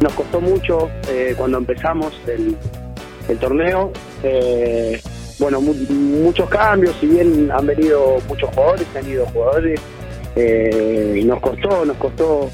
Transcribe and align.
Nos 0.00 0.12
costó 0.14 0.40
mucho 0.40 0.90
eh, 1.08 1.34
cuando 1.36 1.58
empezamos 1.58 2.12
el, 2.26 2.56
torneo. 3.38 3.92
Eh, 4.22 5.00
bueno, 5.38 5.60
mu- 5.60 5.74
muchos 5.74 6.48
cambios, 6.48 6.94
si 7.00 7.06
bien 7.06 7.50
han 7.52 7.66
venido 7.66 8.18
muchos 8.28 8.50
jugadores, 8.50 8.86
han 8.96 9.08
ido 9.08 9.26
jugadores, 9.26 9.80
eh, 10.36 11.22
nos 11.24 11.40
costó, 11.40 11.84
nos 11.84 11.96
costó 11.96 12.50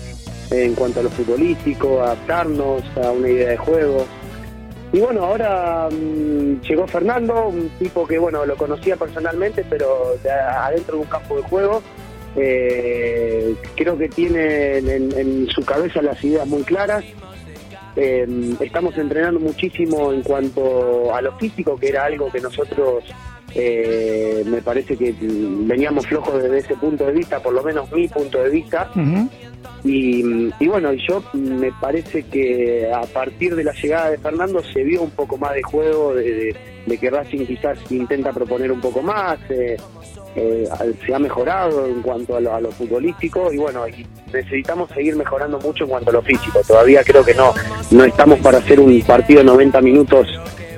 en 0.50 0.74
cuanto 0.74 1.00
a 1.00 1.02
lo 1.04 1.10
futbolístico, 1.10 2.02
adaptarnos 2.02 2.82
a 3.02 3.10
una 3.10 3.28
idea 3.28 3.50
de 3.50 3.56
juego. 3.56 4.04
Y 4.92 4.98
bueno, 5.00 5.24
ahora 5.24 5.88
mm, 5.90 6.60
llegó 6.62 6.86
Fernando, 6.88 7.48
un 7.48 7.68
tipo 7.78 8.06
que 8.06 8.18
bueno, 8.18 8.44
lo 8.46 8.56
conocía 8.56 8.96
personalmente, 8.96 9.64
pero 9.68 10.16
de 10.22 10.30
adentro 10.30 10.96
de 10.96 11.02
un 11.02 11.08
campo 11.08 11.36
de 11.36 11.42
juego. 11.42 11.82
eh, 12.36 13.54
creo 13.76 13.96
que 13.98 14.08
tiene 14.08 14.78
en, 14.78 14.88
en- 14.88 15.18
en 15.18 15.46
su 15.48 15.64
cabeza 15.64 16.00
las 16.02 16.22
ideas 16.24 16.46
muy 16.46 16.62
claras. 16.62 17.04
Eh, 17.96 18.54
estamos 18.60 18.96
entrenando 18.96 19.40
muchísimo 19.40 20.12
en 20.12 20.22
cuanto 20.22 21.14
a 21.14 21.20
lo 21.20 21.32
físico, 21.38 21.76
que 21.76 21.88
era 21.88 22.04
algo 22.04 22.30
que 22.30 22.40
nosotros 22.40 23.04
eh, 23.54 24.44
me 24.46 24.62
parece 24.62 24.96
que 24.96 25.12
veníamos 25.20 26.06
flojos 26.06 26.42
desde 26.42 26.58
ese 26.58 26.74
punto 26.76 27.04
de 27.06 27.12
vista, 27.12 27.40
por 27.42 27.52
lo 27.52 27.62
menos 27.62 27.90
mi 27.92 28.06
punto 28.08 28.42
de 28.42 28.50
vista. 28.50 28.90
Y, 29.82 30.50
y 30.60 30.68
bueno, 30.68 30.92
y 30.92 31.00
yo 31.08 31.22
me 31.32 31.72
parece 31.80 32.22
que 32.24 32.90
a 32.94 33.00
partir 33.02 33.56
de 33.56 33.64
la 33.64 33.72
llegada 33.72 34.10
de 34.10 34.18
Fernando 34.18 34.62
se 34.62 34.84
vio 34.84 35.02
un 35.02 35.10
poco 35.10 35.36
más 35.38 35.54
de 35.54 35.62
juego, 35.62 36.14
de, 36.14 36.22
de- 36.34 36.56
de 36.86 36.96
que 36.98 37.10
Racing 37.10 37.44
quizás 37.46 37.78
intenta 37.90 38.32
proponer 38.32 38.72
un 38.72 38.80
poco 38.80 39.02
más, 39.02 39.38
eh, 39.50 39.76
eh, 40.36 40.68
se 41.04 41.14
ha 41.14 41.18
mejorado 41.18 41.86
en 41.86 42.02
cuanto 42.02 42.36
a 42.36 42.40
lo, 42.40 42.54
a 42.54 42.60
lo 42.60 42.70
futbolístico 42.70 43.52
y 43.52 43.56
bueno, 43.56 43.84
necesitamos 44.32 44.88
seguir 44.90 45.16
mejorando 45.16 45.58
mucho 45.58 45.84
en 45.84 45.90
cuanto 45.90 46.10
a 46.10 46.12
lo 46.14 46.22
físico. 46.22 46.60
Todavía 46.66 47.02
creo 47.02 47.24
que 47.24 47.34
no, 47.34 47.52
no 47.90 48.04
estamos 48.04 48.38
para 48.40 48.58
hacer 48.58 48.78
un 48.78 49.00
partido 49.02 49.40
de 49.40 49.46
90 49.46 49.80
minutos 49.80 50.28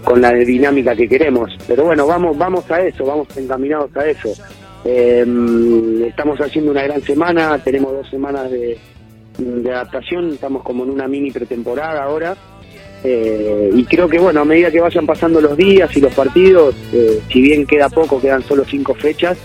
con 0.05 0.21
la 0.21 0.33
dinámica 0.33 0.97
que 0.97 1.09
queremos, 1.09 1.51
pero 1.67 1.85
bueno, 1.85 2.07
vamos, 2.07 2.37
vamos 2.37 2.69
a 2.71 2.81
eso, 2.81 3.05
vamos 3.05 3.29
encaminados 3.37 3.95
a 3.97 4.07
eso. 4.07 4.33
Eh, 4.85 5.25
estamos 6.09 6.41
haciendo 6.41 6.73
una 6.73 6.83
gran 6.83 7.03
semana, 7.03 7.59
tenemos 7.63 7.93
dos 7.93 8.09
semanas 8.09 8.51
de 8.51 8.79
adaptación, 9.71 10.31
estamos 10.31 10.63
como 10.63 10.85
en 10.85 10.91
una 10.91 11.07
mini 11.07 11.31
pretemporada 11.31 12.03
ahora. 12.03 12.37
Eh, 13.05 13.71
y 13.75 13.85
creo 13.85 14.09
que 14.09 14.19
bueno, 14.19 14.41
a 14.41 14.45
medida 14.45 14.71
que 14.71 14.81
vayan 14.81 15.07
pasando 15.07 15.41
los 15.41 15.57
días 15.57 15.95
y 15.97 16.01
los 16.01 16.15
partidos, 16.15 16.75
eh, 16.93 17.21
si 17.33 17.41
bien 17.41 17.67
queda 17.67 17.89
poco, 17.89 18.21
quedan 18.21 18.43
solo 18.43 18.65
cinco 18.65 18.95
fechas, 18.95 19.37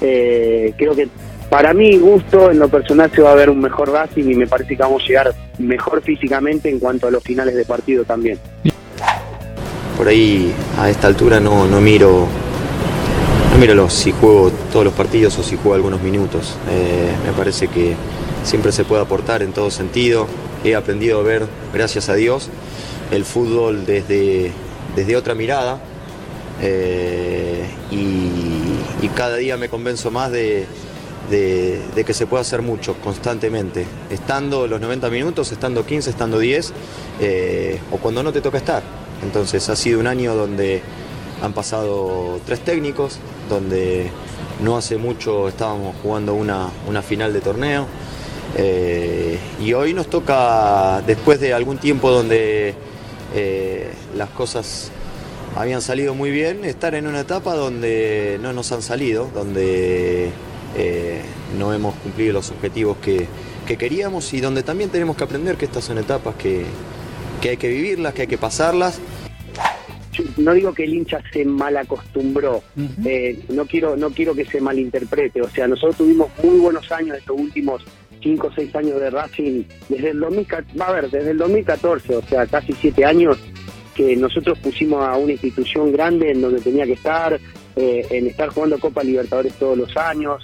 eh, 0.00 0.72
creo 0.76 0.94
que 0.94 1.08
para 1.50 1.74
mi 1.74 1.98
gusto, 1.98 2.50
en 2.50 2.58
lo 2.58 2.68
personal, 2.68 3.10
se 3.14 3.20
va 3.20 3.32
a 3.32 3.34
ver 3.34 3.50
un 3.50 3.60
mejor 3.60 3.90
Racing 3.90 4.30
y 4.30 4.34
me 4.34 4.46
parece 4.46 4.76
que 4.76 4.82
vamos 4.82 5.02
a 5.02 5.06
llegar 5.06 5.34
mejor 5.58 6.00
físicamente 6.02 6.70
en 6.70 6.78
cuanto 6.78 7.08
a 7.08 7.10
los 7.10 7.22
finales 7.22 7.54
de 7.54 7.64
partido 7.64 8.04
también. 8.04 8.38
Por 9.98 10.08
ahí 10.08 10.52
a 10.78 10.88
esta 10.88 11.08
altura 11.08 11.40
no, 11.40 11.66
no 11.66 11.80
miro 11.80 12.26
no 13.52 13.58
miro 13.58 13.74
los, 13.74 13.92
si 13.92 14.12
juego 14.12 14.50
todos 14.72 14.86
los 14.86 14.94
partidos 14.94 15.38
o 15.38 15.42
si 15.42 15.56
juego 15.56 15.74
algunos 15.74 16.00
minutos. 16.00 16.56
Me 17.26 17.32
parece 17.32 17.68
que 17.68 17.94
siempre 18.44 18.72
se 18.72 18.84
puede 18.84 19.02
aportar 19.02 19.42
en 19.42 19.52
todo 19.52 19.70
sentido. 19.70 20.26
He 20.64 20.74
aprendido 20.74 21.20
a 21.20 21.22
ver, 21.22 21.46
gracias 21.72 22.08
a 22.08 22.14
Dios, 22.14 22.48
el 23.10 23.24
fútbol 23.24 23.84
desde, 23.86 24.52
desde 24.94 25.16
otra 25.16 25.34
mirada 25.34 25.80
eh, 26.60 27.64
y, 27.90 29.08
cada 29.14 29.36
día 29.36 29.56
me 29.58 29.68
convenzo 29.68 30.10
más 30.10 30.32
de, 30.32 30.64
de- 31.30 31.78
de 31.94 32.04
que 32.04 32.14
se 32.14 32.26
puede 32.26 32.40
hacer 32.40 32.62
mucho 32.62 32.94
constantemente, 32.94 33.84
estando 34.10 34.66
los 34.66 34.80
90 34.80 35.10
minutos, 35.10 35.52
estando 35.52 35.84
15, 35.84 36.08
estando 36.10 36.38
10 36.38 36.72
eh, 37.20 37.78
o 37.90 37.98
cuando 37.98 38.22
no 38.22 38.32
te 38.32 38.40
toca 38.40 38.56
estar. 38.58 38.82
Entonces 39.22 39.68
ha 39.68 39.76
sido 39.76 40.00
un 40.00 40.06
año 40.06 40.34
donde 40.34 40.80
han 41.42 41.52
pasado 41.52 42.40
tres 42.46 42.60
técnicos, 42.60 43.18
donde 43.50 44.10
no 44.62 44.76
hace 44.78 44.96
mucho 44.96 45.46
estábamos 45.46 45.94
jugando 46.02 46.32
una, 46.34 46.68
una 46.88 47.02
final 47.02 47.32
de 47.34 47.40
torneo. 47.42 47.86
Eh, 48.56 49.38
y 49.60 49.72
hoy 49.72 49.94
nos 49.94 50.08
toca, 50.08 51.02
después 51.06 51.40
de 51.40 51.54
algún 51.54 51.78
tiempo 51.78 52.10
donde 52.10 52.74
eh, 53.34 53.90
las 54.16 54.28
cosas 54.30 54.90
habían 55.56 55.82
salido 55.82 56.14
muy 56.14 56.30
bien, 56.30 56.64
estar 56.64 56.94
en 56.94 57.06
una 57.06 57.20
etapa 57.20 57.54
donde 57.54 58.38
no 58.42 58.52
nos 58.52 58.72
han 58.72 58.82
salido, 58.82 59.30
donde 59.34 60.30
eh, 60.76 61.20
no 61.58 61.72
hemos 61.72 61.94
cumplido 61.96 62.34
los 62.34 62.50
objetivos 62.50 62.96
que, 62.98 63.26
que 63.66 63.76
queríamos 63.76 64.32
y 64.32 64.40
donde 64.40 64.62
también 64.62 64.90
tenemos 64.90 65.16
que 65.16 65.24
aprender 65.24 65.56
que 65.56 65.66
estas 65.66 65.84
son 65.84 65.98
etapas 65.98 66.34
que, 66.36 66.64
que 67.40 67.50
hay 67.50 67.56
que 67.56 67.68
vivirlas, 67.68 68.14
que 68.14 68.22
hay 68.22 68.28
que 68.28 68.38
pasarlas. 68.38 69.00
No 70.36 70.52
digo 70.52 70.74
que 70.74 70.84
el 70.84 70.92
hincha 70.92 71.22
se 71.32 71.42
mal 71.44 71.74
acostumbró, 71.76 72.62
eh, 73.04 73.38
no 73.48 73.64
quiero 73.64 73.96
no 73.96 74.10
quiero 74.10 74.34
que 74.34 74.44
se 74.44 74.60
malinterprete, 74.60 75.40
o 75.40 75.48
sea, 75.48 75.66
nosotros 75.66 75.96
tuvimos 75.96 76.28
muy 76.42 76.58
buenos 76.58 76.92
años 76.92 77.16
estos 77.16 77.38
últimos 77.38 77.82
5 78.22 78.46
o 78.46 78.52
6 78.52 78.76
años 78.76 79.00
de 79.00 79.10
Racing, 79.10 79.64
desde 79.88 80.10
el 80.10 80.20
2014, 80.20 80.78
va 80.78 80.86
a 80.86 80.92
ver, 80.92 81.10
desde 81.10 81.30
el 81.30 81.38
2014, 81.38 82.16
o 82.16 82.22
sea, 82.22 82.46
casi 82.46 82.72
7 82.72 83.04
años 83.04 83.38
que 83.94 84.16
nosotros 84.16 84.58
pusimos 84.58 85.04
a 85.04 85.16
una 85.16 85.32
institución 85.32 85.92
grande 85.92 86.30
en 86.30 86.40
donde 86.40 86.60
tenía 86.60 86.86
que 86.86 86.92
estar, 86.92 87.38
eh, 87.76 88.06
en 88.10 88.26
estar 88.26 88.48
jugando 88.48 88.78
Copa 88.78 89.02
Libertadores 89.02 89.54
todos 89.54 89.76
los 89.76 89.96
años, 89.96 90.42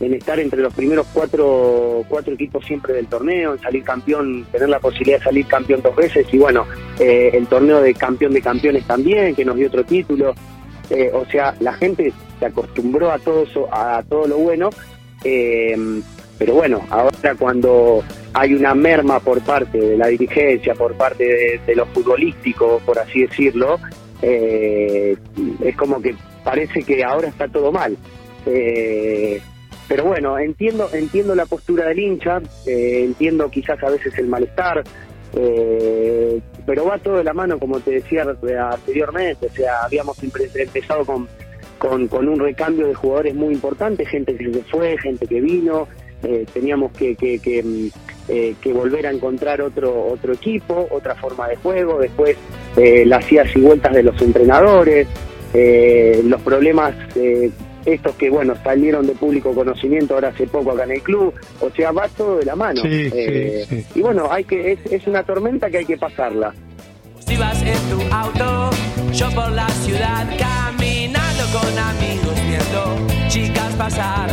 en, 0.00 0.14
estar 0.14 0.38
entre 0.40 0.62
los 0.62 0.72
primeros 0.72 1.06
cuatro, 1.12 2.04
cuatro 2.08 2.32
equipos 2.32 2.64
siempre 2.64 2.94
del 2.94 3.06
torneo, 3.06 3.54
en 3.54 3.60
salir 3.60 3.82
campeón, 3.82 4.46
tener 4.50 4.68
la 4.68 4.78
posibilidad 4.78 5.18
de 5.18 5.24
salir 5.24 5.46
campeón 5.46 5.82
dos 5.82 5.94
veces 5.94 6.26
y 6.32 6.38
bueno, 6.38 6.64
eh, 6.98 7.30
el 7.34 7.46
torneo 7.46 7.82
de 7.82 7.92
campeón 7.94 8.32
de 8.32 8.40
campeones 8.40 8.86
también, 8.86 9.34
que 9.34 9.44
nos 9.44 9.56
dio 9.56 9.66
otro 9.66 9.84
título. 9.84 10.34
Eh, 10.88 11.10
o 11.12 11.24
sea, 11.26 11.54
la 11.60 11.72
gente 11.74 12.12
se 12.38 12.46
acostumbró 12.46 13.12
a 13.12 13.18
todo 13.18 13.42
eso, 13.42 13.68
a 13.72 14.02
todo 14.08 14.26
lo 14.26 14.38
bueno, 14.38 14.70
pero 16.40 16.54
bueno, 16.54 16.80
ahora 16.88 17.34
cuando 17.38 18.02
hay 18.32 18.54
una 18.54 18.74
merma 18.74 19.20
por 19.20 19.42
parte 19.42 19.76
de 19.78 19.96
la 19.98 20.06
dirigencia, 20.06 20.74
por 20.74 20.94
parte 20.94 21.22
de, 21.22 21.60
de 21.66 21.76
los 21.76 21.86
futbolísticos, 21.90 22.82
por 22.82 22.98
así 22.98 23.20
decirlo, 23.26 23.78
eh, 24.22 25.14
es 25.62 25.76
como 25.76 26.00
que 26.00 26.14
parece 26.42 26.82
que 26.82 27.04
ahora 27.04 27.28
está 27.28 27.46
todo 27.46 27.70
mal. 27.70 27.94
Eh, 28.46 29.38
pero 29.86 30.04
bueno, 30.04 30.38
entiendo, 30.38 30.88
entiendo 30.94 31.34
la 31.34 31.44
postura 31.44 31.88
del 31.88 31.98
hincha, 31.98 32.40
eh, 32.66 33.02
entiendo 33.04 33.50
quizás 33.50 33.82
a 33.82 33.90
veces 33.90 34.16
el 34.16 34.28
malestar, 34.28 34.82
eh, 35.36 36.40
pero 36.64 36.86
va 36.86 36.96
todo 36.96 37.18
de 37.18 37.24
la 37.24 37.34
mano, 37.34 37.58
como 37.58 37.80
te 37.80 37.90
decía 37.90 38.22
anteriormente, 38.22 39.46
o 39.46 39.50
sea, 39.52 39.82
habíamos 39.84 40.16
empe- 40.22 40.50
empezado 40.54 41.04
con, 41.04 41.28
con, 41.76 42.08
con 42.08 42.30
un 42.30 42.38
recambio 42.38 42.86
de 42.86 42.94
jugadores 42.94 43.34
muy 43.34 43.52
importante, 43.52 44.06
gente 44.06 44.34
que 44.36 44.50
se 44.54 44.62
fue, 44.62 44.96
gente 44.96 45.26
que 45.26 45.40
vino, 45.42 45.86
eh, 46.22 46.46
teníamos 46.52 46.92
que, 46.92 47.16
que, 47.16 47.38
que, 47.38 47.62
mm, 47.62 47.88
eh, 48.28 48.54
que 48.60 48.72
volver 48.72 49.06
a 49.06 49.10
encontrar 49.10 49.60
otro, 49.60 50.06
otro 50.06 50.32
equipo, 50.32 50.86
otra 50.90 51.14
forma 51.14 51.48
de 51.48 51.56
juego, 51.56 51.98
después 51.98 52.36
eh, 52.76 53.04
las 53.04 53.30
idas 53.30 53.48
y 53.54 53.60
vueltas 53.60 53.92
de 53.92 54.02
los 54.02 54.20
entrenadores, 54.22 55.08
eh, 55.52 56.22
los 56.24 56.40
problemas 56.42 56.94
eh, 57.16 57.50
estos 57.84 58.14
que 58.16 58.30
bueno 58.30 58.54
salieron 58.62 59.06
de 59.06 59.14
público 59.14 59.54
conocimiento 59.54 60.14
ahora 60.14 60.28
hace 60.28 60.46
poco 60.46 60.72
acá 60.72 60.84
en 60.84 60.92
el 60.92 61.02
club, 61.02 61.34
o 61.60 61.70
sea 61.70 61.92
va 61.92 62.08
todo 62.08 62.38
de 62.38 62.44
la 62.44 62.56
mano. 62.56 62.82
Sí, 62.82 63.10
sí, 63.10 63.64
sí. 63.68 63.86
Y 63.94 64.02
bueno, 64.02 64.28
hay 64.30 64.44
que 64.44 64.72
es, 64.72 64.92
es 64.92 65.06
una 65.06 65.22
tormenta 65.22 65.70
que 65.70 65.78
hay 65.78 65.86
que 65.86 65.96
pasarla. 65.96 66.54
Si 67.26 67.36
vas 67.36 67.62
en 67.62 67.78
tu 67.90 68.14
auto, 68.14 68.70
yo 69.12 69.30
por 69.30 69.50
la 69.52 69.68
ciudad 69.68 70.28
caminando 70.38 71.44
con 71.52 71.78
amigos 71.78 72.34
viendo 72.46 73.19
chicas 73.30 73.74
pasar 73.76 74.28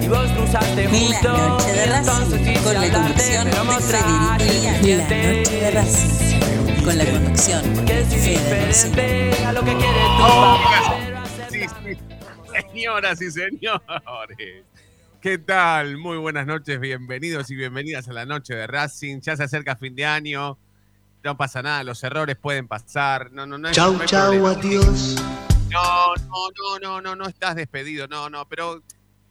y 0.00 0.08
vos 0.08 0.28
cruzaste 0.32 0.84
La 0.84 0.90
justo 0.90 1.32
noche 1.32 1.72
de 1.72 1.86
Racing, 1.86 2.62
con 2.64 2.74
la 2.74 2.92
conducción 2.92 3.44
de 3.46 3.52
Lian. 3.52 4.98
La 4.98 5.04
noche 5.04 5.60
de 5.60 5.70
Racing, 5.70 6.84
con 6.84 6.98
la 6.98 7.04
conducción 7.04 7.62
diferente 7.86 9.44
a 9.46 9.52
lo 9.52 9.60
que 9.60 9.76
quiere 9.76 10.00
tu 10.00 10.22
Oh, 10.24 10.58
papá. 10.64 11.24
Sí, 11.50 11.60
sí. 11.60 11.98
Señoras 12.72 13.22
y 13.22 13.30
señores, 13.30 14.64
¿Qué 15.20 15.38
tal? 15.38 15.96
Muy 15.98 16.16
buenas 16.18 16.46
noches, 16.46 16.80
bienvenidos 16.80 17.48
y 17.50 17.54
bienvenidas 17.54 18.08
a 18.08 18.12
la 18.12 18.26
noche 18.26 18.54
de 18.56 18.66
Racing. 18.66 19.20
Ya 19.20 19.36
se 19.36 19.44
acerca 19.44 19.76
fin 19.76 19.94
de 19.94 20.04
año, 20.04 20.58
no 21.22 21.36
pasa 21.36 21.62
nada, 21.62 21.84
los 21.84 22.02
errores 22.02 22.36
pueden 22.36 22.66
pasar. 22.66 23.30
No, 23.30 23.46
no, 23.46 23.56
no. 23.56 23.68
es- 23.68 23.76
Chau, 23.76 23.92
no 23.92 24.04
chau, 24.04 24.32
problema. 24.32 24.50
adiós. 24.50 25.14
No, 25.72 26.14
no, 26.14 26.50
no, 26.50 26.78
no, 26.78 27.00
no, 27.00 27.16
no 27.16 27.26
estás 27.26 27.56
despedido, 27.56 28.06
no, 28.06 28.28
no, 28.28 28.46
pero 28.46 28.82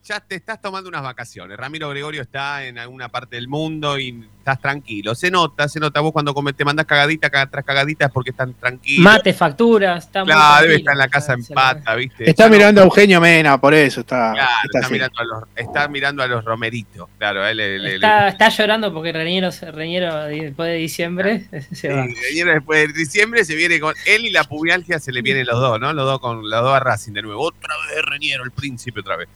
ya 0.03 0.19
te 0.19 0.36
estás 0.36 0.62
tomando 0.62 0.89
unas 0.89 1.03
vacaciones. 1.03 1.57
Ramiro 1.57 1.89
Gregorio 1.89 2.21
está 2.21 2.65
en 2.65 2.77
alguna 2.80 3.09
parte 3.09 3.36
del 3.36 3.48
mundo 3.48 4.00
y 4.00 4.27
estás 4.39 4.59
tranquilo. 4.59 5.13
Se 5.13 5.30
nota, 5.30 5.68
se 5.69 5.80
nota. 5.80 6.00
Vos 6.01 6.12
cuando 6.12 6.33
te 6.53 6.65
mandás 6.65 6.86
cagadita 6.88 7.30
caga- 7.30 7.50
tras 7.50 7.63
cagadita 7.63 8.06
es 8.06 8.12
porque 8.12 8.31
están 8.31 8.53
tranquilos. 8.56 9.03
Mate, 9.03 9.33
facturas, 9.33 10.06
está 10.06 10.24
muy 10.24 10.33
Claro, 10.33 10.63
debe 10.63 10.75
estar 10.77 10.94
en 10.94 10.98
la 10.98 11.07
casa 11.07 11.33
en 11.33 11.45
pata, 11.45 11.94
¿viste? 11.95 12.30
Está 12.30 12.44
Ya 12.45 12.50
no- 12.50 12.56
mirando 12.56 12.81
a 12.81 12.83
Eugenio 12.86 13.21
Mena, 13.21 13.59
por 13.62 13.74
eso 13.74 14.00
está. 14.01 14.31
Claro, 14.33 14.50
está 14.74 14.89
mirando 14.89 15.19
a 15.19 15.24
los, 15.24 15.44
está 15.56 15.88
mirando 15.88 16.24
a 16.24 16.27
los 16.27 16.44
romeritos. 16.44 17.07
Claro, 17.19 17.45
él, 17.45 17.59
él- 17.59 17.86
él- 17.86 17.94
Está, 17.95 18.30
está 18.30 18.50
llorando 18.50 18.92
porque 18.94 19.12
Reñero, 19.12 19.50
Reñero 19.71 20.24
después 20.25 20.69
de 20.69 20.75
diciembre 20.77 21.45
se 21.71 21.89
va. 21.89 22.06
Sí, 22.06 22.15
Reñero 22.30 22.51
después 22.53 22.88
de 22.88 22.94
diciembre 23.00 23.45
se 23.45 23.56
viene 23.56 23.80
con 23.80 23.94
él 24.07 24.25
y 24.25 24.31
la 24.31 24.44
pubialgia 24.45 25.00
se 25.00 25.12
le 25.12 25.21
vienen 25.21 25.45
los 25.45 25.59
dos, 25.59 25.80
¿no? 25.80 25.94
Los 25.94 26.06
dos 26.06 26.19
con 26.19 26.50
los 26.50 26.62
dos 26.63 26.74
a 26.75 26.80
Racing 26.80 27.13
de 27.13 27.21
nuevo. 27.21 27.42
Otra 27.44 27.74
vez 27.95 28.05
Reñero, 28.05 28.43
el 28.43 28.51
príncipe 28.51 28.99
otra 28.99 29.15
vez. 29.17 29.29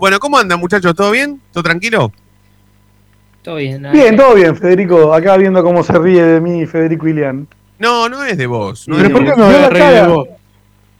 Bueno, 0.00 0.18
¿cómo 0.18 0.38
andan 0.38 0.58
muchachos? 0.60 0.94
¿Todo 0.94 1.10
bien? 1.10 1.40
¿Todo 1.52 1.62
tranquilo? 1.62 2.12
Todo 3.42 3.56
bien. 3.56 3.82
nada 3.82 3.94
Bien, 3.94 4.16
todo 4.16 4.34
bien, 4.34 4.56
Federico. 4.56 5.12
Acá 5.14 5.36
viendo 5.36 5.62
cómo 5.62 5.82
se 5.82 5.92
ríe 5.98 6.22
de 6.22 6.40
mí 6.40 6.66
Federico 6.66 7.06
Ilián. 7.08 7.46
No, 7.78 8.08
no 8.08 8.24
es 8.24 8.36
de 8.36 8.46
vos. 8.46 8.88
No 8.88 8.96
Pero 8.96 9.06
es 9.06 9.12
de 9.12 9.14
¿por 9.14 9.24
qué 9.24 9.30
vos. 9.40 9.40
a 9.54 9.60
la 9.60 9.68
reír 9.70 9.84
de 9.86 9.92
cara. 9.92 10.08
vos? 10.08 10.28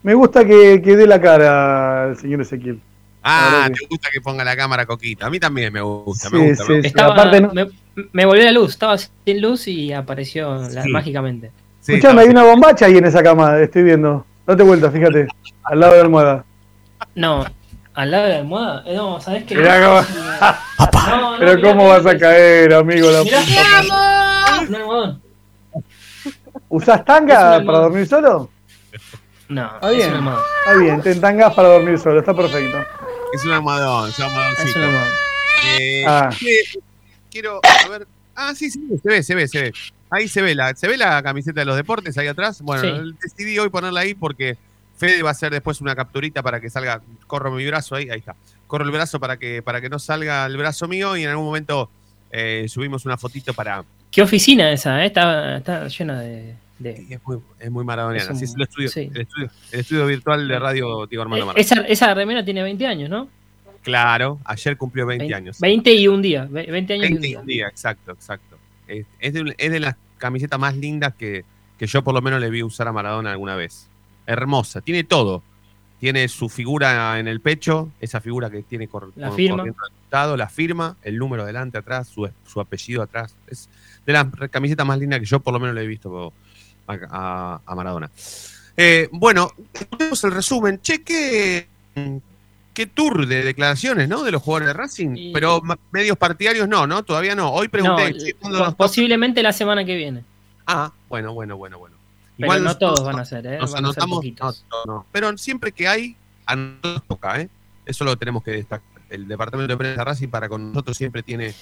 Me 0.02 0.14
gusta 0.14 0.44
que, 0.44 0.80
que 0.82 0.96
dé 0.96 1.06
la 1.06 1.20
cara 1.20 2.08
el 2.10 2.16
señor 2.16 2.40
Ezequiel. 2.40 2.80
Ah, 3.22 3.68
te 3.76 3.84
gusta 3.90 4.08
que 4.12 4.20
ponga 4.20 4.44
la 4.44 4.56
cámara 4.56 4.86
coquita. 4.86 5.26
A 5.26 5.30
mí 5.30 5.40
también 5.40 5.72
me 5.72 5.80
gusta, 5.82 6.28
Sí, 6.30 6.36
me 6.36 6.48
gusta. 6.48 6.64
sí, 6.64 6.70
me 6.70 6.74
gusta. 6.76 6.88
Estaba, 6.88 7.12
aparte 7.12 7.40
no- 7.40 7.52
me, 7.52 7.66
me 8.12 8.24
volvió 8.24 8.44
la 8.44 8.52
luz, 8.52 8.70
estaba 8.70 8.96
sin 8.96 9.40
luz 9.42 9.66
y 9.66 9.92
apareció 9.92 10.56
la- 10.70 10.84
mágicamente. 10.86 11.50
Sí, 11.80 11.94
Escuchame, 11.94 12.22
hay 12.22 12.28
una 12.28 12.44
bombacha 12.44 12.86
ahí 12.86 12.96
en 12.96 13.04
esa 13.04 13.22
cama, 13.22 13.58
estoy 13.60 13.82
viendo. 13.82 14.24
Date 14.46 14.62
vuelta, 14.62 14.90
fíjate. 14.90 15.26
Al 15.64 15.80
lado 15.80 15.92
de 15.92 15.98
la 15.98 16.04
almohada. 16.04 16.44
No, 17.18 17.44
al 17.94 18.10
lado 18.10 18.24
de 18.24 18.30
la 18.30 18.38
almohada. 18.38 18.82
eh, 18.86 18.94
No, 18.94 19.20
¿sabés 19.20 19.44
qué? 19.44 19.56
Mirá 19.56 19.84
cómo- 19.84 20.02
No, 21.08 21.30
no, 21.32 21.38
Pero 21.38 21.56
mirá, 21.56 21.68
¿cómo 21.68 21.82
mirá, 21.84 21.98
vas 21.98 22.06
a 22.14 22.18
caer, 22.18 22.74
amigo? 22.74 23.10
La 23.10 23.22
Mirá, 23.24 23.40
puta? 23.40 24.60
un 24.68 24.74
almohadón. 24.74 25.22
¿Usás 26.68 27.04
tanga 27.04 27.62
para 27.64 27.78
dormir 27.78 28.06
solo? 28.06 28.50
No, 29.48 29.64
Está 29.74 29.90
es 29.90 29.96
bien. 29.96 30.10
un 30.10 30.14
almohadón. 30.16 30.42
Está 30.66 30.78
bien, 30.78 31.02
ten 31.02 31.20
tangas 31.20 31.54
para 31.54 31.68
dormir 31.68 31.98
solo, 31.98 32.20
está 32.20 32.34
perfecto. 32.34 32.78
Es 33.32 33.44
un 33.44 33.52
almohadón, 33.52 34.10
es 34.10 34.18
un 34.18 34.24
Es 34.26 34.30
almohadoncito. 34.30 34.80
Eh, 35.80 36.04
Ah. 36.06 36.30
quiero, 37.30 37.60
a 37.84 37.88
ver. 37.88 38.06
Ah, 38.36 38.54
sí, 38.54 38.70
sí, 38.70 38.80
se 39.02 39.08
ve, 39.08 39.22
se 39.22 39.34
ve, 39.34 39.48
se 39.48 39.60
ve. 39.62 39.72
Ahí 40.10 40.28
se 40.28 40.40
ve 40.40 40.54
la, 40.54 40.74
se 40.74 40.86
ve 40.86 40.96
la 40.96 41.22
camiseta 41.22 41.60
de 41.60 41.66
los 41.66 41.76
deportes 41.76 42.16
ahí 42.16 42.28
atrás. 42.28 42.62
Bueno, 42.62 42.82
Sí. 42.82 43.14
decidí 43.20 43.58
hoy 43.58 43.68
ponerla 43.70 44.00
ahí 44.00 44.14
porque 44.14 44.56
Fede 44.98 45.22
va 45.22 45.30
a 45.30 45.32
hacer 45.32 45.52
después 45.52 45.80
una 45.80 45.94
capturita 45.94 46.42
para 46.42 46.60
que 46.60 46.68
salga. 46.70 47.00
Corro 47.26 47.50
mi 47.52 47.64
brazo 47.66 47.94
ahí, 47.94 48.10
ahí 48.10 48.18
está. 48.18 48.34
Corro 48.66 48.84
el 48.84 48.90
brazo 48.90 49.18
para 49.20 49.36
que, 49.38 49.62
para 49.62 49.80
que 49.80 49.88
no 49.88 49.98
salga 49.98 50.44
el 50.46 50.56
brazo 50.56 50.88
mío 50.88 51.16
y 51.16 51.22
en 51.24 51.30
algún 51.30 51.46
momento 51.46 51.88
eh, 52.30 52.66
subimos 52.68 53.04
una 53.06 53.16
fotito 53.16 53.54
para. 53.54 53.84
Qué 54.10 54.22
oficina 54.22 54.70
esa, 54.72 55.02
eh? 55.02 55.06
está, 55.06 55.58
está 55.58 55.86
llena 55.88 56.20
de. 56.20 56.54
de- 56.78 57.06
Es 57.10 57.20
muy, 57.26 57.38
es 57.58 57.70
muy 57.70 57.84
maradoniana. 57.84 58.24
Es 58.24 58.30
un- 58.30 58.38
sí, 58.38 58.44
es 58.44 58.54
el 58.54 58.62
estudio, 58.62 58.88
sí. 58.90 59.10
el 59.14 59.20
estudio, 59.22 59.50
el 59.72 59.80
estudio 59.80 60.06
virtual 60.06 60.48
de 60.48 60.58
radio 60.58 61.06
Diego 61.06 61.22
Armando 61.22 61.44
Eh, 61.44 61.46
Maradona. 61.46 61.60
esa, 61.60 61.80
esa 61.82 62.14
remera 62.14 62.44
tiene 62.44 62.62
20 62.62 62.86
años, 62.86 63.08
¿no? 63.10 63.28
Claro, 63.82 64.38
ayer 64.44 64.76
cumplió 64.76 65.06
20 65.06 65.24
Vein- 65.26 65.34
años. 65.34 65.60
20 65.60 65.92
y 65.94 66.08
un 66.08 66.20
día. 66.20 66.46
ve- 66.50 66.66
20 66.70 66.94
años 66.94 67.02
20 67.10 67.28
y 67.28 67.36
un 67.36 67.46
día. 67.46 67.56
día, 67.56 67.68
exacto, 67.68 68.12
exacto. 68.12 68.56
Es, 68.86 69.06
es 69.20 69.32
de, 69.32 69.54
es 69.56 69.70
de 69.70 69.80
las 69.80 69.94
camisetas 70.18 70.58
más 70.58 70.76
lindas 70.76 71.14
que, 71.14 71.44
que 71.78 71.86
yo 71.86 72.02
por 72.02 72.12
lo 72.14 72.20
menos 72.20 72.40
le 72.40 72.50
vi 72.50 72.62
usar 72.62 72.88
a 72.88 72.92
Maradona 72.92 73.30
alguna 73.30 73.54
vez. 73.54 73.88
Hermosa, 74.28 74.80
tiene 74.82 75.02
todo. 75.04 75.42
Tiene 75.98 76.28
su 76.28 76.48
figura 76.48 77.18
en 77.18 77.26
el 77.26 77.40
pecho, 77.40 77.88
esa 78.00 78.20
figura 78.20 78.48
que 78.50 78.62
tiene 78.62 78.86
cor, 78.86 79.10
La 79.16 79.32
firma. 79.32 79.56
corriendo 79.64 80.36
la 80.36 80.48
firma, 80.48 80.96
el 81.02 81.18
número 81.18 81.44
delante, 81.44 81.76
atrás, 81.78 82.06
su, 82.08 82.28
su 82.46 82.60
apellido 82.60 83.02
atrás. 83.02 83.34
Es 83.48 83.68
de 84.06 84.12
las 84.12 84.26
camisetas 84.50 84.86
más 84.86 84.98
lindas 84.98 85.18
que 85.20 85.26
yo 85.26 85.40
por 85.40 85.52
lo 85.52 85.58
menos 85.60 85.74
le 85.74 85.82
he 85.82 85.86
visto 85.86 86.32
a, 86.86 86.92
a- 87.10 87.60
a 87.66 87.74
Maradona. 87.74 88.10
Eh, 88.76 89.08
bueno, 89.10 89.50
tenemos 89.96 90.22
el 90.22 90.30
resumen. 90.30 90.80
Che, 90.80 91.02
qué, 91.02 91.66
qué 92.72 92.86
tour 92.86 93.26
de 93.26 93.42
declaraciones, 93.42 94.08
¿no? 94.08 94.22
De 94.22 94.30
los 94.30 94.40
jugadores 94.40 94.68
de 94.68 94.72
Racing. 94.74 95.16
Y- 95.16 95.32
Pero 95.32 95.60
medios 95.90 96.16
partidarios 96.16 96.68
no, 96.68 96.86
¿no? 96.86 97.02
Todavía 97.02 97.34
no. 97.34 97.50
Hoy 97.52 97.66
pregunté. 97.68 98.14
posiblemente 98.76 99.42
la 99.42 99.52
semana 99.52 99.84
que 99.84 99.96
viene. 99.96 100.22
Ah, 100.66 100.92
bueno, 101.08 101.32
bueno, 101.34 101.56
bueno, 101.56 101.78
bueno. 101.78 101.96
Pero 102.38 102.58
no 102.60 102.78
todos 102.78 103.04
van 103.04 103.18
a 103.18 103.24
ser, 103.24 103.46
¿eh? 103.46 103.58
Nos 103.58 103.74
anotamos. 103.74 104.24
No, 104.24 104.52
no, 104.70 104.84
no. 104.86 105.06
Pero 105.12 105.36
siempre 105.36 105.72
que 105.72 105.88
hay, 105.88 106.16
a 106.46 106.56
nosotros 106.56 107.02
toca, 107.08 107.40
¿eh? 107.40 107.48
Eso 107.84 108.04
lo 108.04 108.16
tenemos 108.16 108.42
que 108.42 108.52
destacar. 108.52 108.86
El 109.10 109.26
departamento 109.26 109.72
de 109.72 109.76
prensa 109.76 110.04
Racing 110.04 110.28
para 110.28 110.48
con 110.48 110.68
nosotros 110.68 110.96
siempre 110.96 111.22
tiene 111.22 111.54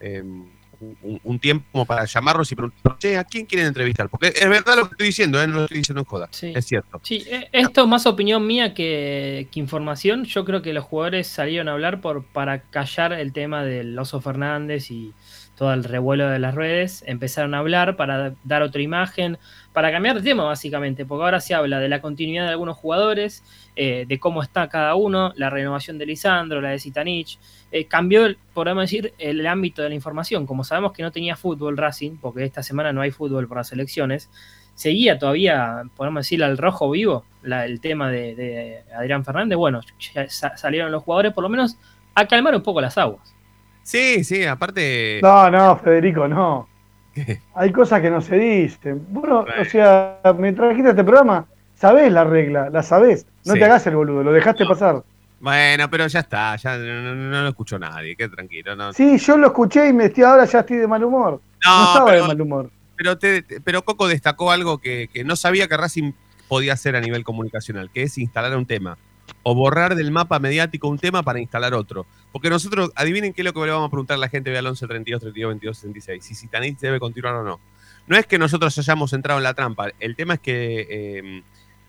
eh, 0.00 0.22
un, 0.22 1.20
un 1.24 1.38
tiempo 1.38 1.66
como 1.72 1.86
para 1.86 2.04
llamarnos 2.04 2.50
y 2.52 2.54
preguntar, 2.54 2.98
che, 2.98 3.16
¿a 3.16 3.24
quién 3.24 3.46
quieren 3.46 3.68
entrevistar? 3.68 4.08
Porque 4.08 4.28
es 4.28 4.48
verdad 4.48 4.76
lo 4.76 4.88
que 4.88 4.94
estoy 4.94 5.06
diciendo, 5.06 5.42
¿eh? 5.42 5.46
no 5.46 5.54
lo 5.54 5.62
estoy 5.62 5.78
diciendo 5.78 6.00
en 6.00 6.04
joda. 6.04 6.28
Sí. 6.30 6.52
Es 6.54 6.66
cierto. 6.66 7.00
Sí, 7.02 7.24
eh, 7.26 7.48
esto 7.52 7.82
es 7.82 7.88
más 7.88 8.06
opinión 8.06 8.46
mía 8.46 8.74
que, 8.74 9.48
que 9.50 9.60
información. 9.60 10.24
Yo 10.24 10.44
creo 10.44 10.60
que 10.60 10.72
los 10.72 10.84
jugadores 10.84 11.26
salieron 11.26 11.68
a 11.68 11.72
hablar 11.72 12.00
por 12.00 12.24
para 12.26 12.62
callar 12.62 13.12
el 13.12 13.32
tema 13.32 13.64
del 13.64 13.98
Oso 13.98 14.20
Fernández 14.20 14.90
y 14.90 15.12
todo 15.56 15.72
el 15.74 15.84
revuelo 15.84 16.28
de 16.28 16.38
las 16.38 16.54
redes. 16.54 17.04
Empezaron 17.06 17.54
a 17.54 17.58
hablar 17.58 17.96
para 17.96 18.34
dar 18.44 18.62
otra 18.62 18.82
imagen, 18.82 19.38
para 19.72 19.90
cambiar 19.92 20.16
de 20.16 20.22
tema 20.22 20.44
básicamente, 20.44 21.04
porque 21.06 21.24
ahora 21.24 21.40
se 21.40 21.54
habla 21.54 21.78
de 21.78 21.88
la 21.88 22.00
continuidad 22.00 22.44
de 22.44 22.50
algunos 22.50 22.76
jugadores, 22.76 23.44
eh, 23.76 24.04
de 24.08 24.18
cómo 24.18 24.42
está 24.42 24.68
cada 24.68 24.94
uno, 24.94 25.32
la 25.36 25.50
renovación 25.50 25.98
de 25.98 26.06
Lisandro, 26.06 26.60
la 26.60 26.70
de 26.70 26.78
Zitanich. 26.78 27.38
Eh, 27.70 27.86
cambió, 27.86 28.26
podemos 28.54 28.82
decir, 28.84 29.14
el 29.18 29.46
ámbito 29.46 29.82
de 29.82 29.88
la 29.90 29.94
información. 29.94 30.46
Como 30.46 30.64
sabemos 30.64 30.92
que 30.92 31.02
no 31.02 31.10
tenía 31.12 31.36
fútbol 31.36 31.76
Racing, 31.76 32.16
porque 32.20 32.44
esta 32.44 32.62
semana 32.62 32.92
no 32.92 33.00
hay 33.00 33.10
fútbol 33.12 33.46
por 33.48 33.56
las 33.58 33.72
elecciones, 33.72 34.30
seguía 34.74 35.18
todavía, 35.18 35.82
podemos 35.96 36.20
decir, 36.24 36.42
al 36.42 36.56
rojo 36.58 36.90
vivo 36.90 37.24
la- 37.42 37.66
el 37.66 37.80
tema 37.80 38.10
de, 38.10 38.34
de 38.34 38.82
Adrián 38.96 39.24
Fernández. 39.24 39.56
Bueno, 39.58 39.80
ya 40.14 40.28
sa- 40.28 40.56
salieron 40.56 40.90
los 40.90 41.02
jugadores 41.02 41.32
por 41.34 41.42
lo 41.42 41.48
menos 41.50 41.76
a 42.14 42.26
calmar 42.26 42.54
un 42.54 42.62
poco 42.62 42.80
las 42.80 42.96
aguas. 42.98 43.34
Sí, 43.82 44.24
sí, 44.24 44.44
aparte. 44.44 45.20
No, 45.22 45.50
no, 45.50 45.76
Federico, 45.78 46.28
no. 46.28 46.68
¿Qué? 47.14 47.40
Hay 47.54 47.72
cosas 47.72 48.00
que 48.00 48.10
no 48.10 48.20
se 48.20 48.36
dicen. 48.38 49.04
Bueno, 49.10 49.40
o 49.60 49.64
sea, 49.64 50.18
me 50.38 50.52
trajiste 50.52 50.88
a 50.88 50.90
este 50.92 51.04
programa, 51.04 51.46
sabés 51.74 52.10
la 52.12 52.24
regla, 52.24 52.70
la 52.70 52.82
sabés. 52.82 53.26
No 53.44 53.52
Sí. 53.54 53.58
te 53.58 53.64
hagas 53.64 53.86
el 53.86 53.96
boludo, 53.96 54.22
lo 54.22 54.32
dejaste 54.32 54.64
pasar. 54.64 55.02
Bueno, 55.40 55.90
pero 55.90 56.06
ya 56.06 56.20
está, 56.20 56.54
ya 56.56 56.78
no, 56.78 57.14
no- 57.16 57.42
lo 57.42 57.48
escuchó 57.48 57.78
nadie, 57.78 58.14
qué 58.16 58.28
tranquilo. 58.28 58.76
No, 58.76 58.92
Sí, 58.92 59.18
yo 59.18 59.36
lo 59.36 59.48
escuché 59.48 59.88
y 59.88 59.92
me 59.92 60.04
estoy 60.06 60.22
ahora 60.24 60.44
ya 60.44 60.60
estoy 60.60 60.76
de 60.76 60.86
mal 60.86 61.02
humor. 61.02 61.40
No, 61.66 61.84
estaba 61.88 62.06
pero- 62.06 62.22
de 62.22 62.28
mal 62.28 62.40
humor. 62.40 62.70
pero, 62.96 63.18
te- 63.18 63.42
te- 63.42 63.60
pero 63.60 63.82
Coco 63.82 64.06
destacó 64.06 64.52
algo 64.52 64.78
que, 64.78 65.08
que 65.12 65.24
no 65.24 65.34
sabía 65.34 65.66
que 65.66 65.76
Racing 65.76 66.12
podía 66.48 66.74
hacer 66.74 66.94
a 66.94 67.00
nivel 67.00 67.24
comunicacional, 67.24 67.90
que 67.90 68.04
es 68.04 68.16
instalar 68.18 68.56
un 68.56 68.66
tema. 68.66 68.96
O 69.44 69.54
borrar 69.54 69.94
del 69.94 70.10
mapa 70.10 70.38
mediático 70.38 70.88
un 70.88 70.98
tema 70.98 71.22
para 71.22 71.40
instalar 71.40 71.74
otro. 71.74 72.06
Porque 72.32 72.48
nosotros, 72.50 72.90
adivinen 72.94 73.32
qué 73.32 73.42
es 73.42 73.44
lo 73.44 73.52
que 73.52 73.60
le 73.60 73.72
vamos 73.72 73.88
a 73.88 73.90
preguntar 73.90 74.14
a 74.16 74.18
la 74.20 74.28
gente 74.28 74.50
de 74.50 74.58
al 74.58 74.66
11 74.66 74.86
32 74.86 75.20
32 75.20 75.48
22 75.50 75.76
66. 75.78 76.24
Si 76.24 76.34
Sitanich 76.34 76.78
debe 76.78 77.00
continuar 77.00 77.34
o 77.36 77.44
no. 77.44 77.60
No 78.06 78.16
es 78.16 78.26
que 78.26 78.38
nosotros 78.38 78.76
hayamos 78.78 79.12
entrado 79.12 79.38
en 79.38 79.44
la 79.44 79.54
trampa. 79.54 79.88
El 80.00 80.16
tema 80.16 80.34
es 80.34 80.40
que 80.40 80.86
eh, 80.90 81.42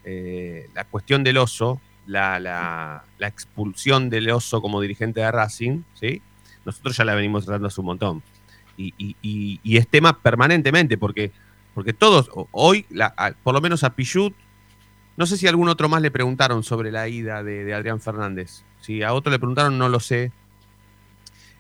eh, 0.04 0.70
la 0.74 0.84
cuestión 0.86 1.24
del 1.24 1.38
oso, 1.38 1.80
la, 2.06 2.40
la- 2.40 3.04
expulsión 3.28 4.10
del 4.10 4.30
oso 4.32 4.62
como 4.62 4.82
dirigente 4.82 5.22
de 5.22 5.32
Racing, 5.32 5.82
¿sí? 5.94 6.22
nosotros 6.66 6.96
ya 6.98 7.04
la 7.06 7.16
venimos 7.16 7.46
tratando 7.46 7.68
hace 7.68 7.82
un 7.82 7.88
montón. 7.88 8.24
Y, 8.78 8.94
y- 8.98 9.16
y- 9.64 9.78
es 9.78 9.88
tema 9.88 10.20
permanentemente, 10.20 10.98
porque, 10.98 11.32
porque 11.74 11.94
todos, 11.94 12.30
hoy, 12.52 12.86
por 13.44 13.54
lo 13.54 13.62
menos 13.62 13.84
a 13.84 13.92
Pichut, 13.96 14.34
no 15.16 15.26
sé 15.26 15.38
si 15.38 15.46
a 15.48 15.50
algún 15.50 15.70
otro 15.70 15.90
más 15.90 16.02
le 16.02 16.12
preguntaron 16.12 16.64
sobre 16.64 16.92
la 16.92 17.08
ida 17.08 17.44
de, 17.44 17.74
Adrián 17.74 18.00
Fernández. 18.02 18.64
Si 18.82 19.04
a 19.04 19.14
otro 19.14 19.32
le 19.32 19.40
preguntaron, 19.40 19.78
no 19.78 19.90
lo 19.90 20.00
sé. 20.00 20.32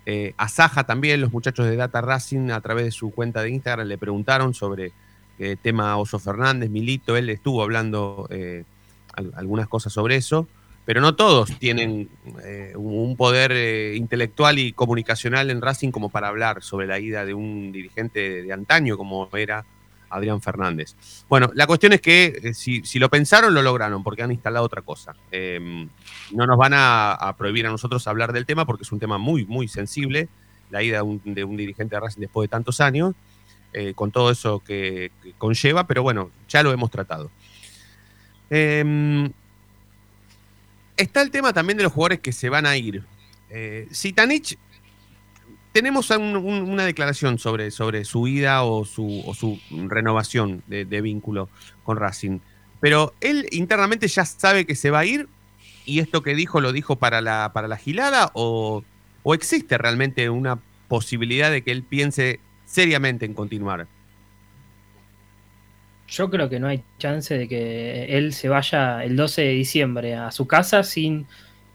Eh, 0.06 0.34
a 0.38 0.50
Saja 0.50 0.84
también, 0.84 1.22
los 1.22 1.32
muchachos 1.32 1.66
de 1.66 1.76
Data 1.76 2.02
Racing, 2.02 2.50
a 2.52 2.60
través 2.62 2.86
de 2.86 2.92
su 2.92 3.12
cuenta 3.12 3.42
de 3.42 3.52
Instagram, 3.52 3.88
le 3.88 3.98
preguntaron 3.98 4.54
sobre 4.54 4.92
eh, 5.40 5.56
tema 5.62 5.96
Oso 5.98 6.20
Fernández, 6.20 6.70
Milito. 6.70 7.16
Él 7.16 7.30
estuvo 7.30 7.64
hablando 7.64 8.28
eh, 8.30 8.64
al- 9.14 9.32
algunas 9.36 9.68
cosas 9.68 9.94
sobre 9.94 10.16
eso, 10.18 10.48
pero 10.86 11.00
no 11.00 11.16
todos 11.16 11.58
tienen 11.60 12.10
un 12.76 13.16
poder 13.16 13.96
intelectual 13.96 14.60
y 14.60 14.74
comunicacional 14.74 15.50
en 15.50 15.62
Racing 15.62 15.92
como 15.92 16.10
para 16.10 16.28
hablar 16.28 16.62
sobre 16.62 16.88
la 16.88 17.00
ida 17.00 17.24
de 17.24 17.34
un 17.34 17.72
dirigente 17.72 18.42
de 18.42 18.52
antaño 18.52 18.98
como 18.98 19.30
era 19.34 19.64
Adrián 20.16 20.42
Fernández. 20.42 20.96
Bueno, 21.30 21.52
la 21.54 21.68
cuestión 21.68 21.94
es 21.94 22.02
que 22.02 22.40
eh, 22.44 22.54
si, 22.54 23.00
lo 23.00 23.10
pensaron, 23.10 23.54
lo 23.54 23.62
lograron, 23.62 24.04
porque 24.04 24.24
han 24.24 24.32
instalado 24.32 24.66
otra 24.66 24.82
cosa. 24.82 25.16
Eh, 25.32 25.88
no 26.32 26.48
nos 26.48 26.58
van 26.58 26.74
a, 26.76 27.36
prohibir 27.38 27.68
a 27.68 27.70
nosotros 27.70 28.08
hablar 28.08 28.34
del 28.34 28.46
tema, 28.46 28.66
porque 28.66 28.84
es 28.84 28.92
un 28.92 29.00
tema 29.00 29.18
muy, 29.18 29.46
muy 29.46 29.68
sensible, 29.68 30.30
la 30.70 30.84
ida 30.84 30.98
de 30.98 31.44
un, 31.44 31.58
dirigente 31.58 31.96
de 31.96 32.00
Racing 32.00 32.22
después 32.22 32.46
de 32.46 32.52
tantos 32.52 32.82
años, 32.82 33.14
eh, 33.74 33.94
con 33.96 34.12
todo 34.12 34.32
eso 34.32 34.60
que, 34.60 35.12
que 35.22 35.34
conlleva, 35.38 35.88
pero 35.88 36.04
bueno, 36.04 36.30
ya 36.48 36.64
lo 36.64 36.72
hemos 36.72 36.92
tratado. 36.92 37.32
Eh, 38.50 39.32
está 40.98 41.22
el 41.22 41.32
tema 41.32 41.54
también 41.54 41.78
de 41.78 41.84
los 41.84 41.94
jugadores 41.94 42.20
que 42.20 42.32
se 42.32 42.50
van 42.50 42.66
a 42.66 42.78
ir. 42.78 43.04
Eh, 43.50 43.88
Zitanich, 43.94 44.58
tenemos 45.74 46.10
un- 46.12 46.38
un- 46.38 46.70
una 46.70 46.86
declaración 46.86 47.40
sobre, 47.40 47.72
sobre 47.72 48.06
su 48.06 48.28
ida 48.28 48.64
o 48.64 48.86
su, 48.86 49.60
renovación 49.90 50.64
de, 50.68 51.02
vínculo 51.02 51.50
con 51.84 51.98
Racing, 51.98 52.40
pero 52.80 53.14
él 53.20 53.48
internamente 53.52 54.08
ya 54.08 54.24
sabe 54.26 54.66
que 54.66 54.76
se 54.76 54.92
va 54.92 55.00
a 55.00 55.06
ir 55.06 55.28
y 55.86 56.00
esto 56.00 56.24
que 56.24 56.36
dijo 56.36 56.62
lo 56.62 56.72
dijo 56.72 56.96
para 56.96 57.20
la, 57.22 57.52
para 57.54 57.68
la 57.68 57.78
gilada 57.78 58.32
o, 58.34 58.84
o 59.24 59.34
existe 59.34 59.78
realmente 59.78 60.30
una 60.30 60.60
posibilidad 60.88 61.52
de 61.52 61.62
que 61.64 61.72
él 61.72 61.84
piense 61.84 62.40
seriamente 62.66 63.26
en 63.26 63.34
continuar. 63.34 63.88
Yo 66.08 66.30
creo 66.30 66.50
que 66.50 66.60
no 66.60 66.68
hay 66.68 66.84
chance 67.00 67.36
de 67.38 67.48
que 67.48 68.06
él 68.18 68.34
se 68.34 68.48
vaya 68.50 69.04
el 69.04 69.16
12 69.16 69.42
de 69.42 69.50
diciembre 69.50 70.16
a 70.16 70.32
su 70.32 70.46
casa 70.48 70.84
sin 70.84 71.26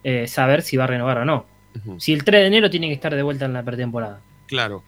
eh, 0.04 0.26
saber 0.28 0.62
si 0.62 0.76
va 0.76 0.84
a 0.84 0.86
renovar 0.86 1.18
o 1.18 1.24
no. 1.24 1.46
Si 1.98 2.12
el 2.12 2.24
3 2.24 2.42
de 2.42 2.46
enero 2.46 2.70
tiene 2.70 2.88
que 2.88 2.94
estar 2.94 3.14
de 3.14 3.22
vuelta 3.22 3.44
en 3.44 3.52
la 3.52 3.62
pretemporada. 3.62 4.20
Claro, 4.46 4.82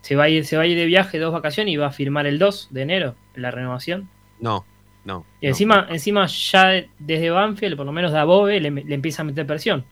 Se 0.00 0.16
va 0.16 0.24
a 0.24 0.28
ir, 0.28 0.44
se 0.46 0.56
va 0.56 0.64
a 0.64 0.66
ir 0.66 0.76
de 0.76 0.86
viaje 0.86 1.18
dos 1.18 1.32
vacaciones 1.32 1.72
y 1.72 1.76
va 1.76 1.86
a 1.86 1.92
firmar 1.92 2.26
el 2.26 2.38
2 2.38 2.68
de 2.70 2.82
enero 2.82 3.14
la 3.34 3.50
renovación. 3.50 4.08
no, 4.40 4.64
no. 5.04 5.24
Y 5.40 5.46
no. 5.46 5.50
encima, 5.50 5.86
encima 5.88 6.26
ya 6.26 6.84
desde 6.98 7.30
Banfield, 7.30 7.76
por 7.76 7.86
lo 7.86 7.92
menos 7.92 8.10
Dabove, 8.10 8.60
le, 8.60 8.70
le 8.70 8.94
empieza 8.94 9.22
a 9.22 9.24
meter 9.24 9.46
presión. 9.46 9.84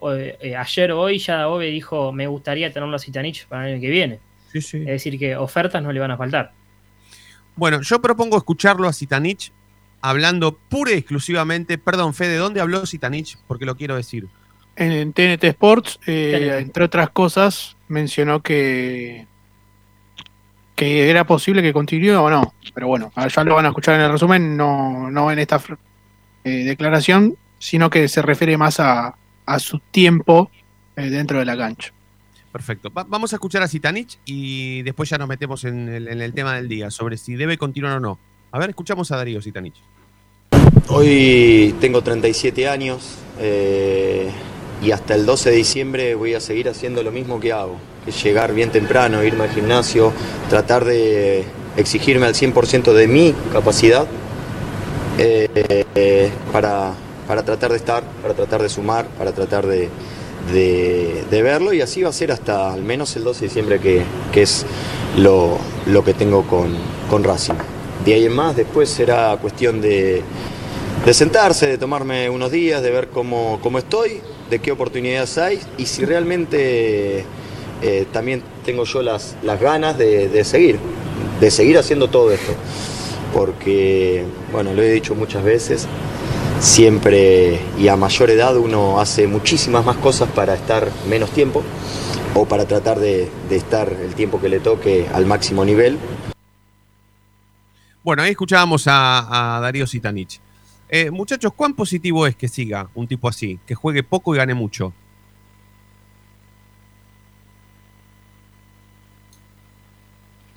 O, 0.00 0.12
eh, 0.12 0.56
ayer 0.56 0.92
o 0.92 1.00
hoy 1.00 1.18
ya 1.18 1.38
Dabove 1.38 1.66
dijo, 1.66 2.12
me 2.12 2.28
gustaría 2.28 2.72
tenerlo 2.72 2.94
a 2.94 3.00
Zitanich 3.00 3.46
para 3.46 3.66
el 3.66 3.74
año 3.74 3.80
que 3.80 3.90
viene. 3.90 4.20
Sí, 4.52 4.60
sí. 4.60 4.78
Es 4.78 4.86
decir, 4.86 5.18
que 5.18 5.36
ofertas 5.36 5.82
no 5.82 5.92
le 5.92 5.98
van 5.98 6.12
a 6.12 6.16
faltar. 6.16 6.52
Bueno, 7.56 7.82
yo 7.82 8.00
propongo 8.00 8.36
escucharlo 8.36 8.86
a 8.86 8.92
Zitanich 8.92 9.52
hablando 10.00 10.56
pura 10.56 10.92
y 10.92 10.98
exclusivamente. 10.98 11.78
Perdón, 11.78 12.14
Fede, 12.14 12.36
¿dónde 12.36 12.60
habló 12.60 12.86
Zitanich? 12.86 13.36
Porque 13.46 13.66
lo 13.66 13.76
quiero 13.76 13.96
decir. 13.96 14.28
En 14.80 15.12
TNT 15.12 15.42
Sports, 15.44 15.98
eh, 16.06 16.58
entre 16.60 16.84
otras 16.84 17.10
cosas, 17.10 17.76
mencionó 17.88 18.40
que 18.42 19.26
que 20.76 21.10
era 21.10 21.26
posible 21.26 21.60
que 21.60 21.72
continúe 21.72 22.14
o 22.16 22.30
no. 22.30 22.54
Pero 22.72 22.86
bueno, 22.86 23.10
ya 23.34 23.42
lo 23.44 23.56
van 23.56 23.64
a 23.66 23.68
escuchar 23.70 23.96
en 23.96 24.02
el 24.02 24.12
resumen, 24.12 24.56
no, 24.56 25.10
no 25.10 25.32
en 25.32 25.40
esta 25.40 25.60
eh, 26.44 26.50
declaración, 26.64 27.34
sino 27.58 27.90
que 27.90 28.06
se 28.06 28.22
refiere 28.22 28.56
más 28.56 28.78
a, 28.78 29.16
a 29.44 29.58
su 29.58 29.80
tiempo 29.90 30.52
eh, 30.94 31.10
dentro 31.10 31.40
de 31.40 31.44
la 31.46 31.56
cancha. 31.56 31.92
Perfecto. 32.52 32.90
Va- 32.92 33.02
vamos 33.08 33.32
a 33.32 33.36
escuchar 33.36 33.60
a 33.64 33.66
Zitanich 33.68 34.18
y 34.24 34.82
después 34.82 35.10
ya 35.10 35.18
nos 35.18 35.26
metemos 35.28 35.64
en 35.64 35.88
el, 35.88 36.06
en 36.06 36.20
el 36.22 36.32
tema 36.32 36.54
del 36.54 36.68
día, 36.68 36.92
sobre 36.92 37.16
si 37.16 37.34
debe 37.34 37.58
continuar 37.58 37.96
o 37.96 38.00
no. 38.00 38.18
A 38.52 38.60
ver, 38.60 38.70
escuchamos 38.70 39.10
a 39.10 39.16
Darío 39.16 39.42
Zitanich. 39.42 39.74
Hoy 40.86 41.74
tengo 41.80 42.02
37 42.02 42.68
años 42.68 43.18
eh, 43.40 44.30
y 44.82 44.92
hasta 44.92 45.14
el 45.14 45.26
12 45.26 45.50
de 45.50 45.56
diciembre 45.56 46.14
voy 46.14 46.34
a 46.34 46.40
seguir 46.40 46.68
haciendo 46.68 47.02
lo 47.02 47.10
mismo 47.10 47.40
que 47.40 47.52
hago, 47.52 47.76
que 48.04 48.10
es 48.10 48.22
llegar 48.22 48.52
bien 48.54 48.70
temprano, 48.70 49.22
irme 49.24 49.44
al 49.44 49.50
gimnasio, 49.50 50.12
tratar 50.48 50.84
de 50.84 51.44
exigirme 51.76 52.26
al 52.26 52.34
100% 52.34 52.92
de 52.92 53.08
mi 53.08 53.34
capacidad 53.52 54.06
eh, 55.18 56.30
para, 56.52 56.92
para 57.26 57.42
tratar 57.42 57.70
de 57.70 57.76
estar, 57.76 58.02
para 58.22 58.34
tratar 58.34 58.62
de 58.62 58.68
sumar, 58.68 59.06
para 59.18 59.32
tratar 59.32 59.66
de, 59.66 59.88
de- 60.52 61.24
de 61.30 61.42
verlo 61.42 61.72
y 61.72 61.80
así 61.80 62.02
va 62.02 62.10
a 62.10 62.12
ser 62.12 62.32
hasta 62.32 62.72
al 62.72 62.82
menos 62.82 63.14
el 63.16 63.24
12 63.24 63.40
de 63.40 63.46
diciembre 63.48 63.80
que, 63.80 64.02
que 64.32 64.42
es 64.42 64.64
lo, 65.16 65.58
lo 65.86 66.04
que 66.04 66.14
tengo 66.14 66.46
con, 66.46 66.74
con 67.10 67.24
Racing. 67.24 67.54
De 68.04 68.14
ahí 68.14 68.24
en 68.26 68.32
más, 68.34 68.56
después 68.56 68.88
será 68.88 69.36
cuestión 69.40 69.80
de, 69.80 70.22
de 71.04 71.14
sentarse, 71.14 71.66
de 71.66 71.78
tomarme 71.78 72.30
unos 72.30 72.50
días, 72.52 72.80
de 72.82 72.90
ver 72.90 73.08
cómo, 73.08 73.58
cómo 73.62 73.78
estoy, 73.78 74.20
de 74.50 74.58
qué 74.58 74.72
oportunidades 74.72 75.38
hay 75.38 75.60
y 75.76 75.86
si 75.86 76.04
realmente 76.04 77.24
eh, 77.82 78.06
también 78.12 78.42
tengo 78.64 78.84
yo 78.84 79.02
las, 79.02 79.36
las 79.42 79.60
ganas 79.60 79.96
de, 79.98 80.28
de 80.28 80.44
seguir, 80.44 80.78
de 81.40 81.50
seguir 81.50 81.78
haciendo 81.78 82.08
todo 82.08 82.32
esto. 82.32 82.52
Porque, 83.34 84.24
bueno, 84.52 84.72
lo 84.72 84.82
he 84.82 84.90
dicho 84.90 85.14
muchas 85.14 85.44
veces, 85.44 85.86
siempre 86.60 87.60
y 87.78 87.88
a 87.88 87.96
mayor 87.96 88.30
edad 88.30 88.56
uno 88.56 89.00
hace 89.00 89.26
muchísimas 89.26 89.84
más 89.84 89.98
cosas 89.98 90.30
para 90.30 90.54
estar 90.54 90.88
menos 91.08 91.30
tiempo 91.30 91.62
o 92.34 92.46
para 92.46 92.66
tratar 92.66 92.98
de, 92.98 93.28
de 93.48 93.56
estar 93.56 93.92
el 93.92 94.14
tiempo 94.14 94.40
que 94.40 94.48
le 94.48 94.60
toque 94.60 95.06
al 95.12 95.26
máximo 95.26 95.64
nivel. 95.64 95.98
Bueno, 98.02 98.22
ahí 98.22 98.30
escuchábamos 98.30 98.86
a, 98.86 99.56
a 99.56 99.60
Darío 99.60 99.86
Zitanich. 99.86 100.40
Eh, 100.90 101.10
muchachos, 101.10 101.52
¿cuán 101.54 101.74
positivo 101.74 102.26
es 102.26 102.34
que 102.36 102.48
siga 102.48 102.88
un 102.94 103.06
tipo 103.06 103.28
así, 103.28 103.58
que 103.66 103.74
juegue 103.74 104.02
poco 104.02 104.34
y 104.34 104.38
gane 104.38 104.54
mucho? 104.54 104.92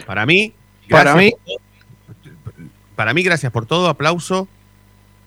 Para 0.06 0.26
mí, 0.26 0.54
Para 0.90 1.16
mí- 1.16 1.32
por 1.46 2.54
para 2.96 3.14
mí, 3.14 3.24
gracias 3.24 3.52
por 3.52 3.66
todo, 3.66 3.88
aplauso, 3.88 4.48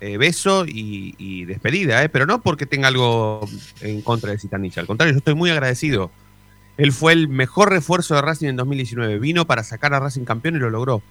eh, 0.01 0.17
beso 0.17 0.65
y, 0.67 1.15
y 1.19 1.45
despedida, 1.45 2.03
eh, 2.05 2.09
pero 2.09 2.25
no 2.27 2.41
porque 2.41 2.67
tenga 2.67 2.89
algo 2.89 3.49
en 3.81 4.01
contra 4.03 4.31
de 4.31 4.39
Zitanich, 4.39 4.79
al 4.79 4.87
contrario, 4.87 5.13
yo 5.13 5.19
estoy 5.19 5.35
muy 5.35 5.51
agradecido. 5.51 6.11
Él 6.77 6.93
fue 6.93 7.13
el 7.13 7.29
mejor 7.29 7.71
refuerzo 7.71 8.15
de 8.15 8.23
Racing 8.23 8.49
en 8.49 8.57
2019, 8.57 9.19
vino 9.19 9.45
para 9.47 9.63
sacar 9.65 9.95
a 9.95 10.01
Racing 10.01 10.25
campeón 10.25 10.57
y 10.57 10.59
lo 10.59 10.71
logró. 10.71 11.03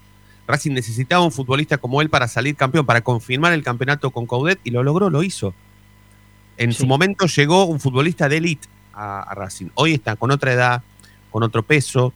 Racing 0.48 0.72
necesitaba 0.72 1.24
un 1.24 1.32
futbolista 1.32 1.78
como 1.78 2.02
él 2.02 2.10
para 2.10 2.28
salir 2.28 2.56
campeón, 2.56 2.86
para 2.86 3.02
confirmar 3.02 3.54
el 3.54 3.64
campeonato 3.64 4.12
con 4.12 4.26
Coudet 4.26 4.60
y 4.64 4.72
lo 4.72 4.84
logró, 4.84 5.10
lo 5.10 5.24
hizo. 5.24 5.54
En 6.58 6.72
Sí. 6.74 6.80
su 6.80 6.88
momento 6.88 7.26
llegó 7.28 7.66
un 7.66 7.80
futbolista 7.80 8.28
de 8.30 8.38
élite 8.38 8.68
a, 8.94 9.22
a 9.22 9.34
Racing. 9.36 9.68
Hoy 9.76 9.94
está 9.94 10.16
con 10.16 10.32
otra 10.32 10.54
edad, 10.54 10.84
con 11.32 11.44
otro 11.44 11.64
peso, 11.64 12.14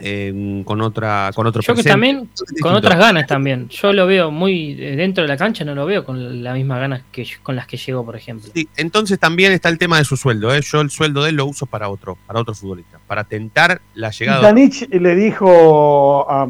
eh, 0.00 0.62
con 0.64 0.80
otra, 0.80 1.30
con 1.34 1.46
otro 1.48 1.60
Yo 1.60 1.74
que 1.74 1.82
también, 1.82 2.28
con 2.62 2.72
otras 2.74 2.96
ganas 2.98 3.26
también. 3.26 3.68
Yo 3.68 3.92
lo 3.92 4.06
veo 4.06 4.30
muy 4.30 4.76
eh, 4.80 4.94
dentro 4.94 5.22
de 5.22 5.28
la 5.28 5.36
cancha, 5.36 5.64
no 5.64 5.74
lo 5.74 5.84
veo 5.86 6.04
con 6.04 6.42
las 6.44 6.54
mismas 6.54 6.78
ganas 6.78 7.02
que 7.10 7.26
con 7.42 7.56
las 7.56 7.66
que 7.66 7.76
llegó, 7.76 8.04
por 8.04 8.14
ejemplo. 8.14 8.48
Sí, 8.54 8.68
entonces 8.76 9.18
también 9.18 9.50
está 9.52 9.68
el 9.68 9.76
tema 9.76 9.98
de 9.98 10.04
su 10.04 10.16
sueldo. 10.16 10.54
¿eh? 10.54 10.60
Yo 10.62 10.80
el 10.80 10.90
sueldo 10.90 11.24
de 11.24 11.30
él 11.30 11.36
lo 11.36 11.46
uso 11.46 11.66
para 11.66 11.88
otro, 11.88 12.16
para 12.26 12.38
otro 12.40 12.54
futbolista, 12.54 13.00
para 13.08 13.24
tentar 13.24 13.80
la 13.94 14.10
llegada. 14.10 14.38
Zitanich 14.38 14.88
le 14.88 15.16
dijo 15.16 16.30
a, 16.30 16.46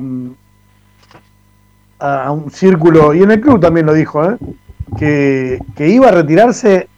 a 1.98 2.30
un 2.30 2.50
círculo, 2.50 3.12
y 3.14 3.22
en 3.22 3.30
el 3.32 3.40
club 3.40 3.60
también 3.60 3.86
lo 3.86 3.92
dijo, 3.94 4.24
¿eh? 4.30 4.36
que, 4.98 5.58
que 5.76 5.88
iba 5.88 6.08
a 6.08 6.12
retirarse 6.12 6.88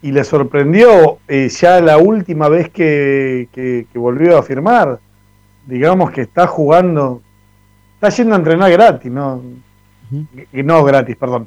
y 0.00 0.10
le 0.10 0.24
sorprendió 0.24 1.18
eh, 1.28 1.48
ya 1.48 1.80
la 1.80 1.98
última 1.98 2.48
vez 2.48 2.68
que, 2.70 3.48
que- 3.52 3.86
que 3.92 3.98
volvió 3.98 4.36
a 4.38 4.42
firmar. 4.42 4.98
Digamos 5.66 6.10
que 6.10 6.22
está 6.22 6.46
jugando, 6.48 7.22
está 7.94 8.08
yendo 8.08 8.34
a 8.34 8.38
entrenar 8.38 8.70
gratis, 8.72 9.12
¿no? 9.12 9.40
No 10.52 10.84
gratis, 10.84 11.16
perdón. 11.16 11.46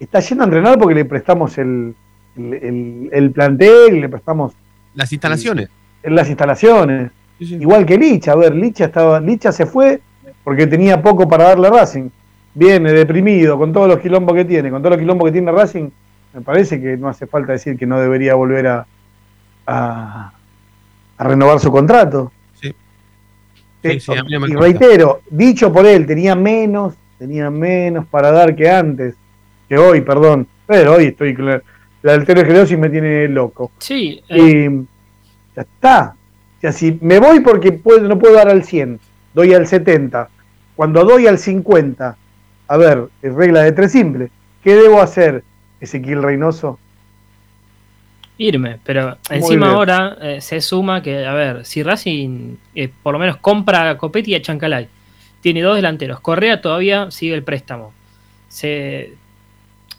Está 0.00 0.18
yendo 0.20 0.42
a 0.42 0.46
entrenar 0.46 0.78
porque 0.78 0.94
le 0.96 1.04
prestamos 1.04 1.56
el, 1.58 1.94
el, 2.36 2.54
el- 2.54 3.08
el 3.12 3.30
plantel, 3.30 4.00
le 4.00 4.08
prestamos 4.08 4.54
Las 4.94 5.12
instalaciones. 5.12 5.68
las 6.02 6.28
instalaciones. 6.28 7.12
Sí, 7.38 7.46
sí. 7.46 7.54
Igual 7.56 7.86
que 7.86 7.96
Licha, 7.96 8.32
a 8.32 8.36
ver, 8.36 8.54
Licha 8.56 8.86
estaba, 8.86 9.20
Licha 9.20 9.52
se 9.52 9.66
fue 9.66 10.00
porque 10.44 10.66
tenía 10.66 11.02
poco 11.02 11.26
para 11.28 11.44
darle 11.44 11.68
a 11.68 11.70
Racing. 11.70 12.10
Viene 12.54 12.92
deprimido 12.92 13.58
con 13.58 13.72
todos 13.72 13.88
los 13.88 13.98
quilombos 13.98 14.34
que 14.34 14.44
tiene, 14.44 14.70
con 14.70 14.80
todos 14.80 14.92
los 14.92 15.00
quilombos 15.00 15.26
que 15.26 15.32
tiene 15.32 15.50
Racing, 15.50 15.88
me 16.34 16.40
parece 16.40 16.80
que 16.80 16.96
no 16.96 17.08
hace 17.08 17.26
falta 17.26 17.52
decir 17.52 17.76
que 17.76 17.86
no 17.86 18.00
debería 18.00 18.34
volver 18.34 18.66
a, 18.66 18.86
a, 19.66 20.32
a 21.16 21.24
renovar 21.24 21.60
su 21.60 21.70
contrato. 21.70 22.32
Sí. 22.60 22.68
Eh, 22.68 22.74
Sí, 23.82 24.00
sí, 24.00 24.12
a 24.12 24.22
mí 24.22 24.32
no 24.32 24.40
me 24.40 24.48
y 24.48 24.54
reitero, 24.54 25.20
dicho 25.30 25.72
por 25.72 25.86
él, 25.86 26.06
tenía 26.06 26.34
menos, 26.34 26.94
tenía 27.18 27.50
menos 27.50 28.06
para 28.06 28.30
dar 28.30 28.54
que 28.56 28.68
antes, 28.68 29.14
que 29.68 29.78
hoy, 29.78 30.00
perdón. 30.00 30.46
Pero 30.66 30.94
hoy 30.94 31.06
estoy 31.06 31.34
con 31.34 31.46
la, 31.46 31.62
la 32.02 32.18
me 32.18 32.88
tiene 32.90 33.28
loco. 33.28 33.72
Sí, 33.78 34.22
eh, 34.28 34.68
Y 34.70 34.86
ya 35.54 35.62
está. 35.62 36.14
O 36.58 36.60
sea, 36.60 36.72
si 36.72 36.98
me 37.00 37.18
voy 37.18 37.40
porque 37.40 37.72
puedo, 37.72 38.00
no 38.08 38.18
puedo 38.18 38.34
dar 38.34 38.48
al 38.48 38.64
100, 38.64 38.98
doy 39.34 39.54
al 39.54 39.66
70. 39.66 40.28
Cuando 40.76 41.04
doy 41.04 41.26
al 41.26 41.38
50, 41.38 42.16
a 42.68 42.76
ver, 42.76 43.08
es 43.22 43.32
regla 43.34 43.62
de 43.62 43.72
tres 43.72 43.92
simple. 43.92 44.30
¿Qué 44.62 44.74
debo 44.74 45.00
hacer, 45.00 45.44
Ezequiel 45.80 46.22
Reynoso? 46.22 46.78
irme. 48.36 48.78
Pero 48.84 49.16
Muy 49.30 49.38
encima 49.38 49.66
bien. 49.66 49.76
ahora 49.76 50.16
eh, 50.20 50.40
se 50.40 50.60
suma 50.60 51.00
que, 51.02 51.24
a 51.24 51.32
ver, 51.34 51.64
si 51.64 51.82
Racing 51.84 52.56
eh, 52.74 52.90
por 53.02 53.12
lo 53.12 53.18
menos 53.20 53.36
compra 53.36 53.90
a 53.90 53.96
Copetti 53.96 54.32
y 54.32 54.34
a 54.34 54.42
Chancalay, 54.42 54.88
tiene 55.40 55.62
dos 55.62 55.76
delanteros. 55.76 56.18
Correa 56.20 56.60
todavía 56.60 57.10
sigue 57.12 57.34
el 57.34 57.44
préstamo. 57.44 57.92
Se, 58.48 59.12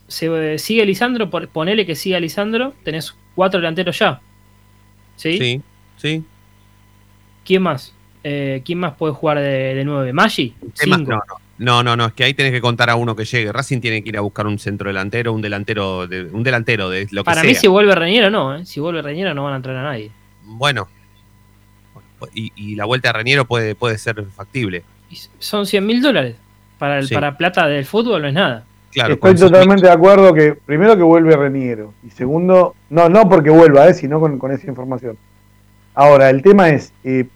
se 0.08 0.58
sigue 0.60 0.86
Lisandro, 0.86 1.30
por- 1.30 1.48
ponele 1.48 1.86
que 1.86 1.96
siga 1.96 2.20
Lisandro, 2.20 2.74
tenés 2.84 3.16
cuatro 3.36 3.60
delanteros 3.62 3.98
ya. 3.98 4.20
¿Sí? 5.16 5.38
Sí, 5.38 5.62
sí. 5.96 6.24
¿Quién 7.46 7.62
más? 7.62 7.94
Eh, 8.28 8.64
¿Quién 8.66 8.80
más 8.80 8.94
puede 8.96 9.14
jugar 9.14 9.38
de, 9.38 9.76
de 9.76 9.86
9? 9.86 10.12
¿Maggi? 10.12 10.56
No, 10.88 10.98
no. 10.98 11.20
No, 11.58 11.84
no, 11.84 11.96
no, 11.96 12.08
es 12.08 12.14
que 12.14 12.24
ahí 12.24 12.34
tenés 12.34 12.52
que 12.52 12.60
contar 12.60 12.90
a 12.90 12.96
uno 12.96 13.16
que 13.16 13.24
llegue. 13.24 13.52
Racing 13.52 13.80
tiene 13.80 14.02
que 14.04 14.10
ir 14.10 14.18
a 14.18 14.22
buscar 14.22 14.48
un 14.48 14.58
centro 14.58 14.90
delantero, 14.90 15.32
un 15.32 15.42
delantero 15.42 16.08
de, 16.08 16.24
un 16.26 16.42
delantero 16.44 16.90
de 16.90 17.08
lo 17.12 17.22
que 17.22 17.26
Para 17.26 17.42
sea. 17.42 17.50
mí, 17.50 17.56
si 17.56 17.68
vuelve 17.68 17.94
Reñero, 17.94 18.30
no. 18.32 18.56
¿eh? 18.56 18.66
Si 18.66 18.80
vuelve 18.80 19.02
Reñero, 19.04 19.34
no 19.36 19.44
van 19.44 19.54
a 19.54 19.56
entrar 19.58 19.76
a 19.78 19.84
nadie. 19.84 20.10
Bueno. 20.44 20.88
Y, 22.34 22.52
y 22.56 22.76
la 22.76 22.86
vuelta 22.86 23.10
de 23.10 23.14
Reñero 23.14 23.46
puede, 23.46 23.76
puede 23.76 23.98
ser 24.00 24.26
factible. 24.36 24.84
Y 25.10 25.18
son 25.40 25.66
100 25.68 25.86
mil 25.86 26.02
dólares. 26.02 26.36
Para, 26.80 26.98
el, 27.00 27.08
Sí. 27.08 27.14
para 27.14 27.38
plata 27.38 27.68
del 27.68 27.86
fútbol 27.86 28.24
no 28.24 28.28
es 28.28 28.34
nada. 28.34 28.66
Claro, 28.92 29.14
Estoy 29.14 29.36
totalmente 29.36 29.86
de 29.86 29.94
acuerdo 29.94 30.34
que 30.34 30.56
primero 30.66 30.98
que 30.98 31.04
vuelve 31.04 31.36
Reniero 31.38 31.94
y 32.06 32.10
segundo, 32.10 32.76
no, 32.90 33.08
no 33.08 33.30
porque 33.30 33.50
vuelva, 33.50 33.88
eh, 33.88 33.94
sino 33.94 34.20
con, 34.20 34.40
con 34.40 34.52
esa 34.52 34.68
información. 34.68 35.18
Ahora, 35.94 36.30
el 36.30 36.42
tema 36.42 36.70
es, 36.70 36.92
eh, 37.04 37.28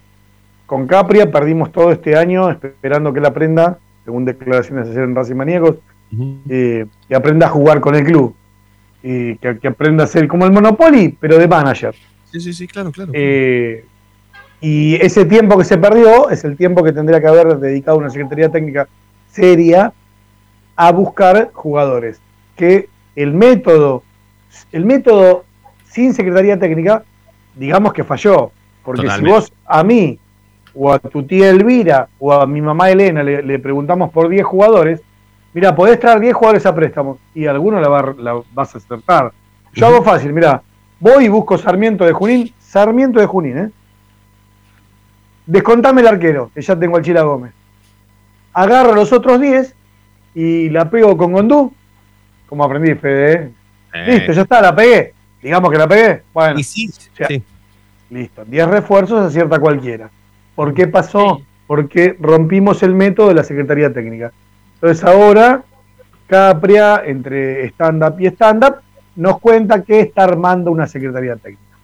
con 0.70 0.86
Capria 0.86 1.32
perdimos 1.32 1.72
todo 1.72 1.92
este 1.92 2.16
año 2.16 2.52
esperando 2.52 3.12
que 3.12 3.18
él 3.18 3.26
aprenda, 3.26 3.80
según 4.06 4.24
declaraciones 4.24 4.88
ayer 4.88 5.02
en 5.02 5.16
Racing 5.16 5.34
Maníacos, 5.36 5.78
Ujú. 6.14 6.38
eh, 6.48 6.86
que 7.08 7.16
aprenda 7.16 7.48
a 7.48 7.50
jugar 7.50 7.82
con 7.82 7.96
el 7.96 8.04
club, 8.04 8.36
y 9.02 9.36
que, 9.38 9.58
que 9.58 9.68
aprenda 9.68 10.04
a 10.04 10.08
ser 10.08 10.28
como 10.28 10.46
el 10.46 10.52
Monopoly, 10.52 11.18
pero 11.20 11.40
de 11.40 11.48
manager. 11.48 11.96
Sí, 12.26 12.40
sí, 12.40 12.54
sí, 12.54 12.68
claro, 12.68 12.92
claro. 12.92 13.12
Eh, 13.16 13.84
y 14.62 14.94
ese 15.04 15.26
tiempo 15.26 15.58
que 15.58 15.66
se 15.66 15.80
perdió 15.80 16.30
es 16.30 16.44
el 16.44 16.56
tiempo 16.56 16.84
que 16.84 16.92
tendría 16.92 17.20
que 17.20 17.28
haber 17.28 17.58
dedicado 17.58 17.98
una 17.98 18.12
Secretaría 18.12 18.50
Técnica 18.50 18.88
seria 19.32 19.92
a 20.76 20.92
buscar 20.92 21.50
jugadores. 21.52 22.22
Que 22.56 22.90
el 23.16 23.34
método, 23.34 24.04
el 24.72 24.86
método 24.86 25.46
sin 25.86 26.14
Secretaría 26.14 26.60
Técnica, 26.60 27.04
digamos 27.56 27.92
que 27.92 28.04
falló. 28.04 28.52
Porque 28.84 29.02
Totalmente. 29.02 29.30
si 29.30 29.34
vos 29.34 29.54
a 29.66 29.84
mí, 29.84 30.20
o 30.74 30.92
a 30.92 31.00
tu 31.00 31.24
tía 31.24 31.50
Elvira, 31.50 32.08
o 32.20 32.32
a 32.34 32.46
mi 32.46 32.62
mamá 32.62 32.90
Elena 32.90 33.24
le, 33.24 33.42
le 33.42 33.60
preguntamos 33.60 34.12
por 34.12 34.30
10 34.30 34.46
jugadores, 34.46 35.02
mira, 35.54 35.76
podés 35.76 36.00
traer 36.00 36.20
10 36.20 36.34
jugadores 36.34 36.66
a 36.66 36.76
préstamo, 36.76 37.18
y 37.34 37.46
alguno 37.48 37.80
la, 37.80 37.90
va- 37.90 38.16
la 38.18 38.42
vas 38.54 38.76
a 38.76 38.78
acertar. 38.78 39.32
Yo 39.74 39.88
hago 39.88 40.04
fácil, 40.04 40.32
mira, 40.34 40.62
voy 41.00 41.26
y 41.26 41.30
busco 41.30 41.58
Sarmiento 41.58 42.06
de 42.06 42.14
Junín, 42.14 42.54
Sarmiento 42.60 43.20
de 43.20 43.26
Junín, 43.26 43.58
¿eh? 43.58 43.70
Descontame 45.46 46.02
el 46.02 46.08
arquero, 46.08 46.52
que 46.54 46.62
ya 46.62 46.78
tengo 46.78 46.98
al 46.98 47.04
Chila 47.04 47.24
Gómez. 47.24 47.52
Agarro 48.54 48.94
los 48.94 49.12
otros 49.12 49.40
10 49.42 49.76
y 50.36 50.70
la 50.70 50.90
pego 50.90 51.18
con 51.18 51.32
Gondú, 51.34 51.74
como 52.48 52.64
aprendí, 52.64 52.94
Fede, 52.96 53.34
¿eh? 53.34 53.52
Eh, 53.94 54.06
Listo, 54.18 54.34
ya 54.34 54.42
está, 54.44 54.62
la 54.62 54.76
pegué. 54.76 55.14
Digamos 55.42 55.72
que 55.72 55.78
la 55.78 55.88
pegué. 55.88 56.22
Bueno, 56.34 56.60
y 56.60 56.64
sí, 56.64 56.92
Ya. 57.18 57.28
sí. 57.28 57.42
listo. 58.12 58.46
10 58.46 58.68
refuerzos 58.68 59.26
acierta 59.26 59.58
cualquiera. 59.60 60.10
¿Por 60.60 60.74
qué 60.74 60.88
pasó? 60.88 61.38
Sí. 61.38 61.46
Porque 61.68 62.18
rompimos 62.20 62.84
el 62.84 62.94
método 62.94 63.30
de 63.30 63.36
la 63.36 63.46
Secretaría 63.46 63.94
Técnica. 63.94 64.34
Entonces 64.74 65.02
ahora, 65.06 65.64
Capria, 66.28 67.02
entre 67.06 67.64
stand-up 67.68 68.20
y 68.20 68.26
stand-up, 68.28 68.76
nos 69.16 69.40
cuenta 69.40 69.84
que 69.84 70.02
está 70.02 70.26
armando 70.26 70.70
una 70.70 70.86
Secretaría 70.86 71.38
Técnica. 71.38 71.78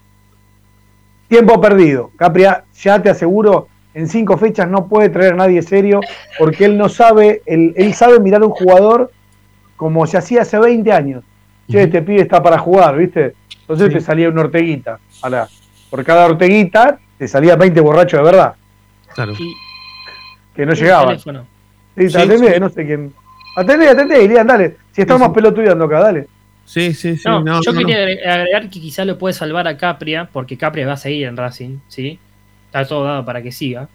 Tiempo 1.30 1.62
perdido. 1.62 2.12
Capria, 2.18 2.66
ya 2.74 3.02
te 3.02 3.10
aseguro, 3.10 3.70
en 3.94 4.10
cinco 4.10 4.38
fechas 4.38 4.68
no 4.68 4.90
puede 4.90 5.08
traer 5.08 5.36
a 5.36 5.38
nadie 5.38 5.62
serio 5.62 6.02
porque 6.38 6.66
él 6.66 6.78
no 6.78 6.90
sabe, 6.90 7.44
él, 7.46 7.74
él 7.78 7.94
sabe 7.94 8.20
mirar 8.20 8.42
a 8.42 8.48
un 8.48 8.52
jugador 8.52 9.10
como 9.78 10.06
se 10.06 10.18
hacía 10.18 10.42
hace 10.42 10.60
20 10.60 10.92
años. 10.92 11.24
Che, 11.72 11.84
este 11.84 12.02
pibe 12.02 12.24
está 12.24 12.44
para 12.44 12.58
jugar, 12.58 12.98
¿viste? 12.98 13.36
Entonces 13.62 13.88
Sí. 13.88 13.94
te 13.94 14.02
salía 14.02 14.28
una 14.28 14.42
orteguita. 14.42 15.00
Por 15.90 16.04
cada 16.04 16.26
orteguita 16.26 17.00
te 17.18 17.30
salía 17.30 17.56
20 17.56 17.80
borrachos 17.80 18.20
de 18.20 18.26
verdad, 18.26 18.56
Claro. 19.16 19.34
Y, 19.40 19.54
que 20.56 20.66
no 20.66 20.74
y 20.74 20.76
llegaban. 20.76 21.08
teléfono. 21.08 21.48
Sí, 21.98 22.10
Sí, 22.10 22.18
atendé, 22.18 22.54
sí. 22.54 22.60
no 22.60 22.70
sé 22.70 22.86
quién. 22.86 23.14
Atendé, 23.58 23.90
atendé, 23.90 24.24
Ilian, 24.24 24.46
dale. 24.46 24.76
Si 24.92 25.02
estamos 25.02 25.28
sí. 25.30 25.34
pelotudeando 25.34 25.86
acá, 25.86 26.00
dale. 26.02 26.28
Sí, 26.66 26.94
sí, 26.94 27.16
sí. 27.16 27.24
No, 27.26 27.42
no, 27.42 27.62
yo 27.64 27.72
no, 27.72 27.80
quería 27.80 27.98
agre- 27.98 28.26
agregar 28.28 28.64
que 28.70 28.82
quizás 28.82 29.06
lo 29.08 29.18
puede 29.18 29.34
salvar 29.34 29.68
a 29.68 29.78
Capria, 29.78 30.30
porque 30.32 30.58
Capria 30.58 30.86
va 30.88 30.94
a 30.94 30.98
seguir 30.98 31.28
en 31.28 31.38
Racing, 31.38 31.78
¿sí? 31.88 32.20
Está 32.68 32.86
todo 32.86 33.06
dado 33.06 33.24
para 33.26 33.42
que 33.42 33.52
siga. 33.52 33.88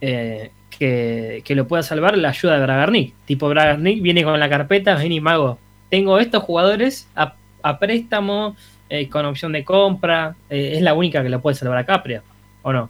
Eh, 0.00 0.50
que, 0.76 1.42
que 1.44 1.54
lo 1.54 1.66
pueda 1.68 1.82
salvar 1.82 2.16
la 2.16 2.30
ayuda 2.30 2.54
de 2.56 2.62
Bragarnik. 2.62 3.14
Tipo, 3.26 3.48
Bragarnik 3.48 4.02
viene 4.02 4.24
con 4.24 4.38
la 4.40 4.48
carpeta, 4.48 4.94
vení, 4.94 5.20
mago. 5.20 5.58
Tengo 5.90 6.18
estos 6.18 6.42
jugadores 6.42 7.06
a, 7.14 7.34
a 7.62 7.78
préstamo, 7.78 8.56
eh, 8.88 9.08
con 9.08 9.26
opción 9.26 9.52
de 9.52 9.62
compra. 9.64 10.34
eh, 10.48 10.72
es 10.76 10.82
la 10.82 10.94
única 10.94 11.22
que 11.22 11.28
lo 11.28 11.40
puede 11.40 11.54
salvar 11.56 11.78
a 11.78 11.84
Capria, 11.84 12.22
¿o 12.62 12.72
no? 12.72 12.88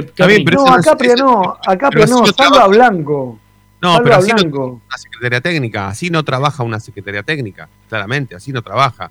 ¿Qué, 0.00 0.06
qué 0.06 0.10
Está 0.10 0.26
bien, 0.26 0.42
opinan? 0.42 0.44
Pero 0.46 0.58
no, 0.58 0.66
eso 0.66 0.90
a 0.90 0.94
no 0.94 1.02
eso- 1.14 1.24
no, 1.24 1.58
a 1.72 1.76
Capria 1.76 2.04
así 2.04 2.12
no, 2.12 2.20
no 2.20 2.26
salva. 2.26 2.66
Blanco. 2.68 3.38
No, 3.82 3.88
salva 3.92 4.02
pero 4.04 4.14
a 4.14 4.18
así 4.18 4.28
no 4.30 4.36
Blanco. 4.36 4.80
una 4.86 4.98
secretaría 4.98 5.40
técnica. 5.40 5.88
Así 5.88 6.10
no 6.10 6.24
trabaja 6.24 6.62
una 6.62 6.80
secretaría 6.80 7.22
técnica. 7.22 7.68
Claramente, 7.88 8.34
así 8.34 8.52
no 8.52 8.62
trabaja. 8.62 9.10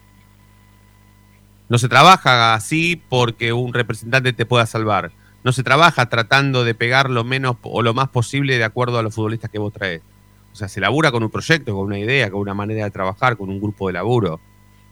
No 1.67 1.77
se 1.77 1.89
trabaja 1.89 2.53
así 2.53 3.01
porque 3.09 3.51
un 3.53 3.73
representante 3.73 4.33
te 4.33 4.45
pueda 4.45 4.65
salvar. 4.65 5.11
No 5.43 5.51
se 5.51 5.63
trabaja 5.63 6.07
tratando 6.09 6.63
de 6.63 6.75
pegar 6.75 7.09
lo 7.09 7.23
menos 7.23 7.57
o 7.63 7.81
lo 7.81 7.93
más 7.93 8.09
posible 8.09 8.57
de 8.57 8.63
acuerdo 8.63 8.99
a 8.99 9.03
los 9.03 9.13
futbolistas 9.13 9.49
que 9.51 9.59
vos 9.59 9.73
traes. 9.73 10.01
O 10.53 10.55
sea, 10.55 10.67
se 10.67 10.79
labura 10.79 11.11
con 11.11 11.23
un 11.23 11.29
proyecto, 11.29 11.75
con 11.75 11.85
una 11.85 11.99
idea, 11.99 12.29
con 12.31 12.39
una 12.39 12.53
manera 12.53 12.85
de 12.85 12.91
trabajar, 12.91 13.35
con 13.37 13.49
un 13.49 13.59
grupo 13.59 13.87
de 13.87 13.93
laburo, 13.93 14.39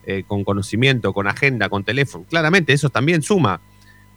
eh, 0.06 0.24
con 0.28 0.44
conocimiento, 0.44 1.14
con 1.14 1.28
agenda, 1.28 1.70
con 1.70 1.84
teléfono. 1.84 2.26
Claramente, 2.30 2.74
eso 2.74 2.90
también 2.90 3.22
suma, 3.22 3.62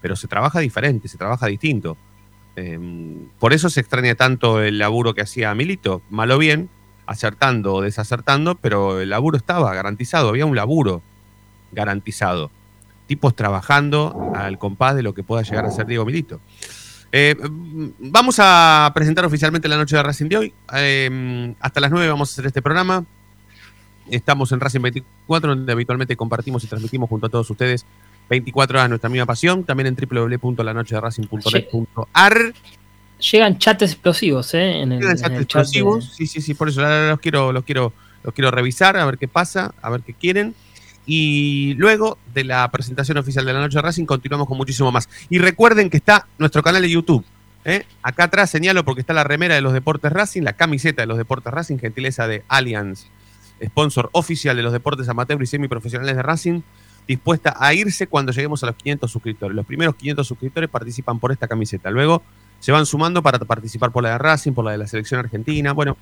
pero 0.06 0.14
se 0.14 0.28
trabaja 0.28 0.60
diferente, 0.60 1.08
se 1.08 1.18
trabaja 1.18 1.48
distinto. 1.48 1.96
Eh, 2.54 2.78
por 3.40 3.52
eso 3.52 3.68
se 3.68 3.80
extraña 3.80 4.14
tanto 4.14 4.62
el 4.62 4.78
laburo 4.78 5.14
que 5.14 5.22
hacía 5.22 5.52
Milito, 5.52 6.00
mal 6.10 6.30
o 6.30 6.38
bien, 6.38 6.70
acertando 7.06 7.74
o 7.74 7.82
desacertando, 7.82 8.54
pero 8.54 9.00
el 9.00 9.10
laburo 9.10 9.36
estaba 9.36 9.74
garantizado, 9.74 10.28
había 10.28 10.46
un 10.46 10.54
laburo 10.54 11.02
garantizado. 11.72 12.52
Tipos 13.08 13.34
trabajando 13.34 14.30
al 14.36 14.60
compás 14.60 14.94
de 14.94 15.02
lo 15.02 15.12
que 15.12 15.24
pueda 15.24 15.42
llegar 15.42 15.66
a 15.66 15.72
ser 15.72 15.86
Diego 15.86 16.04
Milito. 16.04 16.40
Eh, 17.10 17.34
mm, 17.34 17.86
vamos 17.98 18.36
a 18.38 18.88
presentar 18.94 19.24
oficialmente 19.24 19.66
la 19.66 19.76
noche 19.76 19.96
de 19.96 20.04
Racing 20.04 20.28
de 20.28 20.36
hoy. 20.36 20.54
Eh, 20.72 21.52
hasta 21.58 21.80
las 21.80 21.90
9 21.90 22.08
vamos 22.08 22.30
a 22.30 22.32
hacer 22.32 22.46
este 22.46 22.62
programa. 22.62 23.04
Estamos 24.08 24.52
en 24.52 24.60
Racing 24.60 24.82
24, 24.82 25.56
donde 25.56 25.72
habitualmente 25.72 26.16
compartimos 26.16 26.62
y 26.62 26.68
transmitimos 26.68 27.08
junto 27.08 27.26
a 27.26 27.28
todos 27.28 27.50
ustedes 27.50 27.84
24 28.28 28.78
horas 28.78 28.88
nuestra 28.88 29.08
misma 29.10 29.26
pasión. 29.26 29.64
También 29.64 29.88
en 29.88 29.96
www.lanochederacing.net.ar. 29.96 32.52
Llegan 33.32 33.58
chats 33.58 33.82
explosivos, 33.82 34.52
¿eh? 34.54 34.82
En 34.82 34.92
el, 34.92 35.00
Llegan 35.00 35.16
en 35.16 35.16
chats 35.16 35.20
el 35.20 35.20
chat 35.20 35.32
de- 35.32 35.42
explosivos. 35.42 36.12
Sí, 36.14 36.26
sí, 36.26 36.40
sí, 36.42 36.54
por 36.54 36.68
eso 36.68 36.82
los 36.82 37.18
quiero, 37.20 37.52
los 37.52 37.64
quiero, 37.64 37.92
los 38.22 38.34
quiero 38.34 38.50
revisar, 38.50 38.96
a 38.96 39.04
ver 39.06 39.16
qué 39.18 39.28
pasa, 39.28 39.74
a 39.80 39.90
ver 39.90 40.02
qué 40.02 40.12
quieren. 40.12 40.54
Y 41.06 41.74
luego 41.74 42.18
de 42.34 42.44
la 42.44 42.68
presentación 42.70 43.16
oficial 43.16 43.46
de 43.46 43.52
la 43.52 43.60
noche 43.60 43.78
de 43.78 43.82
Racing, 43.82 44.04
continuamos 44.06 44.48
con 44.48 44.56
muchísimo 44.58 44.90
más. 44.92 45.08
Y 45.30 45.38
recuerden 45.38 45.88
que 45.88 45.96
está 45.98 46.26
nuestro 46.36 46.62
canal 46.62 46.82
de 46.82 46.90
YouTube. 46.90 47.24
¿eh? 47.64 47.84
Acá 48.02 48.24
atrás 48.24 48.50
señalo 48.50 48.84
porque 48.84 49.00
está 49.02 49.14
la 49.14 49.22
remera 49.24 49.54
de 49.54 49.60
los 49.60 49.72
Deportes 49.72 50.12
Racing, 50.12 50.42
la 50.42 50.54
camiseta 50.54 51.02
de 51.02 51.06
los 51.06 51.16
Deportes 51.16 51.52
Racing, 51.52 51.78
gentileza 51.78 52.26
de 52.26 52.42
Allianz, 52.48 53.06
sponsor 53.64 54.10
oficial 54.12 54.56
de 54.56 54.62
los 54.64 54.72
deportes 54.72 55.08
amateur 55.08 55.40
y 55.42 55.46
semiprofesionales 55.46 56.16
de 56.16 56.22
Racing, 56.22 56.60
dispuesta 57.06 57.54
a 57.58 57.72
irse 57.74 58.06
cuando 58.06 58.32
lleguemos 58.32 58.62
a 58.62 58.66
los 58.66 58.76
500 58.76 59.10
suscriptores. 59.10 59.54
Los 59.54 59.66
primeros 59.66 59.94
500 59.96 60.26
suscriptores 60.26 60.68
participan 60.68 61.18
por 61.18 61.32
esta 61.32 61.46
camiseta. 61.46 61.90
Luego 61.90 62.22
se 62.60 62.72
van 62.72 62.86
sumando 62.86 63.22
para 63.22 63.38
participar 63.38 63.90
por 63.90 64.02
la 64.02 64.10
de 64.10 64.18
Racing, 64.18 64.52
por 64.52 64.64
la 64.64 64.72
de 64.72 64.78
la 64.78 64.86
selección 64.86 65.20
argentina. 65.20 65.72
Bueno, 65.72 65.96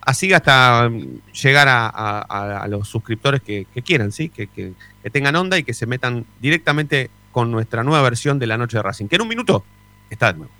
así 0.00 0.32
hasta 0.32 0.88
mm, 0.88 1.32
llegar 1.42 1.68
a, 1.70 2.66
los 2.68 2.88
suscriptores 2.88 3.42
que, 3.42 3.66
quieran, 3.84 4.12
¿sí? 4.12 4.28
Que 4.28 4.72
tengan 5.12 5.36
onda 5.36 5.58
y 5.58 5.64
que 5.64 5.74
se 5.74 5.86
metan 5.86 6.26
directamente 6.40 7.10
con 7.32 7.50
nuestra 7.50 7.84
nueva 7.84 8.02
versión 8.02 8.38
de 8.38 8.46
la 8.46 8.58
noche 8.58 8.78
de 8.78 8.82
Racing. 8.82 9.06
Que 9.06 9.16
en 9.16 9.22
un 9.22 9.28
minuto 9.28 9.64
está 10.10 10.32
de 10.32 10.38
nuevo. 10.38 10.52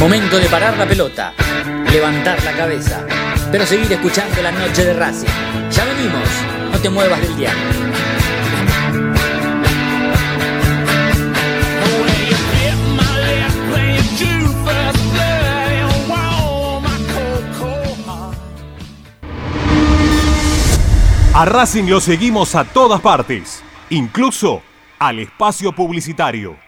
Momento 0.00 0.38
de 0.38 0.46
parar 0.48 0.76
la 0.78 0.86
pelota, 0.86 1.34
levantar 1.90 2.42
la 2.44 2.52
cabeza, 2.56 3.04
pero 3.50 3.66
seguir 3.66 3.90
escuchando 3.92 4.42
la 4.42 4.52
noche 4.52 4.84
de 4.84 4.94
Racing. 4.94 5.28
Ya 5.70 5.84
venimos, 5.84 6.28
no 6.72 6.78
te 6.78 6.90
muevas 6.90 7.20
del 7.20 7.36
diario. 7.36 7.62
A 21.34 21.44
Racing 21.44 21.84
lo 21.84 22.00
seguimos 22.00 22.56
a 22.56 22.64
todas 22.64 23.00
partes, 23.00 23.62
incluso 23.90 24.60
al 24.98 25.20
espacio 25.20 25.72
publicitario. 25.72 26.67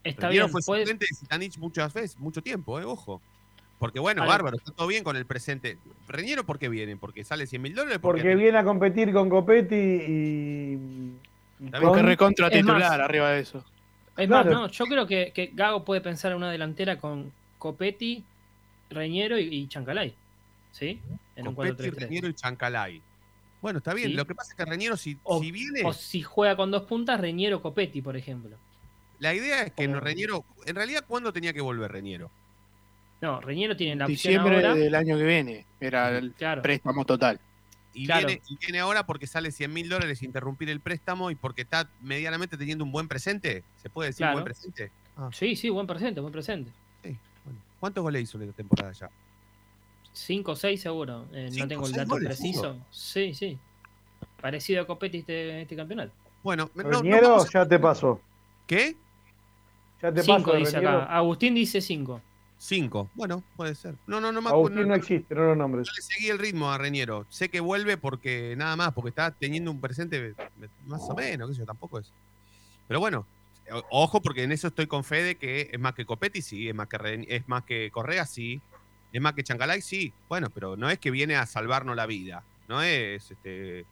Está 0.08 0.28
bien, 0.28 0.48
fue 0.48 0.60
puede- 0.62 0.82
suplente 0.82 1.06
de 1.10 1.16
Zitanich 1.16 1.58
muchas 1.58 1.92
veces, 1.92 2.18
mucho 2.18 2.42
tiempo, 2.42 2.80
¿eh? 2.80 2.84
Ojo. 2.84 3.20
Porque 3.78 4.00
bueno, 4.00 4.26
bárbaro, 4.26 4.56
está 4.56 4.72
todo 4.72 4.86
bien 4.86 5.04
con 5.04 5.16
el 5.16 5.26
presente. 5.26 5.76
Reñero, 6.08 6.44
¿por 6.46 6.58
qué 6.58 6.68
viene? 6.70 6.96
¿Porque 6.96 7.24
sale 7.24 7.46
100 7.46 7.60
mil 7.60 7.74
dólares? 7.74 7.98
Porque 8.00 8.34
viene 8.34 8.56
a 8.56 8.64
competir 8.64 9.12
con 9.12 9.28
Copetti 9.28 9.74
y. 9.74 10.78
y 11.60 11.64
Está 11.66 11.80
Porque 11.80 11.98
con- 12.00 12.06
recontra 12.06 12.46
Es 12.48 12.52
titular 12.54 12.80
más- 12.80 12.90
arriba 13.00 13.30
de 13.32 13.40
eso. 13.40 13.64
Es 14.16 14.26
Claro. 14.28 14.50
más, 14.50 14.60
no, 14.60 14.68
yo 14.68 14.84
creo 14.86 15.06
que, 15.06 15.30
que 15.34 15.50
Gago 15.52 15.84
puede 15.84 16.00
pensar 16.00 16.30
en 16.32 16.38
una 16.38 16.50
delantera 16.50 16.98
con 16.98 17.30
Copetti, 17.58 18.24
Reñero 18.88 19.38
y, 19.38 19.42
y 19.54 19.68
Chancalay. 19.68 20.14
¿Sí? 20.72 20.98
En 21.36 21.48
un 21.48 21.54
Copetti, 21.54 21.90
4-3-3. 21.90 21.94
Reñero 22.00 22.28
y 22.28 22.34
Chancalay. 22.34 23.02
Bueno, 23.60 23.78
está 23.78 23.92
bien. 23.94 24.08
Sí. 24.10 24.14
Lo 24.14 24.26
que 24.26 24.34
pasa 24.34 24.52
es 24.52 24.56
que 24.56 24.64
Reñero, 24.64 24.96
si, 24.96 25.18
O, 25.22 25.40
si 25.40 25.50
viene. 25.52 25.82
o 25.84 25.92
si 25.92 26.22
juega 26.22 26.56
con 26.56 26.70
dos 26.70 26.82
puntas, 26.84 27.20
Reñero 27.20 27.60
Copetti, 27.60 28.00
por 28.00 28.16
ejemplo. 28.16 28.56
La 29.18 29.34
idea 29.34 29.62
es 29.62 29.72
que 29.72 29.88
no, 29.88 30.00
Reñero. 30.00 30.44
En 30.66 30.76
realidad, 30.76 31.04
¿cuándo 31.06 31.32
tenía 31.32 31.52
que 31.52 31.60
volver 31.60 31.90
Reñero? 31.92 32.30
No, 33.20 33.40
Reñero 33.40 33.76
tiene 33.76 33.96
la 33.96 34.04
opción 34.04 34.16
Diciembre 34.34 34.56
ahora. 34.56 34.74
del 34.74 34.94
año 34.94 35.16
que 35.16 35.24
viene 35.24 35.64
era 35.80 36.10
el 36.18 36.32
Claro. 36.32 36.62
préstamo 36.62 37.04
total. 37.04 37.40
Y, 37.94 38.04
Claro. 38.04 38.26
viene, 38.26 38.42
y 38.48 38.56
viene 38.58 38.80
ahora 38.80 39.06
porque 39.06 39.26
sale 39.26 39.50
100 39.50 39.72
mil 39.72 39.88
dólares 39.88 40.22
interrumpir 40.22 40.68
el 40.68 40.80
préstamo 40.80 41.30
y 41.30 41.34
porque 41.34 41.62
está 41.62 41.88
medianamente 42.02 42.58
teniendo 42.58 42.84
un 42.84 42.92
buen 42.92 43.08
presente. 43.08 43.64
¿Se 43.82 43.88
puede 43.88 44.10
decir 44.10 44.18
Claro. 44.24 44.34
buen 44.34 44.44
presente? 44.44 44.90
Ah, 45.16 45.30
Sí, 45.32 45.56
sí, 45.56 45.70
buen 45.70 45.86
presente, 45.86 46.20
buen 46.20 46.32
presente. 46.32 46.70
sí, 47.02 47.16
bueno. 47.44 47.58
¿Cuántos 47.80 48.02
goles 48.02 48.22
hizo 48.22 48.38
en 48.38 48.48
la 48.48 48.52
temporada 48.52 48.92
ya? 48.92 49.08
5 50.12 50.52
o 50.52 50.56
6 50.56 50.80
seguro. 50.80 51.26
Eh, 51.32 51.48
Cinco 51.50 51.64
no 51.64 51.68
tengo 51.68 51.82
el 51.82 51.86
seis 51.88 51.96
dato 51.96 52.08
goles, 52.10 52.26
preciso. 52.28 52.60
seguro. 52.62 52.84
Sí, 52.90 53.34
sí. 53.34 53.58
Parecido 54.42 54.82
a 54.82 54.86
Copetti 54.86 55.18
este, 55.18 55.62
este 55.62 55.74
campeonato. 55.76 56.12
Bueno, 56.42 56.70
no- 56.74 57.02
ya 57.50 57.66
te 57.66 57.78
pasó. 57.78 58.20
¿Qué? 58.66 58.94
Ya 60.02 60.12
te 60.12 60.22
5 60.22 60.38
paso. 60.44 60.56
dice 60.56 60.76
acá. 60.76 61.04
Agustín 61.04 61.54
dice 61.54 61.80
5. 61.80 62.20
Cinco. 62.58 63.10
Bueno, 63.14 63.42
puede 63.56 63.74
ser. 63.74 63.94
No, 64.06 64.18
no, 64.20 64.32
no 64.32 64.40
me 64.40 64.48
Agustín 64.48 64.78
acuerdo. 64.78 64.88
no 64.88 64.94
existe, 64.94 65.34
no 65.34 65.42
lo 65.42 65.54
nombres. 65.56 65.86
Yo 65.86 65.92
le 65.94 66.02
seguí 66.02 66.28
el 66.28 66.38
ritmo 66.38 66.70
a 66.72 66.78
Reñero. 66.78 67.26
Sé 67.28 67.50
que 67.50 67.60
vuelve 67.60 67.96
porque 67.98 68.54
nada 68.56 68.76
más, 68.76 68.92
porque 68.94 69.10
está 69.10 69.30
teniendo 69.30 69.70
un 69.70 69.80
presente 69.80 70.34
más 70.86 71.02
o 71.08 71.14
menos, 71.14 71.48
qué 71.48 71.54
sé 71.54 71.60
yo, 71.60 71.66
tampoco 71.66 71.98
es. 71.98 72.10
Pero 72.88 72.98
bueno, 73.00 73.26
ojo, 73.90 74.22
porque 74.22 74.42
en 74.44 74.52
eso 74.52 74.68
estoy 74.68 74.86
con 74.86 75.04
fe 75.04 75.22
de 75.22 75.34
que 75.36 75.68
es 75.72 75.78
más 75.78 75.94
que 75.94 76.06
Copetti, 76.06 76.40
sí, 76.40 76.68
es 76.68 76.74
más 76.74 76.88
que, 76.88 76.96
Re- 76.98 77.26
es 77.28 77.46
más 77.46 77.64
que 77.64 77.90
Correa, 77.90 78.24
sí, 78.24 78.60
es 79.12 79.20
más 79.20 79.34
que 79.34 79.42
Chancalay, 79.44 79.82
sí. 79.82 80.14
Bueno, 80.28 80.48
pero 80.48 80.76
no 80.78 80.88
es 80.88 80.98
que 80.98 81.10
viene 81.10 81.36
a 81.36 81.44
salvarnos 81.44 81.94
la 81.94 82.06
vida, 82.06 82.42
no 82.68 82.80
es 82.82 83.30
este 83.30 83.84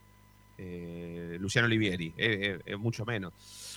eh, 0.56 1.36
Luciano 1.40 1.66
Olivieri, 1.66 2.14
es 2.16 2.78
mucho 2.78 3.04
menos. 3.04 3.32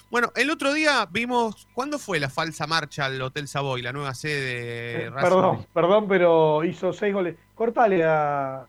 Bueno, 0.10 0.32
el 0.36 0.50
otro 0.50 0.74
día 0.74 1.06
vimos, 1.12 1.68
¿cuándo 1.74 2.00
fue 2.00 2.20
la 2.20 2.30
falsa 2.30 2.66
marcha 2.66 3.06
al 3.06 3.22
Hotel 3.22 3.48
Savoy, 3.48 3.82
la 3.82 3.92
nueva 3.92 4.14
sede 4.14 4.40
de 4.42 5.04
Eh, 5.04 5.10
Racing? 5.10 5.30
perdón, 5.30 5.66
perdón, 5.74 6.08
pero 6.08 6.64
hizo 6.64 6.94
seis 6.94 7.14
goles. 7.14 7.36
Cortale 7.54 8.04
a, 8.06 8.66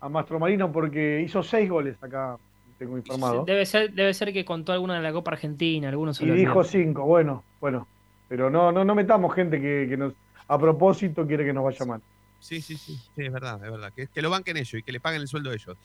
a 0.00 0.08
Mastro 0.08 0.40
Marino 0.40 0.72
porque 0.72 1.20
hizo 1.24 1.42
seis 1.44 1.70
goles 1.70 1.96
acá, 2.02 2.36
tengo 2.78 2.96
informado. 2.96 3.44
Debe 3.44 3.64
ser, 3.64 3.92
debe 3.92 4.12
ser 4.12 4.32
que 4.32 4.44
contó 4.44 4.72
alguna 4.72 4.96
de 4.96 5.02
la 5.02 5.12
Copa 5.12 5.30
Argentina, 5.32 5.88
algunos 5.88 6.20
Y 6.20 6.26
dijo 6.30 6.64
cinco, 6.64 7.04
bueno, 7.04 7.44
bueno. 7.60 7.86
Pero 8.28 8.50
no, 8.50 8.72
no, 8.72 8.84
no 8.84 8.94
metamos 8.94 9.32
gente 9.34 9.60
que, 9.60 9.86
que 9.88 9.96
nos, 9.96 10.14
a 10.48 10.58
propósito, 10.58 11.26
quiere 11.26 11.44
que 11.44 11.52
nos 11.52 11.62
vaya 11.64 11.84
mal. 11.84 12.00
Sí, 12.40 12.60
sí, 12.60 12.76
sí, 12.76 12.96
sí, 13.14 13.22
es 13.24 13.32
verdad, 13.32 13.64
es 13.64 13.70
verdad. 13.70 13.92
Que, 13.94 14.08
que 14.08 14.20
lo 14.22 14.30
banquen 14.30 14.56
ellos 14.56 14.74
y 14.74 14.82
que 14.82 14.90
le 14.90 14.98
paguen 14.98 15.20
el 15.20 15.28
sueldo 15.28 15.50
a 15.50 15.54
ellos. 15.54 15.76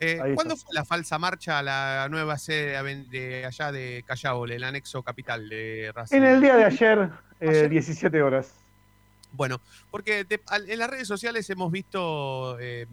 Eh, 0.00 0.18
¿Cuándo 0.34 0.56
fue 0.56 0.74
la 0.74 0.84
falsa 0.84 1.18
marcha 1.18 1.58
a 1.58 1.62
la 1.62 2.08
nueva 2.10 2.38
sede 2.38 2.82
de, 3.10 3.44
allá 3.44 3.70
de 3.70 4.02
Callao, 4.06 4.46
el 4.46 4.64
anexo 4.64 5.02
capital 5.02 5.48
de 5.48 5.92
Racing? 5.94 6.16
En 6.16 6.24
el 6.24 6.40
día 6.40 6.56
de 6.56 6.64
ayer, 6.64 7.10
eh, 7.38 7.68
17 7.68 8.22
horas. 8.22 8.54
Bueno, 9.32 9.60
porque 9.90 10.24
te- 10.24 10.40
en 10.68 10.78
las 10.78 10.90
redes 10.90 11.06
sociales 11.06 11.48
hemos 11.50 11.70
visto, 11.70 12.58
eh, 12.60 12.86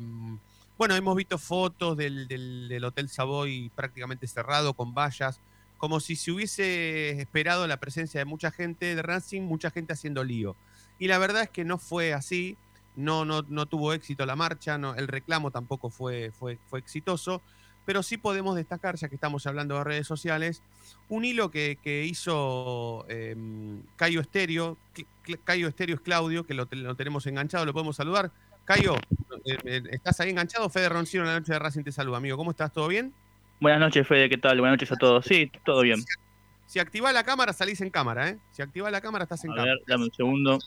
bueno, 0.78 0.96
hemos 0.96 1.16
visto 1.16 1.38
fotos 1.38 1.96
del, 1.98 2.28
del- 2.28 2.68
del 2.68 2.84
Hotel 2.84 3.08
Savoy 3.10 3.72
prácticamente 3.74 4.28
cerrado 4.28 4.74
con 4.74 4.94
vallas, 4.94 5.40
como 5.78 6.00
si 6.00 6.16
se 6.18 6.32
hubiese 6.32 7.12
esperado 7.22 7.66
la 7.68 7.78
presencia 7.78 8.20
de 8.20 8.26
mucha 8.26 8.52
gente 8.52 8.96
de 8.96 9.02
Racing, 9.02 9.42
mucha 9.44 9.72
gente 9.72 9.94
haciendo 9.94 10.24
lío. 10.26 10.56
Y 11.00 11.08
la 11.08 11.20
verdad 11.20 11.44
es 11.44 11.50
que 11.50 11.64
no 11.64 11.78
fue 11.78 12.14
así, 12.14 12.58
no, 12.98 13.24
no, 13.24 13.46
no 13.48 13.66
tuvo 13.68 13.94
éxito 13.94 14.26
la 14.26 14.36
marcha, 14.36 14.78
no, 14.78 14.96
el 14.96 15.08
reclamo 15.08 15.52
tampoco 15.52 15.90
fue, 15.90 16.32
fue, 16.38 16.58
fue 16.68 16.80
exitoso, 16.80 17.42
pero 17.86 18.04
sí 18.04 18.18
podemos 18.18 18.56
destacar, 18.58 18.96
ya 18.98 19.08
que 19.08 19.16
estamos 19.16 19.48
hablando 19.48 19.76
de 19.78 19.84
redes 19.86 20.06
sociales, 20.06 20.62
un 21.08 21.24
hilo 21.24 21.50
que, 21.52 21.78
que 21.82 22.04
hizo 22.04 23.06
eh, 23.08 23.34
Cayo 23.96 24.20
Estéreo. 24.20 24.78
Cayo 25.46 25.70
Estéreo 25.70 25.96
es 25.96 26.02
Claudio, 26.02 26.46
que 26.46 26.54
lo, 26.54 26.68
lo 26.70 26.96
tenemos 26.96 27.26
enganchado, 27.28 27.66
lo 27.66 27.72
podemos 27.72 27.96
saludar. 27.96 28.30
Cayo, 28.66 28.96
eh, 29.46 29.58
eh, 29.64 29.84
¿estás 29.92 30.20
ahí 30.20 30.32
enganchado? 30.32 30.70
Fede 30.70 30.90
Roncino 30.90 31.24
en 31.24 31.30
la 31.30 31.40
noche 31.40 31.54
de 31.54 31.60
Racing 31.60 31.84
te 31.84 31.94
saluda, 31.94 32.18
amigo. 32.18 32.36
¿Cómo 32.36 32.52
estás? 32.52 32.74
¿Todo 32.74 32.90
bien? 32.90 33.14
Buenas 33.62 33.80
noches, 33.80 34.06
Fede, 34.06 34.28
¿qué 34.28 34.38
tal? 34.38 34.60
Buenas 34.60 34.74
noches 34.74 34.92
a 34.92 34.96
todos. 34.98 35.24
Sí, 35.26 35.50
todo 35.64 35.82
bien. 35.82 36.04
Si 36.66 36.80
activás 36.80 37.14
la 37.14 37.24
cámara, 37.24 37.54
salís 37.54 37.80
en 37.80 37.90
cámara, 37.90 38.28
¿eh? 38.28 38.38
Si 38.52 38.62
activás 38.62 38.92
la 38.92 39.00
cámara, 39.00 39.24
estás 39.24 39.46
en 39.46 39.52
A 39.52 39.56
cámara. 39.56 39.74
ver, 39.76 39.84
dame 39.88 40.04
un 40.04 40.14
segundo. 40.14 40.60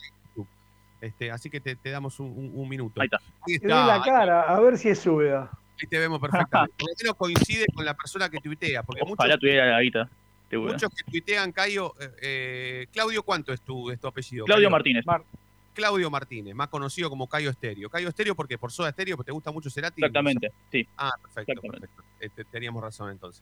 Este, 1.01 1.31
así 1.31 1.49
que 1.49 1.59
te, 1.59 1.75
te 1.75 1.89
damos 1.89 2.19
un, 2.19 2.27
un- 2.27 2.51
un 2.53 2.69
minuto. 2.69 3.01
Ahí 3.01 3.05
está. 3.05 3.17
Ahí 3.47 3.59
Que 3.59 3.67
dé 3.67 3.73
la 3.73 3.97
está, 3.97 4.05
cara, 4.11 4.41
a 4.43 4.59
ver 4.59 4.77
si 4.77 4.89
es 4.89 4.99
súbeda. 4.99 5.49
ahí 5.81 5.87
te 5.87 5.97
vemos 5.99 6.19
perfectamente. 6.21 6.75
Por 6.79 6.89
lo 6.89 6.95
menos 7.01 7.15
coincide 7.17 7.65
con 7.73 7.83
la 7.83 7.93
persona 7.95 8.29
que 8.29 8.39
tuitea, 8.39 8.83
porque 8.83 9.01
muchos, 9.01 9.17
Ojalá 9.19 9.37
tuviera 9.37 9.65
la 9.65 9.81
guita. 9.81 10.07
de 10.49 10.57
una. 10.57 10.73
muchos 10.73 10.89
que 10.93 11.03
tuitean, 11.11 11.51
Cayo, 11.51 11.95
eh, 11.99 12.11
eh, 12.21 12.87
Claudio, 12.93 13.23
¿cuánto 13.23 13.51
es 13.51 13.61
tu, 13.61 13.89
es 13.89 13.99
tu 13.99 14.07
apellido? 14.07 14.45
Claudio 14.45 14.65
Cayo? 14.67 14.71
Martínez. 14.71 15.05
Claudio 15.73 16.09
Martínez, 16.11 16.53
más 16.53 16.67
conocido 16.67 17.09
como 17.09 17.27
Cayo 17.27 17.49
Estéreo. 17.49 17.89
Cayo 17.89 18.09
Estéreo, 18.09 18.35
porque 18.35 18.57
por 18.57 18.71
Soda 18.73 18.89
Estéreo, 18.89 19.15
porque 19.15 19.27
te 19.29 19.31
gusta 19.33 19.51
mucho 19.51 19.69
Cerati. 19.69 20.01
Exactamente, 20.01 20.51
sí. 20.69 20.85
Ah, 20.97 21.11
perfecto, 21.21 21.61
perfecto. 21.61 22.03
Este, 22.19 22.43
teníamos 22.43 22.83
razón 22.83 23.09
entonces. 23.09 23.41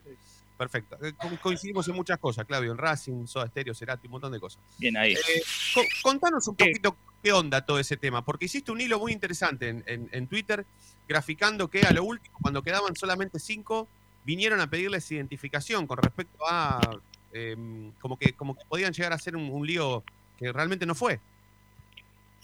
Perfecto. 0.56 0.96
Eh, 1.04 1.14
co- 1.18 1.28
coincidimos 1.42 1.88
en 1.88 1.96
muchas 1.96 2.20
cosas, 2.20 2.46
Claudio, 2.46 2.72
en 2.72 2.78
Racing, 2.78 3.26
Soda 3.26 3.46
Estéreo, 3.46 3.74
Cerati, 3.74 4.06
un 4.08 4.12
montón 4.12 4.32
de 4.32 4.40
cosas. 4.40 4.62
Bien 4.78 4.96
ahí. 4.96 5.14
Eh, 5.14 5.42
co- 5.74 5.82
contanos 6.04 6.48
un 6.48 6.56
poquito 6.56 6.96
qué 7.24 7.32
onda 7.34 7.62
todo 7.66 7.80
ese 7.80 7.98
tema, 7.98 8.24
porque 8.24 8.46
hiciste 8.46 8.72
un 8.72 8.82
hilo 8.82 9.00
muy 9.00 9.12
interesante 9.12 9.70
en, 9.70 9.84
en- 9.88 10.10
en 10.12 10.28
Twitter, 10.28 10.66
graficando 11.08 11.68
que 11.70 11.84
a 11.86 11.92
lo 11.94 12.04
último, 12.04 12.38
cuando 12.42 12.62
quedaban 12.64 12.96
solamente 12.96 13.40
cinco, 13.40 13.88
vinieron 14.26 14.60
a 14.62 14.70
pedirles 14.70 15.10
identificación 15.12 15.88
con 15.88 15.98
respecto 15.98 16.38
a 16.48 16.98
eh, 17.34 17.56
como, 18.00 18.18
que, 18.18 18.34
como 18.34 18.56
que 18.56 18.64
podían 18.68 18.94
llegar 18.94 19.14
a 19.14 19.18
ser 19.20 19.36
un, 19.36 19.50
un 19.50 19.66
lío 19.66 20.04
que 20.38 20.52
realmente 20.52 20.86
no 20.86 20.96
fue. 20.96 21.20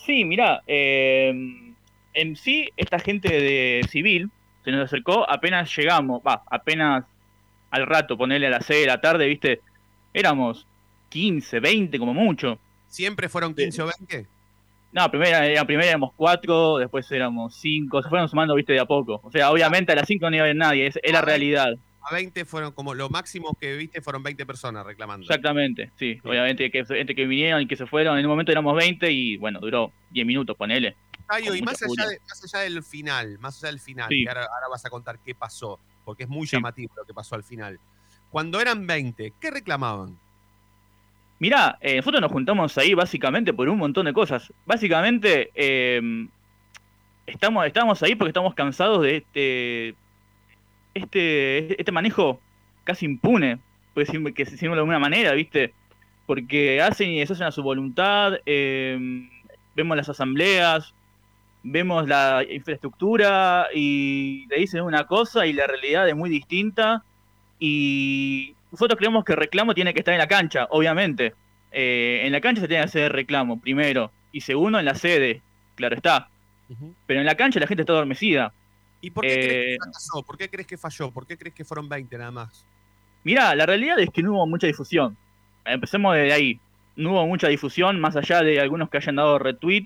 Sí, 0.05 0.23
mirá, 0.25 0.61
eh, 0.67 1.73
en 2.13 2.35
sí, 2.35 2.69
esta 2.77 2.99
gente 2.99 3.29
de 3.29 3.81
civil 3.89 4.29
se 4.63 4.71
nos 4.71 4.85
acercó 4.85 5.29
apenas 5.29 5.75
llegamos, 5.75 6.21
va, 6.25 6.43
apenas 6.49 7.05
al 7.71 7.85
rato, 7.87 8.17
ponerle 8.17 8.47
a 8.47 8.51
las 8.51 8.65
6 8.65 8.81
de 8.81 8.87
la 8.87 9.01
tarde, 9.01 9.27
viste, 9.27 9.61
éramos 10.13 10.65
15, 11.09 11.59
20 11.59 11.99
como 11.99 12.13
mucho. 12.13 12.59
¿Siempre 12.87 13.27
fueron 13.29 13.53
15 13.53 13.81
o 13.81 13.91
20? 13.99 14.27
No, 14.95 15.11
primero, 15.11 15.65
primero 15.65 15.87
éramos 15.89 16.11
4, 16.15 16.77
después 16.77 17.11
éramos 17.11 17.53
5, 17.57 18.01
se 18.01 18.07
fueron 18.09 18.29
sumando, 18.29 18.55
viste, 18.55 18.71
de 18.71 18.79
a 18.79 18.85
poco. 18.85 19.19
O 19.23 19.29
sea, 19.29 19.51
obviamente 19.51 19.91
a 19.91 19.95
las 19.95 20.07
5 20.07 20.29
no 20.29 20.35
iba 20.37 20.43
a 20.43 20.45
haber 20.45 20.55
nadie, 20.55 20.87
es, 20.87 20.97
es 21.03 21.11
la 21.11 21.21
realidad. 21.21 21.73
A 22.01 22.13
20 22.13 22.45
fueron 22.45 22.71
como 22.71 22.93
lo 22.93 23.09
máximo 23.09 23.57
que 23.59 23.75
viste 23.75 23.99
fueron 24.01 24.23
20 24.23 24.45
personas 24.45 24.85
reclamando. 24.85 25.23
Exactamente, 25.25 25.91
sí. 25.99 26.17
Obviamente 26.23 26.71
que 26.71 26.85
gente 26.85 27.13
que 27.13 27.25
vinieron 27.25 27.61
y 27.61 27.67
que 27.67 27.75
se 27.75 27.85
fueron, 27.87 28.17
en 28.17 28.25
un 28.25 28.29
momento 28.31 28.51
éramos 28.53 28.73
20 28.77 29.11
y 29.11 29.35
bueno, 29.37 29.59
duró 29.59 29.91
10 30.11 30.25
minutos, 30.25 30.55
ponele. 30.55 30.95
Cayo, 31.27 31.53
y 31.55 31.61
más 31.63 31.81
allá, 31.81 32.07
de- 32.07 32.19
más 32.29 32.43
allá 32.53 32.63
del 32.63 32.81
final, 32.83 33.37
más 33.39 33.57
allá 33.61 33.71
del 33.71 33.79
final, 33.81 34.07
Sí. 34.09 34.23
que 34.23 34.29
ahora, 34.29 34.43
ahora 34.43 34.67
vas 34.71 34.85
a 34.85 34.89
contar 34.89 35.19
qué 35.25 35.35
pasó, 35.35 35.77
porque 36.05 36.23
es 36.23 36.29
muy 36.29 36.47
llamativo 36.47 36.93
lo 36.95 37.03
que 37.03 37.13
pasó 37.13 37.35
al 37.35 37.43
final. 37.43 37.79
Cuando 38.29 38.61
eran 38.61 38.85
20, 38.87 39.33
¿qué 39.41 39.51
reclamaban? 39.51 40.17
Mirá, 41.39 41.77
eh, 41.81 41.97
nosotros 41.97 42.21
nos 42.21 42.31
juntamos 42.31 42.77
ahí 42.77 42.93
básicamente 42.93 43.53
por 43.53 43.67
un 43.67 43.77
montón 43.77 44.05
de 44.05 44.13
cosas. 44.13 44.53
Básicamente, 44.65 45.51
eh, 45.53 46.27
estamos, 47.27 47.65
estamos 47.65 48.01
ahí 48.03 48.15
porque 48.15 48.29
estamos 48.29 48.53
cansados 48.53 49.01
de 49.01 49.17
este, 49.17 49.95
este, 50.93 51.79
este 51.79 51.91
manejo 51.91 52.39
casi 52.83 53.05
impune, 53.05 53.59
pues 53.93 54.09
que 54.09 54.45
decirlo 54.45 54.75
de 54.75 54.81
alguna 54.81 54.99
manera, 54.99 55.33
¿viste? 55.33 55.73
Porque 56.25 56.81
hacen 56.81 57.09
y 57.09 57.19
deshacen 57.19 57.47
a 57.47 57.51
su 57.51 57.63
voluntad, 57.63 58.33
eh, 58.45 59.27
vemos 59.75 59.97
las 59.97 60.07
asambleas, 60.07 60.93
vemos 61.63 62.07
la 62.07 62.43
infraestructura 62.49 63.67
y 63.73 64.45
le 64.49 64.57
dicen 64.57 64.81
una 64.81 65.05
cosa 65.05 65.45
y 65.45 65.53
la 65.53 65.67
realidad 65.67 66.07
es 66.07 66.15
muy 66.15 66.29
distinta 66.29 67.03
y 67.59 68.53
nosotros 68.75 68.97
creemos 68.97 69.23
que 69.25 69.33
el 69.33 69.37
reclamo 69.39 69.73
tiene 69.73 69.93
que 69.93 69.99
estar 69.99 70.13
en 70.13 70.19
la 70.19 70.27
cancha, 70.27 70.67
obviamente. 70.69 71.33
Eh, 71.71 72.21
en 72.23 72.31
la 72.31 72.41
cancha 72.41 72.61
se 72.61 72.67
tiene 72.67 72.83
que 72.83 72.87
hacer 72.89 73.03
el 73.03 73.09
reclamo, 73.11 73.59
primero. 73.59 74.11
Y 74.31 74.41
segundo, 74.41 74.79
en 74.79 74.85
la 74.85 74.95
sede, 74.95 75.41
claro 75.75 75.95
está. 75.95 76.29
Pero 77.05 77.19
en 77.19 77.25
la 77.25 77.35
cancha 77.35 77.59
la 77.59 77.67
gente 77.67 77.81
está 77.83 77.93
adormecida. 77.93 78.51
¿Y 79.01 79.11
por 79.11 79.23
qué 79.25 79.33
crees 79.33 79.47
Eh, 79.47 79.71
que 79.71 79.77
fracasó? 79.83 80.23
¿Por 80.23 80.37
qué 80.37 80.49
crees 80.49 80.67
que 80.67 80.77
falló? 80.77 81.11
¿Por 81.11 81.27
qué 81.27 81.37
crees 81.37 81.53
que 81.55 81.63
fueron 81.65 81.87
20 81.89 82.17
nada 82.17 82.31
más? 82.31 82.65
Mirá, 83.23 83.53
la 83.55 83.65
realidad 83.65 83.99
es 83.99 84.09
que 84.09 84.21
no 84.23 84.33
hubo 84.33 84.47
mucha 84.47 84.67
difusión. 84.67 85.15
Empecemos 85.65 86.15
desde 86.15 86.33
ahí. 86.33 86.59
No 86.95 87.11
hubo 87.11 87.27
mucha 87.27 87.47
difusión, 87.47 87.99
más 87.99 88.15
allá 88.15 88.41
de 88.41 88.59
algunos 88.59 88.89
que 88.89 88.97
hayan 88.97 89.15
dado 89.15 89.37
retweet. 89.39 89.85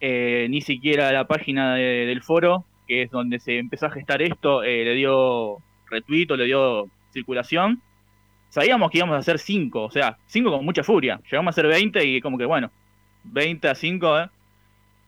eh, 0.00 0.48
ni 0.50 0.60
siquiera 0.60 1.10
la 1.12 1.26
página 1.26 1.76
de- 1.76 2.04
del 2.04 2.20
foro, 2.22 2.64
que 2.86 3.02
es 3.02 3.10
donde 3.10 3.38
se 3.38 3.58
empezó 3.58 3.86
a 3.86 3.90
gestar 3.90 4.20
esto, 4.20 4.62
eh, 4.62 4.84
le 4.84 4.92
dio 4.94 5.58
retweet 5.88 6.26
o 6.30 6.36
le 6.36 6.44
dio 6.44 6.88
circulación. 7.12 7.80
Sabíamos 8.54 8.88
que 8.88 8.98
íbamos 8.98 9.16
a 9.16 9.18
hacer 9.18 9.40
5, 9.40 9.82
o 9.82 9.90
sea, 9.90 10.16
5 10.28 10.48
con 10.48 10.64
mucha 10.64 10.84
furia. 10.84 11.20
Llegamos 11.28 11.50
a 11.50 11.54
hacer 11.54 11.66
20 11.66 12.04
y 12.04 12.20
como 12.20 12.38
que 12.38 12.44
bueno, 12.44 12.70
20 13.24 13.68
a 13.68 13.74
5, 13.74 14.20
¿eh? 14.20 14.28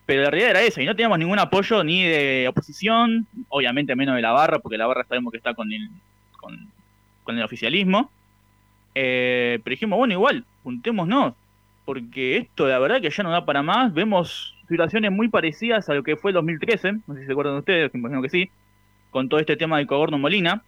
Pero 0.05 0.23
la 0.23 0.29
realidad 0.31 0.51
era 0.51 0.63
esa, 0.63 0.81
y 0.81 0.85
no 0.85 0.93
teníamos 0.93 1.17
ningún 1.17 1.39
apoyo 1.39 1.81
ni 1.81 2.03
de 2.03 2.45
oposición, 2.49 3.25
obviamente 3.47 3.95
menos 3.95 4.17
de 4.17 4.21
la 4.21 4.33
barra, 4.33 4.59
porque 4.59 4.77
la 4.77 4.85
barra 4.85 5.05
sabemos 5.05 5.31
que 5.31 5.37
está 5.37 5.53
con 5.53 5.71
el, 5.71 5.87
con, 6.35 7.37
el 7.37 7.41
oficialismo. 7.41 8.11
Eh, 8.93 9.61
pero 9.63 9.73
dijimos, 9.73 9.97
bueno, 9.97 10.13
igual, 10.13 10.43
juntémonos, 10.63 11.33
porque 11.85 12.35
esto 12.35 12.67
la 12.67 12.79
verdad 12.79 12.99
que 12.99 13.09
ya 13.09 13.23
no 13.23 13.31
da 13.31 13.45
para 13.45 13.63
más. 13.63 13.93
Vemos 13.93 14.57
situaciones 14.67 15.09
muy 15.13 15.29
parecidas 15.29 15.87
a 15.87 15.93
lo 15.93 16.03
que 16.03 16.17
fue 16.17 16.31
el 16.31 16.35
2013, 16.35 16.99
no 17.07 17.13
sé 17.13 17.21
si 17.21 17.25
se 17.25 17.31
acuerdan 17.31 17.55
ustedes, 17.55 17.95
imagino 17.95 18.21
que 18.21 18.29
sí, 18.29 18.49
con 19.09 19.29
todo 19.29 19.39
este 19.39 19.55
tema 19.55 19.77
del 19.77 19.87
Cogorno 19.87 20.17
Molina. 20.17 20.63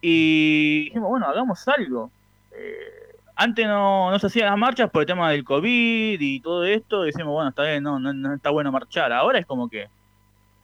Y 0.00 0.84
dijimos, 0.84 1.08
bueno, 1.08 1.26
hagamos 1.26 1.66
algo. 1.68 2.10
Eh, 2.52 3.16
antes 3.36 3.66
no, 3.66 4.10
no 4.10 4.18
se 4.18 4.26
hacían 4.26 4.46
las 4.50 4.58
marchas 4.58 4.90
por 4.90 5.02
el 5.02 5.06
tema 5.06 5.30
del 5.30 5.44
COVID 5.44 6.20
y 6.20 6.40
todo 6.40 6.64
esto, 6.64 7.04
y 7.04 7.06
decimos, 7.12 7.32
bueno, 7.32 7.50
está 7.50 7.62
bien, 7.64 7.82
no, 7.82 7.98
no, 7.98 8.12
no 8.12 8.34
está 8.34 8.50
bueno 8.50 8.72
marchar. 8.72 9.12
Ahora 9.12 9.38
es 9.38 9.46
como 9.46 9.68
que 9.68 9.86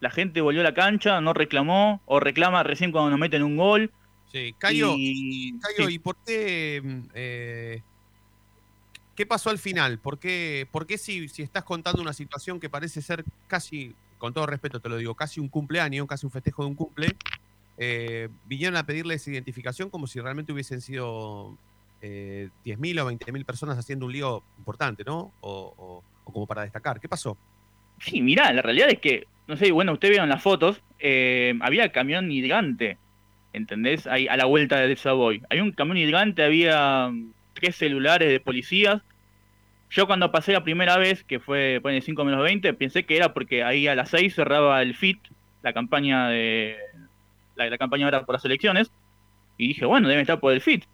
la 0.01 0.11
gente 0.11 0.41
volvió 0.41 0.61
a 0.61 0.65
la 0.65 0.75
cancha, 0.75 1.21
no 1.21 1.33
reclamó, 1.33 2.01
o 2.07 2.21
reclama 2.21 2.63
recién 2.63 2.93
cuando 2.93 3.11
nos 3.11 3.19
meten 3.19 3.43
un 3.43 3.57
gol. 3.57 3.91
Sí, 4.33 4.55
Cayo, 4.59 4.95
Y- 4.97 5.59
Cayo, 5.61 5.89
sí. 5.89 5.95
¿y 5.95 5.99
por 5.99 6.17
qué? 6.27 6.83
eh, 7.15 7.83
¿Qué 9.15 9.27
pasó 9.27 9.51
al 9.51 9.59
final? 9.59 9.99
¿Por 9.99 10.19
qué, 10.19 10.67
por 10.73 10.87
qué 10.87 10.99
si, 10.99 11.29
si 11.29 11.43
estás 11.43 11.63
contando 11.63 12.03
una 12.03 12.13
situación 12.13 12.59
que 12.59 12.69
parece 12.69 13.01
ser 13.01 13.25
casi, 13.47 13.95
con 14.19 14.35
todo 14.35 14.47
respeto 14.47 14.81
te 14.81 14.89
lo 14.89 14.97
digo, 14.97 15.15
casi 15.15 15.39
un 15.39 15.49
cumpleaños, 15.49 16.09
casi 16.09 16.27
un 16.27 16.33
festejo 16.33 16.65
de 16.65 16.69
un 16.71 16.75
cumple, 16.75 17.15
eh, 17.77 18.29
vinieron 18.47 18.77
a 18.77 18.87
pedirles 18.87 19.27
identificación 19.27 19.91
como 19.91 20.07
si 20.07 20.21
realmente 20.21 20.53
hubiesen 20.53 20.81
sido 20.81 21.57
eh, 22.01 22.51
10.000 22.65 23.01
o 23.01 23.11
20.000 23.11 23.45
personas 23.45 23.79
haciendo 23.79 24.07
un 24.07 24.13
lío 24.13 24.43
importante, 24.59 25.05
¿no? 25.05 25.33
O, 25.41 26.03
como 26.23 26.47
para 26.47 26.63
destacar. 26.63 27.01
¿Qué 27.01 27.09
pasó? 27.09 27.37
Sí, 27.99 28.23
mirá, 28.23 28.53
la 28.53 28.63
realidad 28.63 28.91
es 28.91 28.99
que, 28.99 29.27
no 29.47 29.57
sé, 29.57 29.73
bueno, 29.73 29.93
ustedes 29.93 30.13
vieron 30.13 30.29
las 30.29 30.43
fotos, 30.43 30.83
eh, 30.99 31.55
había 31.61 31.91
camión 31.91 32.31
hidrante, 32.31 32.99
¿entendés? 33.53 34.07
Ahí 34.07 34.29
a 34.29 34.37
la 34.37 34.45
vuelta 34.45 34.79
del 34.79 34.97
Savoy. 34.97 35.43
Había 35.51 35.63
un 35.63 35.73
camión 35.73 35.97
hidrante, 35.97 36.43
había 36.43 37.09
mm, 37.09 37.33
tres 37.55 37.77
celulares 37.77 38.29
de 38.29 38.41
policías. 38.41 39.03
Yo 39.91 40.07
cuando 40.07 40.33
pasé 40.33 40.53
la 40.53 40.65
primera 40.65 40.99
vez, 40.99 41.25
que 41.25 41.41
fue 41.41 41.81
en 41.83 42.03
5 42.03 42.25
menos 42.25 42.43
20, 42.43 42.75
pensé 42.75 43.05
que 43.05 43.17
era 43.17 43.33
porque 43.33 43.63
ahí 43.63 43.87
a 43.87 43.95
las 43.95 44.11
6 44.11 44.35
cerraba 44.35 44.83
el 44.83 44.95
FIT, 44.95 45.21
la 45.63 45.73
campaña 45.73 46.29
de 46.29 46.77
la, 47.57 47.71
la 47.71 47.79
campaña 47.79 48.07
ahora 48.07 48.25
por 48.25 48.35
las 48.35 48.45
elecciones, 48.45 48.91
y 49.57 49.69
dije, 49.69 49.85
bueno, 49.85 50.09
debe 50.09 50.23
estar 50.23 50.41
por 50.41 50.53
el 50.53 50.61
FIT, 50.61 50.85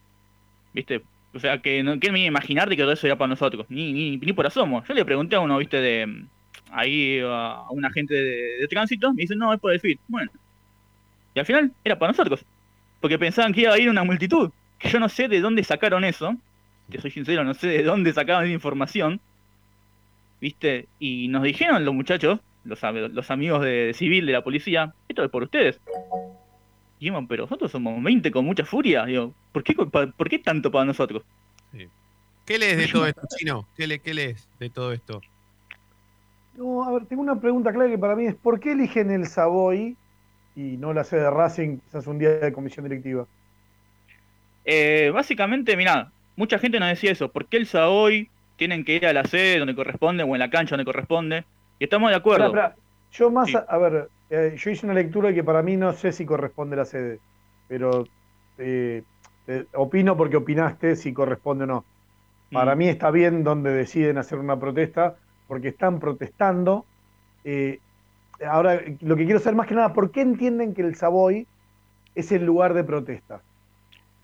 ¿viste? 0.73 1.03
O 1.33 1.39
sea, 1.39 1.59
que 1.63 1.83
no 1.83 1.99
¿quién 2.01 2.13
me 2.13 2.25
imaginar 2.25 2.69
de 2.69 2.77
que 2.77 2.83
todo 2.83 2.93
eso 2.93 3.07
era 3.07 3.17
para 3.17 3.29
nosotros, 3.29 3.67
ni, 3.69 3.93
ni, 3.93 4.17
ni 4.17 4.33
por 4.33 4.47
asomo. 4.47 4.85
Yo 4.85 4.95
le 4.95 5.05
pregunté 5.05 5.37
a 5.37 5.41
uno, 5.41 5.59
¿viste? 5.59 5.81
De, 5.81 6.25
ahí 6.73 7.21
a 7.25 7.65
un 7.71 7.85
agente 7.85 8.15
de, 8.15 8.69
tránsito, 8.69 9.13
me 9.13 9.23
dice, 9.23 9.37
no, 9.37 9.53
es 9.53 9.61
por 9.61 9.73
el 9.73 9.81
FIT. 9.81 10.01
Bueno, 10.09 10.31
y 11.35 11.39
al 11.39 11.47
final 11.47 11.73
era 11.85 11.99
para 11.99 12.13
nosotros, 12.13 12.45
porque 13.01 13.19
pensaban 13.19 13.53
que 13.53 13.63
iba 13.63 13.73
a 13.73 13.79
ir 13.79 13.89
una 13.89 14.05
multitud, 14.05 14.51
que 14.79 14.89
yo 14.89 14.99
no 14.99 15.09
sé 15.09 15.29
de 15.29 15.41
dónde 15.41 15.65
sacaron 15.65 16.05
eso, 16.05 16.37
te 16.91 17.01
soy 17.01 17.11
sincero, 17.11 17.45
no 17.45 17.55
sé 17.55 17.69
de 17.69 17.83
dónde 17.85 18.13
sacaban 18.13 18.45
esa 18.45 18.53
información, 18.53 19.21
¿viste? 20.41 20.89
Y 20.99 21.29
nos 21.29 21.43
dijeron 21.45 21.85
los 21.85 21.95
muchachos, 21.95 22.41
los, 22.65 22.81
los 23.13 23.31
amigos 23.31 23.63
de 23.63 23.93
civil 23.95 24.27
de 24.27 24.33
la 24.33 24.43
policía, 24.43 24.93
esto 25.09 25.25
es 25.25 25.31
por 25.31 25.45
ustedes. 25.45 25.81
Y 27.01 27.05
dijimos, 27.07 27.25
pero 27.29 27.45
nosotros 27.45 27.73
somos 27.73 28.03
20 28.03 28.31
con 28.31 28.45
mucha 28.45 28.65
furia, 28.67 29.07
digo, 29.07 29.33
¿por 29.53 29.65
qué, 29.65 29.75
pa- 29.75 30.07
¿por 30.07 30.29
qué 30.29 30.39
tanto 30.39 30.71
para 30.71 30.85
nosotros? 30.85 31.23
¿Qué 32.45 32.59
lees 32.59 32.77
de 32.77 32.89
todo 32.89 33.07
esto, 33.07 33.23
Chino? 33.39 33.67
¿Qué, 33.75 33.87
le, 33.87 34.01
qué 34.01 34.13
lees 34.13 34.47
de 34.59 34.69
todo 34.69 34.93
esto? 34.93 35.21
No, 36.57 36.85
a 36.85 36.93
ver, 36.93 37.07
tengo 37.07 37.23
una 37.23 37.41
pregunta 37.41 37.73
clara 37.73 37.89
que 37.89 37.97
para 37.97 38.15
mí 38.17 38.27
es 38.27 38.35
¿por 38.35 38.61
qué 38.61 38.73
eligen 38.73 39.11
el 39.11 39.27
Savoy 39.27 39.97
y 40.57 40.61
no 40.77 40.93
la 40.93 41.05
sede 41.05 41.23
de 41.23 41.31
Racing, 41.31 41.79
quizás 41.79 42.07
un 42.07 42.19
día 42.19 42.31
de 42.31 42.53
comisión 42.53 42.85
directiva? 42.85 43.25
Eh, 44.65 45.11
básicamente, 45.15 45.77
mirá, 45.77 46.13
mucha 46.37 46.59
gente 46.59 46.79
nos 46.81 46.91
decía 46.91 47.13
eso, 47.13 47.31
¿por 47.31 47.47
qué 47.47 47.57
el 47.57 47.67
Savoy 47.67 48.29
tienen 48.57 48.85
que 48.85 48.97
ir 48.97 49.07
a 49.07 49.13
la 49.15 49.25
sede 49.25 49.59
donde 49.59 49.75
corresponde 49.75 50.23
o 50.23 50.35
en 50.35 50.39
la 50.41 50.51
cancha 50.51 50.77
donde 50.77 50.85
corresponde? 50.85 51.45
Y 51.79 51.85
estamos 51.85 52.11
de 52.11 52.17
acuerdo. 52.17 52.53
Yo 53.13 53.31
más, 53.31 53.49
Sí. 53.49 53.57
a, 53.57 53.61
a 53.61 53.79
ver, 53.79 54.09
eh, 54.31 54.55
yo 54.57 54.71
hice 54.71 54.87
una 54.87 54.95
lectura 54.95 55.33
que 55.35 55.43
para 55.45 55.63
mí 55.63 55.77
no 55.77 55.93
sé 55.93 56.13
si 56.13 56.25
corresponde 56.25 56.77
la 56.77 56.85
sede, 56.85 57.21
pero 57.67 58.05
eh, 58.59 59.03
eh, 59.47 59.67
opino 59.75 60.17
porque 60.17 60.37
opinaste 60.37 60.97
si 60.97 61.13
corresponde 61.13 61.65
o 61.65 61.67
no. 61.67 61.87
Para 62.53 62.75
Mm. 62.75 62.79
mí 62.79 62.89
está 62.89 63.11
bien 63.11 63.45
donde 63.45 63.73
deciden 63.73 64.19
hacer 64.19 64.39
una 64.39 64.59
protesta, 64.59 65.17
porque 65.47 65.69
están 65.69 65.99
protestando. 65.99 66.87
Eh, 67.45 67.81
ahora, 68.47 68.81
lo 69.01 69.17
que 69.17 69.25
quiero 69.25 69.41
saber 69.41 69.57
más 69.57 69.67
que 69.67 69.75
nada, 69.75 69.93
¿por 69.93 70.11
qué 70.11 70.21
entienden 70.21 70.75
que 70.75 70.83
el 70.83 70.95
Savoy 70.95 71.47
es 72.15 72.33
el 72.33 72.45
lugar 72.45 72.75
de 72.75 72.85
protesta? 72.85 73.43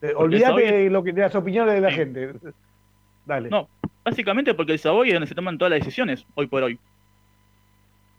Eh, 0.03 0.13
olvídate 0.15 0.67
Savoy 0.67 0.83
de, 0.85 0.91
lo 0.91 1.03
que, 1.03 1.13
de 1.13 1.23
las 1.23 1.35
opiniones 1.35 1.75
de 1.75 1.81
la 1.81 1.91
gente. 1.91 2.33
Dale. 3.25 3.49
No, 3.49 3.69
básicamente 4.05 4.55
porque 4.55 4.73
el 4.73 4.79
Savoy 4.79 5.09
es 5.09 5.15
donde 5.15 5.27
se 5.27 5.35
toman 5.35 5.59
todas 5.59 5.71
las 5.71 5.81
decisiones, 5.81 6.25
hoy 6.35 6.47
por 6.47 6.63
hoy. 6.63 6.79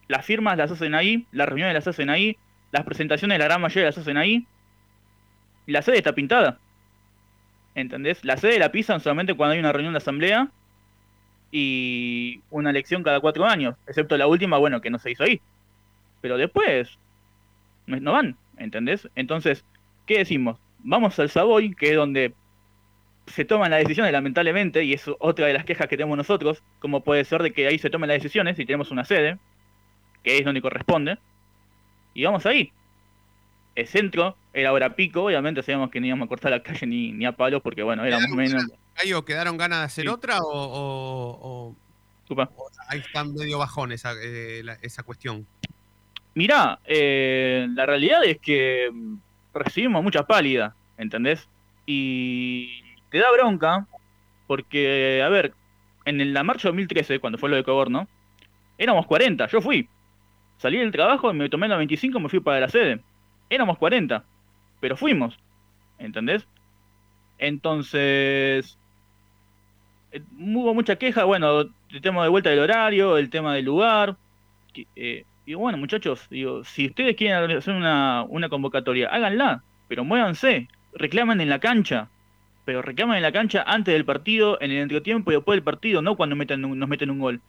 Las 0.08 0.26
firmas 0.26 0.58
las 0.58 0.72
hacen 0.72 0.96
ahí, 0.96 1.26
las 1.32 1.48
reuniones 1.48 1.74
las 1.74 1.88
hacen 1.88 2.10
ahí, 2.10 2.38
las 2.72 2.86
presentaciones 2.86 3.40
la 3.40 3.46
gran 3.46 3.62
mayoría 3.62 3.88
las 3.88 3.98
hacen 3.98 4.18
ahí. 4.18 4.46
La 5.66 5.82
sede 5.82 5.98
está 5.98 6.14
pintada. 6.14 6.60
¿Entendés? 7.76 8.24
La 8.24 8.38
sede 8.38 8.60
la 8.60 8.72
pisan 8.72 9.00
solamente 9.00 9.34
cuando 9.34 9.54
hay 9.54 9.60
una 9.60 9.72
reunión 9.72 9.94
de 9.94 9.98
asamblea 9.98 10.50
y 11.52 12.42
una 12.50 12.72
elección 12.72 13.04
cada 13.04 13.20
cuatro 13.20 13.46
años, 13.46 13.76
excepto 13.88 14.18
la 14.18 14.28
última, 14.28 14.58
bueno, 14.58 14.82
que 14.82 14.90
no 14.90 15.00
se 15.00 15.12
hizo 15.12 15.24
ahí. 15.24 15.42
Pero 16.22 16.38
después 16.38 16.98
no 17.86 18.00
no 18.00 18.12
van, 18.14 18.36
¿entendés? 18.58 19.08
Entonces, 19.16 19.64
¿qué 20.06 20.20
decimos? 20.20 20.60
Vamos 20.80 21.18
al 21.20 21.30
Savoy, 21.30 21.74
que 21.74 21.90
es 21.92 21.96
donde 21.96 22.34
se 23.28 23.46
toman 23.46 23.72
las 23.72 23.80
decisiones, 23.82 24.12
lamentablemente, 24.12 24.84
y 24.84 24.94
es 24.94 25.10
otra 25.20 25.48
de 25.48 25.54
las 25.54 25.66
quejas 25.66 25.88
que 25.88 25.98
tenemos 25.98 26.18
nosotros, 26.18 26.64
como 26.80 27.04
puede 27.04 27.26
ser 27.26 27.44
de 27.44 27.52
que 27.52 27.68
ahí 27.68 27.78
se 27.78 27.90
tomen 27.90 28.10
las 28.10 28.22
decisiones 28.22 28.58
y 28.60 28.66
tenemos 28.66 28.92
una 28.92 29.06
sede, 29.06 29.38
que 30.28 30.38
es 30.40 30.44
donde 30.44 30.62
corresponde, 30.62 31.18
y 32.14 32.26
vamos 32.26 32.46
ahí. 32.46 32.74
El 33.76 33.88
centro 33.88 34.36
era 34.52 34.74
hora 34.74 34.94
pico, 34.94 35.24
obviamente 35.24 35.62
sabíamos 35.64 35.90
que 35.90 36.02
no 36.02 36.08
íbamos 36.08 36.26
a 36.26 36.30
cortar 36.30 36.52
la 36.52 36.62
calle 36.62 36.86
ni, 36.86 37.14
ni 37.14 37.26
a 37.26 37.32
palos, 37.32 37.62
porque 37.62 37.82
bueno, 37.82 38.04
éramos 38.04 38.30
menos. 38.32 38.66
Cayo, 38.94 39.24
¿quedaron 39.24 39.56
ganas 39.56 39.80
de 39.80 39.86
hacer 39.86 40.10
otra 40.10 40.40
o, 40.40 40.50
o- 40.50 41.76
o- 42.30 42.36
o 42.36 42.70
ahí 42.90 43.00
está 43.00 43.24
medio 43.24 43.58
bajón 43.60 43.94
esa, 43.94 44.12
eh, 44.22 44.62
la- 44.66 44.74
esa 44.82 45.04
cuestión? 45.04 45.48
Mirá, 46.36 46.80
eh, 46.86 47.68
la 47.74 47.86
realidad 47.86 48.26
es 48.26 48.38
que 48.40 48.92
recibimos 49.54 50.04
mucha 50.04 50.24
pálida, 50.24 50.76
¿entendés? 50.98 51.48
Y 51.86 52.82
te 53.10 53.20
da 53.20 53.32
bronca, 53.32 53.88
porque, 54.46 55.22
a 55.24 55.30
ver, 55.30 55.54
en 56.04 56.34
la 56.34 56.44
marcha 56.44 56.68
2013, 56.68 57.20
cuando 57.20 57.38
fue 57.38 57.50
lo 57.50 57.56
de 57.56 57.64
Coborno, 57.64 58.10
éramos 58.78 59.06
40, 59.08 59.48
yo 59.48 59.62
fui. 59.62 59.88
Salí 60.58 60.78
del 60.80 60.92
trabajo 60.92 61.34
me 61.34 61.50
tomé 61.50 61.68
la 61.68 61.78
25 61.78 62.18
y 62.20 62.22
me 62.22 62.30
fui 62.30 62.40
para 62.40 62.60
la 62.62 62.70
sede. 62.70 63.02
Éramos 63.50 63.78
40, 63.78 64.24
pero 64.80 64.98
fuimos, 64.98 65.38
¿entendés? 66.00 66.48
Entonces, 67.38 68.78
eh, 70.12 70.22
hubo 70.40 70.74
mucha 70.74 70.96
queja, 70.98 71.24
bueno, 71.26 71.62
el 71.62 72.02
tema 72.02 72.24
de 72.24 72.30
vuelta 72.30 72.50
del 72.50 72.60
horario, 72.60 73.18
el 73.18 73.30
tema 73.30 73.54
del 73.56 73.66
lugar. 73.66 74.18
eh, 74.96 75.26
y 75.46 75.54
bueno, 75.56 75.78
muchachos, 75.78 76.28
digo, 76.30 76.64
si 76.66 76.88
ustedes 76.88 77.16
quieren 77.16 77.52
hacer 77.58 77.74
una, 77.76 78.26
convocatoria, 78.50 79.08
háganla, 79.10 79.64
pero 79.88 80.04
muévanse, 80.04 80.68
reclamen 80.94 81.40
en 81.42 81.50
la 81.50 81.60
cancha, 81.60 82.12
pero 82.66 82.82
reclamen 82.82 83.18
en 83.18 83.24
la 83.24 83.32
cancha 83.32 83.64
antes 83.66 83.94
del 83.94 84.06
partido, 84.06 84.60
en 84.62 84.72
el 84.72 84.78
entretiempo 84.80 85.32
y 85.32 85.36
después 85.36 85.56
del 85.58 85.64
partido, 85.64 86.02
no 86.02 86.16
cuando 86.18 86.36
metan 86.36 86.66
un- 86.66 86.78
nos 86.80 86.90
meten 86.90 87.10
un 87.12 87.20
gol. 87.20 87.42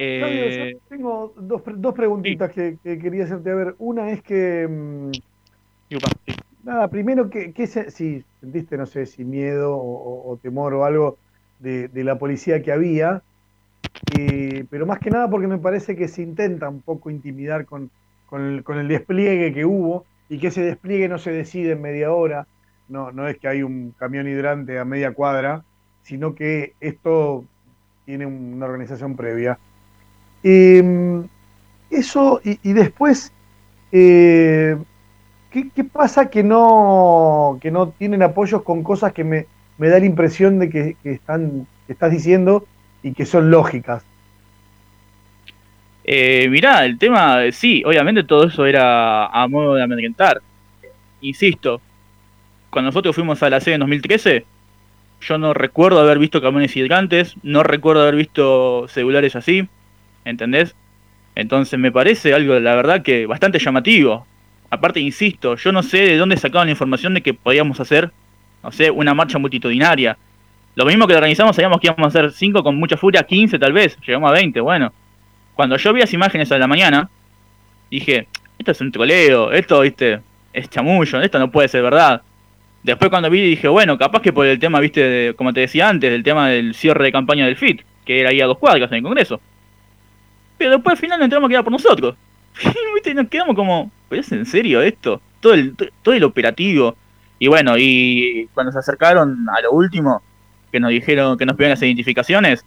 Eh, 0.00 0.72
yo 0.72 0.96
tengo 0.96 1.34
dos, 1.36 1.62
dos 1.76 1.94
preguntitas 1.94 2.52
que, 2.52 2.78
que 2.82 2.98
quería 2.98 3.24
hacerte. 3.24 3.50
A 3.50 3.54
ver, 3.54 3.74
una 3.78 4.10
es 4.12 4.22
que. 4.22 4.66
mm, 4.68 5.12
Nada, 6.62 6.90
primero, 6.90 7.30
que, 7.30 7.52
que 7.52 7.66
se- 7.66 7.90
si 7.90 8.24
sentiste, 8.40 8.76
no 8.76 8.86
sé, 8.86 9.06
si 9.06 9.24
miedo 9.24 9.76
o, 9.76 9.80
o- 9.80 10.32
o 10.32 10.38
temor 10.38 10.74
o 10.74 10.84
algo 10.84 11.20
de, 11.58 11.88
de 11.88 12.04
la 12.04 12.18
policía 12.18 12.62
que 12.62 12.72
había, 12.72 13.22
eh, 14.08 14.66
pero 14.70 14.86
más 14.86 15.00
que 15.00 15.10
nada 15.10 15.30
porque 15.30 15.46
me 15.48 15.58
parece 15.58 15.96
que 15.96 16.08
se 16.08 16.22
intenta 16.22 16.68
un 16.68 16.82
poco 16.82 17.10
intimidar 17.10 17.66
con, 17.66 17.92
con, 18.26 18.42
el, 18.44 18.64
con 18.64 18.78
el 18.78 18.88
despliegue 18.88 19.52
que 19.54 19.64
hubo 19.66 20.08
y 20.28 20.38
que 20.40 20.48
ese 20.48 20.62
despliegue 20.62 21.08
no 21.08 21.18
se 21.18 21.32
decide 21.32 21.72
en 21.72 21.82
media 21.82 22.12
hora, 22.12 22.48
no, 22.88 23.12
no 23.12 23.28
es 23.28 23.38
que 23.38 23.48
hay 23.48 23.62
un 23.62 23.92
camión 23.92 24.28
hidrante 24.28 24.78
a 24.78 24.84
media 24.84 25.12
cuadra, 25.14 25.64
sino 26.02 26.34
que 26.34 26.76
esto 26.80 27.48
tiene 28.04 28.26
una 28.26 28.66
organización 28.66 29.16
previa. 29.16 29.60
Eh, 30.42 31.22
eso, 31.90 32.40
y, 32.44 32.72
después, 32.72 33.32
eh, 33.92 34.76
¿qué, 35.50 35.84
pasa 35.84 36.28
que 36.28 36.42
no, 36.42 37.58
que 37.60 37.70
no 37.70 37.88
tienen 37.88 38.22
apoyos 38.22 38.62
con 38.62 38.82
cosas 38.82 39.12
que 39.12 39.24
me, 39.24 39.46
me 39.78 39.88
da 39.88 39.98
la 39.98 40.06
impresión 40.06 40.58
de 40.58 40.68
que, 40.68 40.96
están, 41.04 41.66
estás 41.88 42.10
diciendo 42.10 42.66
y 43.02 43.12
que 43.12 43.24
son 43.24 43.50
lógicas? 43.50 44.04
Eh, 46.04 46.48
mirá, 46.50 46.84
el 46.84 46.98
tema, 46.98 47.40
sí, 47.52 47.82
obviamente 47.84 48.24
todo 48.24 48.48
eso 48.48 48.66
era 48.66 49.26
a 49.26 49.48
modo 49.48 49.74
de 49.74 49.82
amedrentar. 49.82 50.40
Insisto, 51.20 51.80
cuando 52.70 52.88
nosotros 52.88 53.14
fuimos 53.14 53.42
a 53.42 53.50
la 53.50 53.60
sede 53.60 53.74
en 53.74 53.80
2013, 53.80 54.44
yo 55.20 55.38
no 55.38 55.54
recuerdo 55.54 56.00
haber 56.00 56.18
visto 56.18 56.40
camiones 56.40 56.76
hidrantes, 56.76 57.34
no 57.42 57.62
recuerdo 57.62 58.02
haber 58.02 58.16
visto 58.16 58.86
celulares 58.88 59.36
así, 59.36 59.68
¿entendés? 60.24 60.74
Entonces 61.34 61.78
me 61.78 61.92
parece 61.92 62.34
algo, 62.34 62.58
la 62.58 62.74
verdad, 62.74 63.02
que 63.02 63.26
bastante 63.26 63.58
llamativo. 63.58 64.26
Aparte, 64.70 65.00
insisto, 65.00 65.56
yo 65.56 65.72
no 65.72 65.82
sé 65.82 65.98
de 65.98 66.16
dónde 66.16 66.36
sacaban 66.36 66.66
la 66.66 66.72
información 66.72 67.14
de 67.14 67.22
que 67.22 67.32
podíamos 67.34 67.80
hacer, 67.80 68.10
no 68.62 68.72
sé, 68.72 68.90
una 68.90 69.14
marcha 69.14 69.38
multitudinaria. 69.38 70.18
Lo 70.74 70.84
mismo 70.84 71.06
que 71.06 71.12
lo 71.14 71.18
organizamos, 71.18 71.56
sabíamos 71.56 71.80
que 71.80 71.86
íbamos 71.86 72.04
a 72.04 72.18
hacer 72.18 72.32
5 72.32 72.62
con 72.62 72.76
mucha 72.76 72.96
furia, 72.96 73.22
15 73.22 73.58
tal 73.58 73.72
vez, 73.72 73.96
llegamos 74.06 74.28
a 74.30 74.32
20, 74.34 74.60
bueno. 74.60 74.92
Cuando 75.54 75.76
yo 75.76 75.92
vi 75.92 76.00
las 76.00 76.12
imágenes 76.12 76.52
a 76.52 76.58
la 76.58 76.66
mañana, 76.68 77.08
dije, 77.90 78.28
esto 78.58 78.72
es 78.72 78.80
un 78.80 78.92
troleo, 78.92 79.52
esto, 79.52 79.80
viste, 79.80 80.20
es 80.52 80.68
chamullo, 80.70 81.20
esto 81.20 81.38
no 81.38 81.50
puede 81.50 81.68
ser 81.68 81.82
verdad. 81.82 82.22
Después 82.82 83.10
cuando 83.10 83.28
vi 83.30 83.40
dije, 83.42 83.66
bueno, 83.68 83.98
capaz 83.98 84.22
que 84.22 84.32
por 84.32 84.46
el 84.46 84.58
tema, 84.58 84.78
viste, 84.80 85.00
de- 85.02 85.34
como 85.34 85.52
te 85.52 85.60
decía 85.60 85.88
antes, 85.88 86.10
del 86.10 86.22
tema 86.22 86.48
del 86.48 86.74
cierre 86.74 87.04
de 87.04 87.12
campaña 87.12 87.44
del 87.46 87.56
FIT, 87.56 87.82
que 88.04 88.20
era 88.20 88.30
ahí 88.30 88.40
a 88.40 88.46
dos 88.46 88.58
cuadras 88.58 88.90
en 88.92 88.98
el 88.98 89.02
Congreso. 89.02 89.40
Pero 90.58 90.72
después 90.72 90.92
al 90.92 90.98
final 90.98 91.18
nos 91.18 91.26
enteramos 91.26 91.48
que 91.48 91.54
era 91.54 91.62
por 91.62 91.72
nosotros. 91.72 92.16
¿Viste? 92.94 93.14
Nos 93.14 93.28
quedamos 93.28 93.54
como, 93.54 93.90
¿pero 94.08 94.20
es 94.20 94.30
en 94.32 94.44
serio 94.44 94.82
esto? 94.82 95.22
Todo 95.40 95.54
el, 95.54 95.74
todo 96.02 96.14
el 96.14 96.24
operativo. 96.24 96.96
Y 97.38 97.46
bueno, 97.46 97.74
y 97.78 98.48
cuando 98.52 98.72
se 98.72 98.80
acercaron 98.80 99.46
a 99.56 99.60
lo 99.62 99.70
último, 99.70 100.22
que 100.72 100.80
nos 100.80 100.90
dijeron 100.90 101.38
que 101.38 101.46
nos 101.46 101.56
pidieron 101.56 101.70
las 101.70 101.82
identificaciones, 101.82 102.64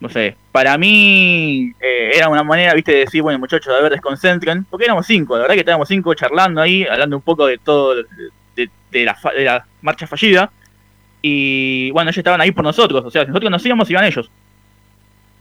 no 0.00 0.08
sé, 0.08 0.34
para 0.50 0.78
mí 0.78 1.72
eh, 1.78 2.12
era 2.14 2.30
una 2.30 2.42
manera, 2.42 2.72
viste, 2.72 2.92
de 2.92 2.98
decir, 3.00 3.20
bueno, 3.20 3.38
muchachos, 3.38 3.72
a 3.72 3.82
ver, 3.82 3.92
desconcentren, 3.92 4.64
porque 4.64 4.86
éramos 4.86 5.06
cinco, 5.06 5.34
la 5.36 5.42
verdad 5.42 5.54
que 5.54 5.60
estábamos 5.60 5.88
cinco 5.88 6.14
charlando 6.14 6.62
ahí, 6.62 6.86
hablando 6.86 7.16
un 7.16 7.22
poco 7.22 7.46
de 7.46 7.58
todo, 7.58 7.96
de, 8.56 8.70
de 8.90 9.04
la, 9.04 9.16
de 9.36 9.44
la 9.44 9.66
marcha 9.82 10.06
fallida, 10.06 10.50
y 11.20 11.90
bueno, 11.90 12.08
ellos 12.08 12.18
estaban 12.18 12.40
ahí 12.40 12.50
por 12.50 12.64
nosotros, 12.64 13.04
o 13.04 13.10
sea, 13.10 13.26
nosotros 13.26 13.50
nos 13.50 13.64
íbamos, 13.64 13.90
iban 13.90 14.04
ellos. 14.04 14.30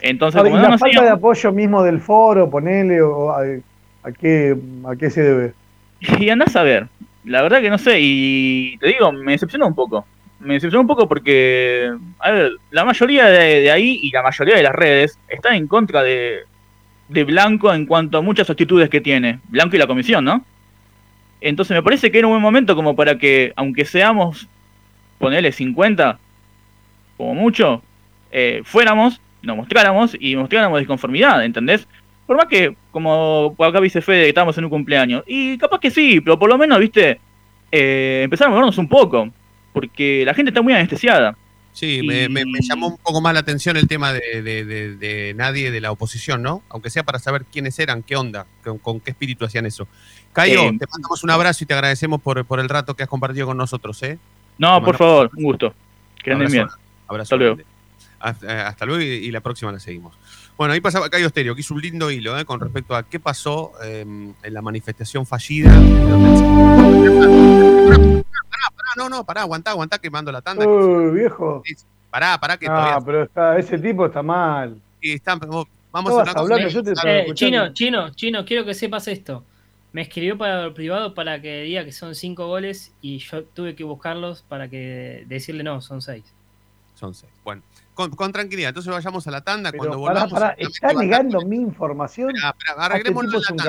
Entonces, 0.01 0.41
Ah, 0.41 0.47
y 0.47 0.51
como 0.51 0.61
no 0.61 0.69
la 0.69 0.77
falta 0.77 1.03
de 1.03 1.09
apoyo 1.09 1.51
mismo 1.51 1.83
del 1.83 1.99
foro, 1.99 2.49
ponele, 2.49 3.01
o 3.01 3.31
a, 3.31 3.41
a 4.03 4.11
qué, 4.11 4.55
¿a 4.87 4.95
qué 4.95 5.09
se 5.09 5.21
debe? 5.21 5.53
Y 6.19 6.29
andás 6.29 6.55
a 6.55 6.63
ver, 6.63 6.87
la 7.25 7.41
verdad 7.41 7.61
que 7.61 7.69
no 7.69 7.77
sé, 7.77 7.97
y 7.99 8.77
te 8.77 8.87
digo, 8.87 9.11
me 9.11 9.33
decepcionó 9.33 9.67
un 9.67 9.75
poco. 9.75 10.05
Me 10.39 10.53
decepcionó 10.53 10.81
un 10.81 10.87
poco 10.87 11.09
porque, 11.09 11.91
a 12.19 12.31
ver, 12.31 12.51
la 12.71 12.85
mayoría 12.85 13.25
de, 13.25 13.59
de 13.61 13.71
ahí 13.71 13.99
y 14.01 14.09
la 14.11 14.23
mayoría 14.23 14.55
de 14.55 14.63
las 14.63 14.73
redes 14.73 15.19
están 15.27 15.55
en 15.55 15.67
contra 15.67 16.01
de, 16.01 16.43
de 17.09 17.23
Blanco 17.25 17.73
en 17.73 17.85
cuanto 17.85 18.17
a 18.19 18.21
muchas 18.21 18.49
actitudes 18.49 18.89
que 18.89 19.01
tiene. 19.01 19.39
Blanco 19.49 19.75
y 19.75 19.79
la 19.79 19.87
comisión, 19.87 20.23
¿no? 20.23 20.45
Entonces 21.41 21.75
me 21.75 21.83
parece 21.83 22.09
que 22.09 22.19
era 22.19 22.27
un 22.27 22.33
buen 22.33 22.41
momento 22.41 22.75
como 22.75 22.95
para 22.95 23.17
que, 23.17 23.51
aunque 23.57 23.83
seamos, 23.83 24.47
ponele 25.17 25.51
50, 25.51 26.19
como 27.17 27.33
mucho, 27.35 27.81
eh, 28.31 28.61
fuéramos, 28.63 29.21
nos 29.41 29.57
mostráramos 29.57 30.15
y 30.19 30.35
mostráramos 30.35 30.79
disconformidad, 30.79 31.43
¿entendés? 31.43 31.87
Por 32.27 32.37
más 32.37 32.45
que, 32.47 32.75
como 32.91 33.55
acá 33.59 33.81
dice 33.81 34.01
Fede, 34.01 34.23
que 34.23 34.29
estábamos 34.29 34.57
en 34.57 34.65
un 34.65 34.69
cumpleaños. 34.69 35.23
Y 35.25 35.57
capaz 35.57 35.79
que 35.79 35.89
sí, 35.91 36.21
pero 36.21 36.37
por 36.37 36.49
lo 36.49 36.57
menos, 36.57 36.79
viste, 36.79 37.19
eh, 37.71 38.21
empezar 38.23 38.47
a 38.47 38.49
movernos 38.51 38.77
un 38.77 38.87
poco. 38.87 39.29
Porque 39.73 40.23
la 40.25 40.33
gente 40.33 40.49
está 40.49 40.61
muy 40.61 40.73
anestesiada. 40.73 41.35
Sí, 41.71 42.01
me, 42.03 42.27
me- 42.27 42.43
me 42.45 42.59
llamó 42.61 42.87
un 42.87 42.97
poco 42.97 43.21
más 43.21 43.33
la 43.33 43.39
atención 43.41 43.77
el 43.77 43.87
tema 43.87 44.11
de, 44.11 44.41
de- 44.41 44.65
de- 44.65 44.95
de 44.95 45.33
nadie 45.35 45.69
de 45.71 45.79
la 45.79 45.91
oposición, 45.91 46.41
¿no? 46.41 46.63
Aunque 46.69 46.89
sea 46.89 47.03
para 47.03 47.19
saber 47.19 47.45
quiénes 47.45 47.77
eran, 47.79 48.01
qué 48.03 48.15
onda, 48.15 48.45
con, 48.63 48.79
con 48.79 48.99
qué 48.99 49.11
espíritu 49.11 49.45
hacían 49.45 49.65
eso. 49.67 49.87
Cayo, 50.33 50.61
Eh, 50.63 50.77
te 50.79 50.85
mandamos 50.91 51.23
un 51.23 51.29
abrazo 51.29 51.63
y 51.63 51.67
te 51.67 51.73
agradecemos 51.75 52.19
por, 52.21 52.43
por 52.45 52.59
el 52.59 52.67
rato 52.69 52.95
que 52.95 53.03
has 53.03 53.09
compartido 53.09 53.45
con 53.45 53.57
nosotros, 53.57 54.01
¿eh? 54.03 54.17
No, 54.57 54.83
por 54.83 54.97
favor, 54.97 55.29
un 55.37 55.43
gusto. 55.43 55.73
Que 56.21 56.31
anden 56.33 56.51
bien. 56.51 56.63
Abrazo, 56.63 56.79
abrazo 57.07 57.21
Hasta 57.23 57.35
luego. 57.37 57.57
Hasta, 58.19 58.45
eh, 58.53 58.61
hasta 58.61 58.85
luego 58.85 59.01
y, 59.01 59.05
y 59.05 59.31
la 59.31 59.41
próxima 59.41 59.71
la 59.71 59.79
seguimos. 59.79 60.15
Bueno, 60.57 60.73
ahí 60.73 60.81
pasaba 60.81 61.09
Cayo 61.09 61.29
Stereo, 61.29 61.55
que 61.55 61.61
hizo 61.61 61.73
un 61.73 61.81
lindo 61.81 62.11
hilo 62.11 62.37
¿eh? 62.37 62.43
con 62.45 62.59
respecto 62.59 62.95
a 62.95 63.03
qué 63.03 63.19
pasó 63.19 63.71
eh, 63.83 64.01
en 64.01 64.53
la 64.53 64.61
manifestación 64.61 65.25
fallida. 65.25 65.71
Pará, 67.89 68.69
pará, 68.75 68.89
no, 68.97 69.09
no, 69.09 69.23
pará, 69.25 69.41
aguantá, 69.41 69.71
aguantá 69.71 69.97
que 69.99 70.09
mando 70.09 70.31
la 70.31 70.41
tanda. 70.41 70.65
que- 70.65 70.69
Uy, 70.71 71.13
viejo. 71.19 71.63
Pará, 72.09 72.37
pará, 72.39 72.57
que 72.57 72.65
Ah, 72.67 72.75
todavía. 72.75 73.05
pero 73.05 73.23
está, 73.23 73.57
ese 73.57 73.77
tipo 73.77 74.05
está 74.05 74.21
mal. 74.21 74.81
y 75.01 75.13
está- 75.13 75.35
vamos 75.35 76.11
No 76.11 76.19
a 76.19 76.21
hablando, 76.23 76.67
yo 76.67 76.83
te 76.83 76.91
Eh, 77.05 77.27
chino, 77.33 77.73
chino, 77.73 78.09
chino, 78.11 78.43
quiero 78.45 78.65
que 78.65 78.73
sepas 78.73 79.07
esto. 79.07 79.45
Me 79.91 80.01
escribió 80.03 80.37
para 80.37 80.65
el 80.65 80.73
privado 80.73 81.13
para 81.15 81.41
que 81.41 81.61
diga 81.63 81.83
que 81.85 81.91
son 81.91 82.13
cinco 82.15 82.45
goles 82.47 82.93
y 83.01 83.17
yo 83.19 83.43
tuve 83.45 83.75
que 83.75 83.83
buscarlos 83.83 84.43
para 84.43 84.67
que 84.69 85.23
decirle 85.27 85.63
no, 85.63 85.81
son 85.81 86.01
seis. 86.01 86.23
Son 86.99 87.13
seis. 87.15 87.31
Bueno, 87.45 87.61
con, 87.93 88.11
con 88.11 88.31
tranquilidad. 88.33 88.69
Entonces 88.69 88.91
vayamos 88.93 89.25
a 89.25 89.31
la 89.31 89.41
tanda. 89.41 89.71
Pero 89.71 89.83
Cuando 89.85 90.03
pará, 90.03 90.25
volvamos. 90.25 90.33
pará, 90.33 90.55
está 90.57 90.93
negando 90.93 91.41
mi 91.41 91.55
información. 91.57 92.33
Pará, 92.33 92.55
Ah, 92.77 92.97
este 92.97 93.09
es 93.09 93.15
la 93.15 93.47
tanda. 93.47 93.63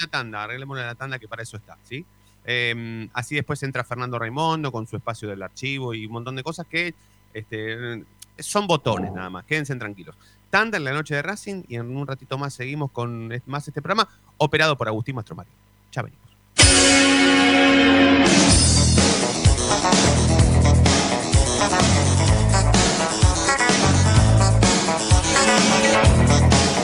la 0.00 0.06
tanda, 0.10 0.44
arreglémoslo 0.44 0.80
en 0.80 0.86
la 0.86 0.94
tanda 0.94 1.18
que 1.18 1.28
para 1.28 1.42
eso 1.42 1.56
está, 1.58 1.76
¿sí? 1.84 2.04
Eh, 2.46 3.08
así 3.12 3.34
después 3.34 3.62
entra 3.62 3.84
Fernando 3.84 4.18
Raimondo 4.18 4.72
con 4.72 4.86
su 4.86 4.96
espacio 4.96 5.28
del 5.28 5.42
archivo 5.42 5.92
y 5.92 6.06
un 6.06 6.12
montón 6.12 6.34
de 6.36 6.42
cosas 6.42 6.66
que 6.66 6.94
este, 7.34 8.02
son 8.38 8.66
botones 8.66 9.12
nada 9.12 9.28
más, 9.28 9.44
quédense 9.44 9.76
tranquilos. 9.76 10.16
Tanda 10.48 10.78
en 10.78 10.84
la 10.84 10.92
noche 10.94 11.14
de 11.14 11.22
Racing 11.22 11.64
y 11.68 11.76
en 11.76 11.94
un 11.94 12.06
ratito 12.06 12.38
más 12.38 12.54
seguimos 12.54 12.90
con 12.90 13.30
más 13.46 13.68
este 13.68 13.82
programa 13.82 14.08
operado 14.38 14.76
por 14.78 14.88
Agustín 14.88 15.14
Mastromari. 15.16 15.50
Ya 15.92 16.00
venimos. 16.02 16.29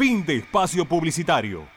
Fin 0.00 0.24
de 0.24 0.38
espacio 0.38 0.86
publicitario. 0.86 1.68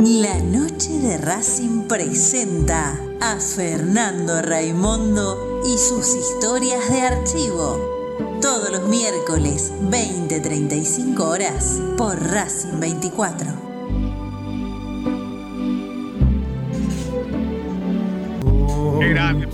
La 0.00 0.38
noche 0.44 0.88
de 0.88 1.18
Racing 1.18 1.88
presenta 1.88 2.98
a 3.20 3.38
Fernando 3.38 4.40
Raimondo 4.40 5.60
y 5.66 5.76
sus 5.76 6.14
historias 6.14 6.88
de 6.88 7.02
archivo. 7.02 8.38
Todos 8.40 8.70
los 8.70 8.88
miércoles, 8.88 9.70
20-35 9.90 11.20
horas, 11.20 11.82
por 11.98 12.18
Racing 12.18 12.80
24. 12.80 13.46
Qué 19.00 19.08
grande, 19.10 19.46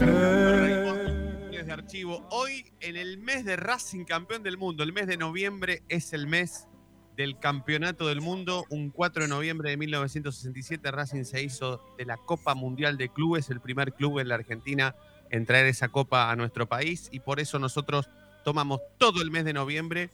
archivo. 1.74 2.26
Hoy, 2.30 2.72
en 2.80 2.96
el 2.96 3.18
mes 3.18 3.44
de 3.44 3.56
Racing 3.56 4.04
campeón 4.04 4.42
del 4.42 4.56
mundo, 4.56 4.82
el 4.82 4.92
mes 4.92 5.06
de 5.06 5.16
noviembre 5.16 5.82
es 5.88 6.12
el 6.12 6.26
mes 6.26 6.68
del 7.16 7.38
campeonato 7.38 8.06
del 8.06 8.20
mundo. 8.20 8.64
Un 8.70 8.90
4 8.90 9.24
de 9.24 9.28
noviembre 9.28 9.70
de 9.70 9.76
1967, 9.76 10.90
Racing 10.90 11.24
se 11.24 11.42
hizo 11.42 11.80
de 11.98 12.04
la 12.06 12.16
Copa 12.16 12.54
Mundial 12.54 12.96
de 12.96 13.08
Clubes, 13.08 13.50
el 13.50 13.60
primer 13.60 13.92
club 13.92 14.20
en 14.20 14.28
la 14.28 14.36
Argentina 14.36 14.94
en 15.30 15.46
traer 15.46 15.66
esa 15.66 15.88
copa 15.88 16.30
a 16.30 16.36
nuestro 16.36 16.68
país. 16.68 17.08
Y 17.12 17.20
por 17.20 17.40
eso 17.40 17.58
nosotros 17.58 18.08
tomamos 18.44 18.80
todo 18.98 19.20
el 19.20 19.30
mes 19.30 19.44
de 19.44 19.52
noviembre 19.52 20.10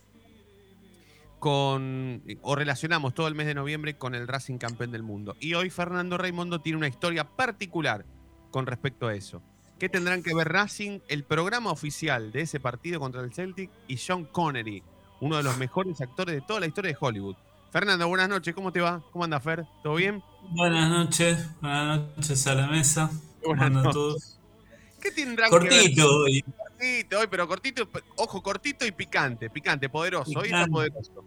con, 1.39 2.23
o 2.43 2.55
relacionamos 2.55 3.15
todo 3.15 3.29
el 3.29 3.35
mes 3.35 3.47
de 3.47 3.55
noviembre 3.55 3.97
con 3.99 4.15
el 4.15 4.27
Racing 4.27 4.59
campeón 4.59 4.93
del 4.93 5.03
mundo. 5.03 5.37
Y 5.41 5.55
hoy 5.55 5.69
Fernando 5.69 6.17
Raimondo 6.17 6.61
tiene 6.61 6.79
una 6.79 6.89
historia 6.89 7.25
particular 7.25 8.07
con 8.51 8.67
respecto 8.67 9.07
a 9.07 9.15
eso. 9.15 9.43
¿Qué 9.81 9.89
tendrán 9.89 10.23
que 10.23 10.35
ver 10.35 10.47
Racing, 10.53 11.01
el 11.09 11.25
programa 11.25 11.73
oficial 11.73 12.33
de 12.33 12.43
ese 12.43 12.61
partido 12.61 13.01
contra 13.01 13.23
el 13.23 13.33
Celtic 13.33 13.71
y 13.89 13.97
Sean 13.97 14.27
Connery, 14.27 14.83
uno 15.21 15.39
de 15.39 15.43
los 15.43 15.57
mejores 15.57 15.99
actores 16.03 16.35
de 16.35 16.43
toda 16.43 16.61
la 16.61 16.67
historia 16.67 16.91
de 16.93 16.99
Hollywood? 17.01 17.35
Fernando, 17.73 18.07
buenas 18.07 18.29
noches, 18.29 18.55
¿cómo 18.55 18.73
te 18.73 18.83
va? 18.83 19.03
¿Cómo 19.11 19.25
anda 19.25 19.41
Fer? 19.41 19.65
¿Todo 19.83 19.95
bien? 19.95 20.23
Buenas 20.51 20.91
noches, 20.91 21.49
buenas 21.63 22.01
noches 22.15 22.47
a 22.47 22.55
la 22.57 22.67
mesa. 22.67 23.11
Buenas 23.43 23.71
Buenas 23.71 23.71
a 23.71 23.71
noches. 23.71 23.93
todos. 23.95 24.39
¿Qué 25.01 25.11
tendrán 25.13 25.49
Cortito 25.49 25.75
que 25.95 26.01
ver? 26.03 26.05
hoy. 26.07 26.43
Cortito 26.43 27.19
hoy, 27.21 27.27
pero 27.31 27.49
cortito, 27.49 27.89
ojo, 28.19 28.43
cortito 28.43 28.85
y 28.85 28.93
picante, 28.93 29.49
picante, 29.49 29.89
poderoso, 29.89 30.41
hoy 30.41 30.49
está 30.49 30.67
poderoso. 30.67 31.25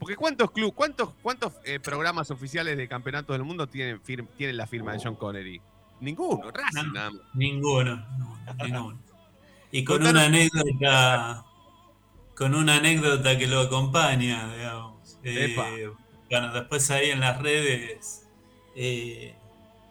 Porque 0.00 0.16
¿cuántos 0.16 0.50
club, 0.50 0.74
cuántos, 0.74 1.10
cuántos 1.22 1.52
eh, 1.64 1.78
programas 1.78 2.32
oficiales 2.32 2.76
de 2.76 2.88
campeonatos 2.88 3.34
del 3.34 3.44
mundo 3.44 3.68
tienen, 3.68 4.02
fir- 4.02 4.26
tienen 4.36 4.56
la 4.56 4.66
firma 4.66 4.92
de 4.94 4.98
Sean 4.98 5.14
Connery? 5.14 5.60
Ninguno, 6.00 6.50
Racing 6.50 6.92
nada 6.92 7.10
más. 7.10 7.20
Ninguno, 7.34 7.96
no, 8.18 8.38
ninguno. 8.64 8.98
Y 9.72 9.84
con 9.84 10.06
una 10.06 10.24
anécdota, 10.24 11.44
con 12.36 12.54
una 12.54 12.76
anécdota 12.76 13.36
que 13.36 13.46
lo 13.46 13.60
acompaña, 13.60 14.52
digamos. 14.54 15.18
Eh, 15.24 15.90
bueno, 16.30 16.52
después 16.52 16.90
ahí 16.90 17.10
en 17.10 17.20
las 17.20 17.40
redes 17.42 18.26
eh, 18.76 19.34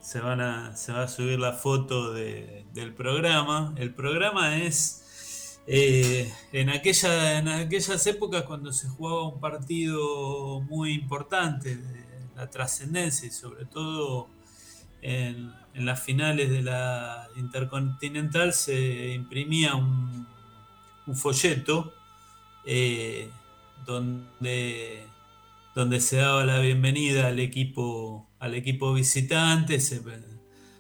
se 0.02 0.20
van 0.22 0.40
a, 0.42 0.76
se 0.76 0.94
va 0.94 1.04
a 1.04 1.08
subir 1.08 1.40
la 1.40 1.54
foto 1.54 2.14
de- 2.14 2.66
del 2.74 2.94
programa. 2.94 3.74
El 3.78 3.94
programa 3.94 4.58
es 4.58 5.60
eh, 5.68 6.32
en, 6.54 6.70
aquella, 6.70 7.40
en 7.40 7.50
aquellas 7.50 8.08
épocas 8.08 8.44
cuando 8.44 8.72
se 8.72 8.88
jugaba 8.88 9.28
un 9.28 9.40
partido 9.40 10.62
muy 10.62 10.94
importante 10.94 11.76
de 11.76 12.06
la 12.36 12.50
trascendencia 12.50 13.28
y 13.28 13.32
sobre 13.32 13.66
todo 13.66 14.30
en, 15.08 15.56
las 15.74 16.02
finales 16.02 16.50
de 16.50 16.64
la 16.64 17.30
Intercontinental 17.36 18.52
se 18.54 19.14
imprimía 19.14 19.76
un, 19.76 20.28
un 21.06 21.16
folleto 21.16 21.94
eh, 22.66 23.30
donde, 23.86 25.06
donde 25.76 26.02
se 26.02 26.18
daba 26.18 26.44
la 26.44 26.60
bienvenida 26.60 27.28
al 27.28 27.40
equipo, 27.40 28.28
al 28.40 28.56
equipo 28.56 28.92
visitante, 28.94 29.80
se, 29.80 30.02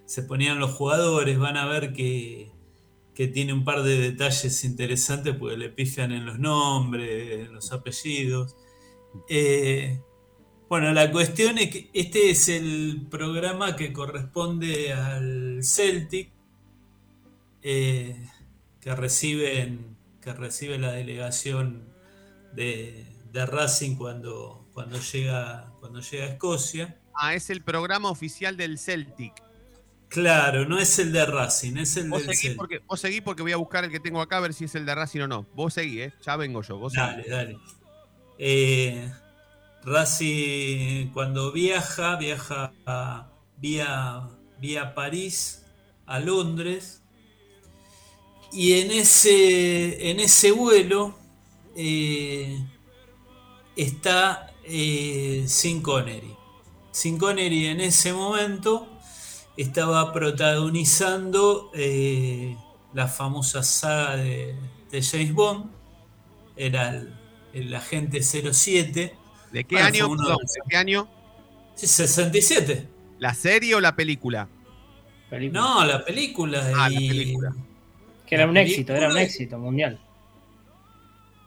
se 0.05 0.23
ponían 0.23 0.59
los 0.59 0.71
jugadores, 0.71 1.38
van 1.38 1.55
a 1.55 1.67
ver 1.67 1.93
que, 1.93 2.51
que 3.13 3.28
tiene 3.28 3.53
un 3.53 3.63
par 3.63 3.84
de 3.84 3.97
detalles 3.97 4.65
interesantes 4.65 5.36
porque 5.38 5.57
le 5.57 5.69
pifian 5.69 6.11
en 6.11 6.25
los 6.25 6.39
nombres, 6.39 7.47
en 7.47 7.53
los 7.53 7.71
apellidos. 7.71 8.55
Eh, 9.30 10.01
bueno, 10.70 10.91
la 10.93 11.11
cuestión 11.11 11.57
es 11.57 11.70
que 11.70 11.89
este 11.93 12.30
es 12.32 12.49
el 12.49 13.07
programa 13.09 13.76
que 13.76 13.93
corresponde 13.93 14.93
al 14.93 15.59
Celtic, 15.63 16.30
eh, 17.61 18.15
que, 18.82 18.95
reciben, 18.95 19.97
que 20.22 20.34
recibe 20.34 20.78
la 20.78 20.91
delegación 20.91 21.84
de, 22.53 23.05
de 23.32 23.45
Racing 23.45 23.95
cuando, 23.95 24.68
cuando, 24.74 24.99
llega, 24.99 25.72
cuando 25.80 26.01
llega 26.01 26.26
a 26.26 26.28
Escocia. 26.30 26.97
Ah, 27.13 27.34
es 27.34 27.49
el 27.49 27.63
programa 27.63 28.09
oficial 28.09 28.57
del 28.57 28.78
Celtic. 28.78 29.34
Claro, 30.09 30.65
no 30.65 30.80
es 30.80 30.99
el 30.99 31.11
de 31.11 31.26
Racing, 31.26 31.78
es 31.78 31.97
el 31.97 32.09
Vos 32.09 32.26
del 32.26 32.30
seguí, 32.36 32.55
Celtic. 32.55 32.57
porque, 32.57 32.80
vos 32.80 32.99
seguí 32.99 33.20
porque 33.22 33.41
voy 33.41 33.51
a 33.51 33.57
buscar 33.57 33.84
el 33.84 33.91
que 33.91 33.99
tengo 33.99 34.22
acá 34.22 34.38
a 34.38 34.41
ver 34.41 34.53
si 34.53 34.65
es 34.65 34.76
el 34.76 34.86
de 34.86 34.95
Racing 34.95 35.22
o 35.22 35.28
no. 35.28 35.47
Vos 35.53 35.74
seguí, 35.74 36.01
¿eh? 36.01 36.13
Ya 36.26 36.38
vengo 36.38 36.61
yo. 36.61 36.78
Vos 36.78 36.93
Dale, 36.93 37.24
seguí. 37.24 37.30
dale. 37.30 37.57
Eh, 38.38 39.11
Racing 39.88 41.11
cuando 41.13 41.53
viaja, 41.53 42.17
viaja 42.17 42.73
a, 42.85 43.31
vía, 43.55 44.27
vía 44.59 44.93
París 44.93 45.63
a 46.05 46.19
Londres. 46.19 47.01
Y 48.51 48.81
en 48.81 48.91
ese, 48.91 50.11
en 50.11 50.19
ese 50.19 50.51
vuelo 50.51 51.17
eh, 51.73 52.61
está 53.77 54.51
eh, 54.65 55.45
Sin 55.47 55.81
Connery. 55.81 56.35
Sin 56.91 57.17
Connery 57.17 57.67
en 57.67 57.79
ese 57.79 58.11
momento 58.11 58.89
estaba 59.55 60.11
protagonizando 60.11 61.71
eh, 61.73 62.57
la 62.93 63.07
famosa 63.07 63.63
saga 63.63 64.17
de, 64.17 64.53
de 64.91 65.01
James 65.01 65.33
Bond. 65.33 65.71
Era 66.57 66.89
el, 66.89 67.13
el 67.53 67.73
agente 67.73 68.21
07. 68.21 69.26
¿De 69.51 69.63
qué 69.63 69.75
Bueno, 69.75 69.87
año? 69.87 70.09
perdón, 70.09 70.37
de- 70.37 70.43
¿De 70.43 70.69
qué 70.69 70.77
año? 70.77 71.07
Sí, 71.75 71.87
67. 71.87 72.87
¿La 73.19 73.33
serie 73.33 73.75
o 73.75 73.79
la 73.79 73.95
película? 73.95 74.47
No, 75.51 75.83
la 75.83 76.03
película. 76.05 76.65
Ah, 76.75 76.89
y- 76.89 76.93
la 76.93 76.99
película. 77.13 77.55
Que 78.25 78.35
era 78.35 78.45
La 78.45 78.51
un 78.51 78.57
éxito, 78.57 78.93
era 78.93 79.09
un 79.09 79.17
éxito 79.17 79.57
mundial. 79.57 79.99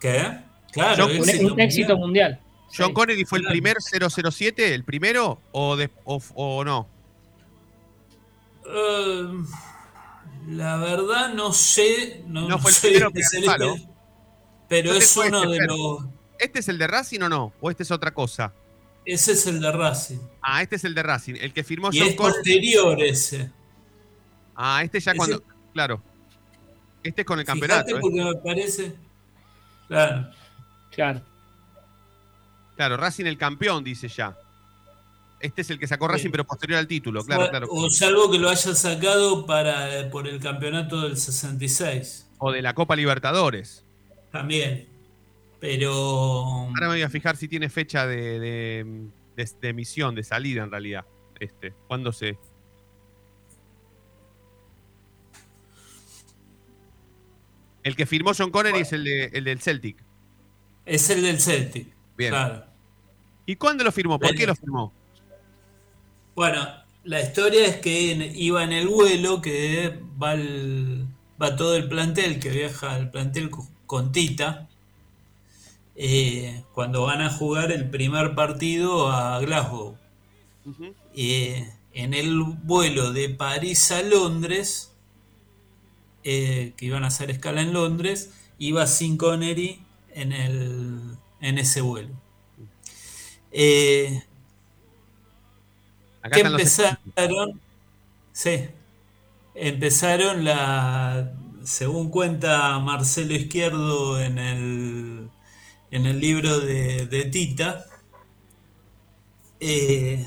¿Qué? 0.00 0.38
Claro, 0.72 1.06
un, 1.06 1.12
éxito 1.12 1.54
un 1.54 1.60
éxito 1.60 1.96
mundial. 1.96 2.40
¿John 2.76 2.88
Sí. 2.88 2.92
Connery 2.94 3.24
fue 3.24 3.38
el 3.40 3.46
primer 3.46 3.76
007, 3.80 4.74
el 4.74 4.84
primero 4.84 5.40
o, 5.52 5.76
de- 5.76 5.90
o, 6.04 6.22
o 6.34 6.64
no? 6.64 6.86
Eh, 8.66 9.26
la 10.48 10.76
verdad 10.76 11.34
no 11.34 11.52
sé. 11.52 12.22
No, 12.26 12.48
No 12.48 12.58
fue 12.58 12.70
el 12.70 12.76
soy 12.76 12.90
primero. 12.92 13.76
Pero 14.68 14.92
Yo 14.92 14.98
es 14.98 15.16
uno 15.16 15.38
este, 15.42 15.48
de 15.52 15.58
pero- 15.58 15.76
los. 15.76 16.04
¿Este 16.40 16.58
es 16.60 16.68
el 16.68 16.78
de 16.78 16.86
Racing 16.86 17.20
o 17.20 17.28
no? 17.28 17.52
¿O 17.60 17.70
este 17.70 17.82
es 17.82 17.90
otra 17.90 18.12
cosa? 18.12 18.52
Ese 19.04 19.32
es 19.32 19.46
el 19.46 19.60
de 19.60 19.72
Racing. 19.72 20.18
Ah, 20.42 20.62
este 20.62 20.76
es 20.76 20.84
el 20.84 20.94
de 20.94 21.02
Racing. 21.02 21.34
El 21.40 21.52
que 21.52 21.64
firmó 21.64 21.90
Y 21.92 21.98
John 21.98 22.08
es 22.08 22.14
posterior 22.14 23.02
ese. 23.02 23.50
Ah, 24.54 24.82
este 24.84 25.00
ya 25.00 25.12
Ese- 25.12 25.16
cuando. 25.18 25.42
Claro. 25.72 26.02
Este 27.02 27.22
es 27.22 27.26
con 27.26 27.38
el 27.40 27.46
Fíjate 27.46 27.60
campeonato. 27.60 27.96
¿eh? 27.96 28.00
porque 28.00 28.24
me 28.24 28.34
parece. 28.36 28.94
Claro. 29.88 30.30
Claro. 30.90 31.20
Claro, 32.76 32.96
Racing 32.96 33.24
el 33.26 33.38
campeón, 33.38 33.84
dice 33.84 34.08
ya. 34.08 34.36
Este 35.40 35.62
es 35.62 35.70
el 35.70 35.78
que 35.78 35.86
sacó. 35.86 36.06
Racing, 36.08 36.30
pero 36.30 36.44
posterior 36.44 36.78
al 36.78 36.86
título, 36.86 37.24
claro, 37.24 37.48
claro. 37.48 37.66
O 37.70 37.88
salvo 37.88 38.30
que 38.30 38.38
lo 38.38 38.50
haya 38.50 38.74
sacado 38.74 39.46
para, 39.46 40.10
por 40.10 40.28
el 40.28 40.38
campeonato 40.40 41.00
del 41.02 41.16
66. 41.16 42.26
O 42.38 42.52
de 42.52 42.60
la 42.60 42.74
Copa 42.74 42.94
Libertadores. 42.96 43.82
También. 44.30 44.89
Pero. 45.60 45.92
Ahora 45.92 46.80
me 46.80 46.94
voy 46.94 47.02
a 47.02 47.10
fijar 47.10 47.36
si 47.36 47.46
tiene 47.46 47.68
fecha 47.68 48.06
de, 48.06 48.40
de, 48.40 48.84
de- 49.36 49.50
de 49.60 49.68
emisión, 49.68 50.14
de 50.14 50.24
salida 50.24 50.62
en 50.64 50.70
realidad. 50.70 51.04
Este, 51.38 51.74
¿cuándo 51.86 52.12
se? 52.12 52.38
El 57.82 57.96
que 57.96 58.06
firmó 58.06 58.32
John 58.36 58.50
Connery 58.50 58.80
es 58.80 58.92
el, 58.92 59.04
de, 59.04 59.24
el 59.26 59.44
del 59.44 59.60
Celtic. 59.60 59.96
Es 60.84 61.08
el 61.10 61.22
del 61.22 61.40
Celtic. 61.40 61.88
Bien. 62.16 62.30
Claro. 62.30 62.64
¿Y 63.46 63.56
cuándo 63.56 63.84
lo 63.84 63.92
firmó? 63.92 64.18
¿Por 64.18 64.34
qué 64.34 64.46
lo 64.46 64.54
firmó? 64.54 64.92
Bueno, 66.34 66.66
la 67.04 67.20
historia 67.22 67.66
es 67.66 67.76
que 67.76 68.12
en- 68.12 68.36
iba 68.36 68.62
en 68.64 68.72
el 68.72 68.88
vuelo 68.88 69.40
que 69.40 69.98
va, 70.22 70.34
el- 70.34 71.06
va 71.40 71.56
todo 71.56 71.74
el 71.76 71.88
plantel, 71.88 72.38
que 72.38 72.50
viaja 72.50 72.94
al 72.94 73.10
plantel 73.10 73.48
co- 73.50 73.68
con 73.86 74.12
Tita, 74.12 74.68
eh, 76.02 76.64
cuando 76.72 77.02
van 77.02 77.20
a 77.20 77.28
jugar 77.28 77.70
el 77.72 77.90
primer 77.90 78.34
partido 78.34 79.12
a 79.12 79.38
Glasgow. 79.40 79.98
Eh, 81.14 81.70
en 81.92 82.14
el 82.14 82.40
vuelo 82.42 83.12
de 83.12 83.28
París 83.28 83.92
a 83.92 84.00
Londres, 84.00 84.92
eh, 86.24 86.72
que 86.78 86.86
iban 86.86 87.04
a 87.04 87.08
hacer 87.08 87.30
escala 87.30 87.60
en 87.60 87.74
Londres, 87.74 88.30
iba 88.58 88.86
Sin 88.86 89.18
Connery 89.18 89.82
en, 90.14 90.32
el, 90.32 91.18
en 91.42 91.58
ese 91.58 91.82
vuelo. 91.82 92.14
Eh, 93.52 94.22
Acá 96.22 96.36
que 96.36 96.44
los 96.44 96.78
empezaron, 96.78 97.60
sí, 98.32 98.68
empezaron 99.54 100.44
la, 100.46 101.34
según 101.62 102.08
cuenta 102.08 102.78
Marcelo 102.78 103.34
Izquierdo 103.34 104.18
en 104.18 104.38
el, 104.38 105.30
en 105.90 106.06
el 106.06 106.20
libro 106.20 106.60
de, 106.60 107.06
de 107.06 107.24
Tita, 107.24 107.86
eh, 109.60 110.24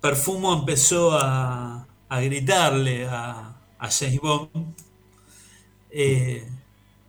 Perfumo 0.00 0.54
empezó 0.54 1.12
a, 1.18 1.86
a 2.08 2.20
gritarle 2.20 3.06
a, 3.06 3.54
a 3.78 3.90
James 3.90 4.20
Bond, 4.20 4.74
eh, 5.90 6.46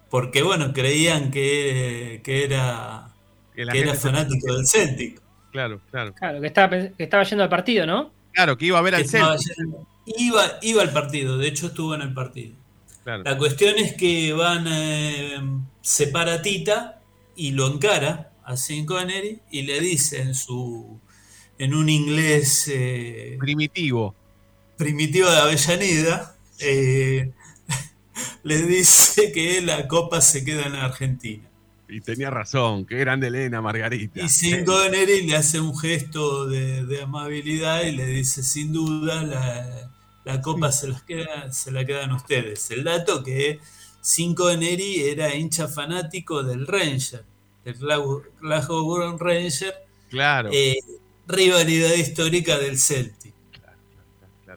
porque 0.09 0.43
bueno, 0.43 0.73
creían 0.73 1.31
que, 1.31 2.21
que 2.23 2.43
era, 2.43 3.09
Que 3.55 3.61
era 3.61 3.93
se- 3.95 3.99
fanático 4.01 4.53
del 4.53 4.67
Celtic. 4.67 5.21
Claro, 5.51 5.81
claro. 5.89 6.13
Claro, 6.13 6.41
que 6.41 6.47
estaba, 6.47 6.69
que 6.69 7.03
estaba 7.03 7.23
yendo 7.23 7.43
al 7.43 7.49
partido, 7.49 7.85
¿no? 7.85 8.11
Claro, 8.33 8.57
que 8.57 8.65
iba 8.65 8.79
a 8.79 8.81
ver 8.81 8.95
al 8.95 9.07
Celtic. 9.07 9.39
yendo- 9.57 9.87
Iba, 10.05 10.43
iba 10.63 10.81
al 10.81 10.91
partido, 10.91 11.37
de 11.37 11.47
hecho 11.47 11.67
estuvo 11.67 11.93
en 11.95 12.01
el 12.01 12.13
partido. 12.13 12.55
Claro. 13.03 13.23
La 13.23 13.37
cuestión 13.37 13.75
es 13.77 13.93
que 13.93 14.33
van, 14.33 14.65
eh, 14.67 15.39
separa 15.81 16.33
a 16.35 16.41
Tita 16.41 17.00
y 17.35 17.51
lo 17.51 17.67
encara 17.67 18.33
a 18.43 18.57
Sean 18.57 18.85
Connery 18.85 19.39
y 19.51 19.63
le 19.63 19.79
dice 19.79 20.21
en 20.21 20.35
su 20.35 20.99
en 21.57 21.73
un 21.73 21.89
inglés 21.89 22.69
eh, 22.73 23.37
primitivo 23.39 24.15
primitivo 24.77 25.29
de 25.29 25.37
Avellaneda 25.37 26.35
eh, 26.59 27.31
le 28.43 28.61
dice 28.63 29.31
que 29.31 29.61
la 29.61 29.87
copa 29.87 30.21
se 30.21 30.43
queda 30.43 30.63
en 30.67 30.75
Argentina 30.75 31.47
Y 31.87 32.01
tenía 32.01 32.29
razón, 32.29 32.85
qué 32.85 32.97
grande 32.97 33.27
Elena 33.27 33.61
Margarita. 33.61 34.21
y 34.21 34.29
Sean 34.29 34.65
Connery 34.65 35.27
le 35.27 35.35
hace 35.35 35.59
un 35.59 35.77
gesto 35.77 36.47
de, 36.47 36.85
de 36.85 37.01
amabilidad 37.01 37.83
y 37.83 37.91
le 37.91 38.05
dice 38.05 38.43
sin 38.43 38.73
duda 38.73 39.23
la, 39.23 39.91
la 40.23 40.41
copa 40.41 40.71
se, 40.71 40.87
las 40.87 41.03
queda, 41.03 41.51
se 41.51 41.71
la 41.71 41.85
quedan 41.85 42.11
ustedes. 42.11 42.71
El 42.71 42.83
dato 42.83 43.23
que 43.23 43.59
Sean 44.01 44.33
Connery 44.35 45.01
era 45.09 45.33
hincha 45.35 45.67
fanático 45.67 46.43
del 46.43 46.65
Ranger, 46.67 47.23
del 47.63 47.75
Glasgow 47.75 49.17
Ranger, 49.17 49.73
Claro. 50.09 50.49
eh, 50.51 50.77
rivalidad 51.27 51.93
histórica 51.93 52.57
del 52.57 52.77
Celtic. 52.79 53.31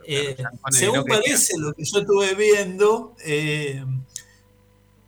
Eh, 0.07 0.36
Connery 0.36 0.78
según 0.78 0.97
no 0.97 1.05
quería. 1.05 1.20
parece 1.20 1.59
lo 1.59 1.72
que 1.72 1.84
yo 1.84 1.99
estuve 2.01 2.34
viendo, 2.34 3.14
eh, 3.24 3.84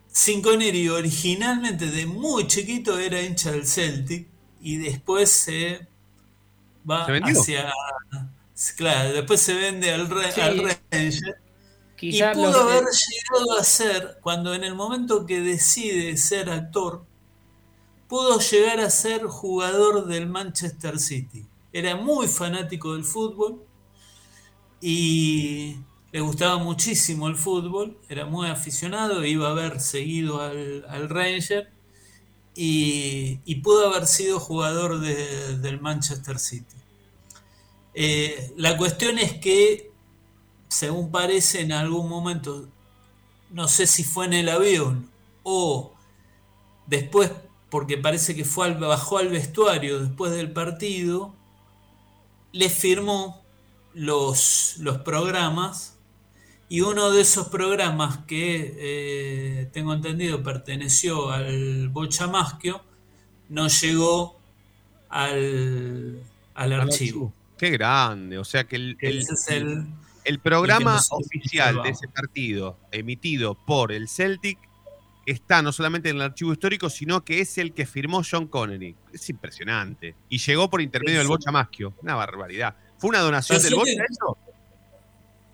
Sean 0.09 0.41
Connery 0.41 0.89
originalmente 0.89 1.87
de 1.87 2.07
muy 2.07 2.47
chiquito 2.47 2.99
era 2.99 3.21
hincha 3.21 3.53
del 3.53 3.67
Celtic 3.67 4.27
y 4.61 4.77
después 4.77 5.31
se 5.31 5.87
va 6.89 7.05
hacia. 7.05 7.73
Claro, 8.77 9.13
después 9.13 9.41
se 9.41 9.55
vende 9.55 9.91
al, 9.93 10.09
Sí. 10.33 10.41
al 10.41 10.59
Ranger. 10.91 11.37
Quizá 11.97 12.33
y 12.33 12.35
pudo 12.35 12.51
los- 12.53 12.57
haber 12.63 12.85
llegado 12.85 13.59
a 13.59 13.65
ser, 13.65 14.19
cuando 14.23 14.55
en 14.55 14.65
el 14.65 14.75
momento 14.75 15.25
que 15.27 15.41
decide 15.41 16.17
ser 16.17 16.51
actor, 16.51 17.05
pudo 18.09 18.39
llegar 18.39 18.81
a 18.81 18.91
ser 18.91 19.25
jugador 19.27 20.07
del 20.07 20.27
Manchester 20.29 20.99
City. 20.99 21.47
Era 21.73 21.97
muy 21.97 22.29
fanático 22.29 22.93
del 22.95 23.05
fútbol 23.05 23.65
y 24.81 25.77
le 26.13 26.21
gustaba 26.21 26.59
muchísimo 26.59 27.29
el 27.29 27.37
fútbol, 27.37 27.99
era 28.09 28.27
muy 28.27 28.49
aficionado, 28.49 29.25
iba 29.25 29.49
a 29.49 29.51
haber 29.51 29.81
seguido 29.81 30.41
al, 30.41 30.85
al 30.89 31.09
Ranger 31.09 31.71
y, 32.55 33.41
y 33.45 33.57
pudo 33.57 33.89
haber 33.89 34.07
sido 34.07 34.39
jugador 34.41 35.01
de- 35.01 35.59
del 35.59 35.81
Manchester 35.81 36.39
City. 36.39 36.77
Eh, 37.95 38.53
la 38.57 38.77
cuestión 38.77 39.19
es 39.19 39.35
que, 39.39 39.91
según 40.69 41.11
parece, 41.11 41.61
en 41.63 41.73
algún 41.73 42.09
momento, 42.09 42.69
no 43.51 43.69
sé 43.69 43.87
si 43.87 44.05
fue 44.05 44.27
en 44.27 44.33
el 44.35 44.49
avión 44.49 45.09
o 45.43 45.93
después, 46.87 47.31
porque 47.71 47.97
parece 47.99 48.35
que 48.35 48.45
fue 48.45 48.67
al- 48.67 48.79
bajó 48.79 49.19
al 49.19 49.29
vestuario 49.29 50.01
después 50.01 50.33
del 50.33 50.51
partido, 50.53 51.35
le 52.53 52.69
firmó 52.71 53.43
los, 53.95 54.77
los 54.79 54.99
programas 54.99 55.97
y 56.69 56.81
uno 56.81 57.11
de 57.13 57.21
esos 57.23 57.49
programas 57.49 58.19
que 58.27 58.75
eh, 58.79 59.71
tengo 59.73 59.93
entendido 59.95 60.43
perteneció 60.43 61.31
al 61.31 61.89
Bochamaschio 61.91 62.83
no 63.49 63.69
llegó 63.69 64.37
al, 65.09 66.21
al 66.55 66.73
archivo. 66.73 67.33
Qué 67.57 67.71
grande. 67.71 68.39
O 68.39 68.45
sea 68.45 68.65
que 68.65 68.77
el, 68.77 68.97
el- 69.01 69.19
Ese 69.19 69.35
es 69.35 69.49
el- 69.49 69.87
el 70.27 70.39
programa 70.41 71.01
oficial 71.11 71.83
de 71.83 71.91
ese 71.91 72.09
partido, 72.09 72.79
emitido 72.93 73.55
por 73.67 73.93
el 73.93 74.09
Celtic, 74.09 74.59
está 75.25 75.63
no 75.63 75.73
solamente 75.73 76.09
en 76.11 76.17
el 76.17 76.23
archivo 76.23 76.53
histórico, 76.53 76.89
sino 76.91 77.25
que 77.25 77.41
es 77.41 77.59
el 77.59 77.73
que 77.73 77.87
firmó 77.87 78.23
John 78.29 78.47
Connery. 78.47 78.95
Es 79.13 79.29
impresionante. 79.31 80.15
Y 80.29 80.39
llegó 80.39 80.69
por 80.71 80.81
intermedio 80.81 81.19
del. 81.19 81.29
Bocha 81.29 81.51
Maschio. 81.51 81.95
Una 82.03 82.15
barbaridad. 82.15 82.77
¿Fue 82.99 83.11
una 83.11 83.21
donación 83.21 83.61
del 83.63 83.75
Bocha 83.75 83.93
que- 83.93 84.05
eso? 84.13 84.39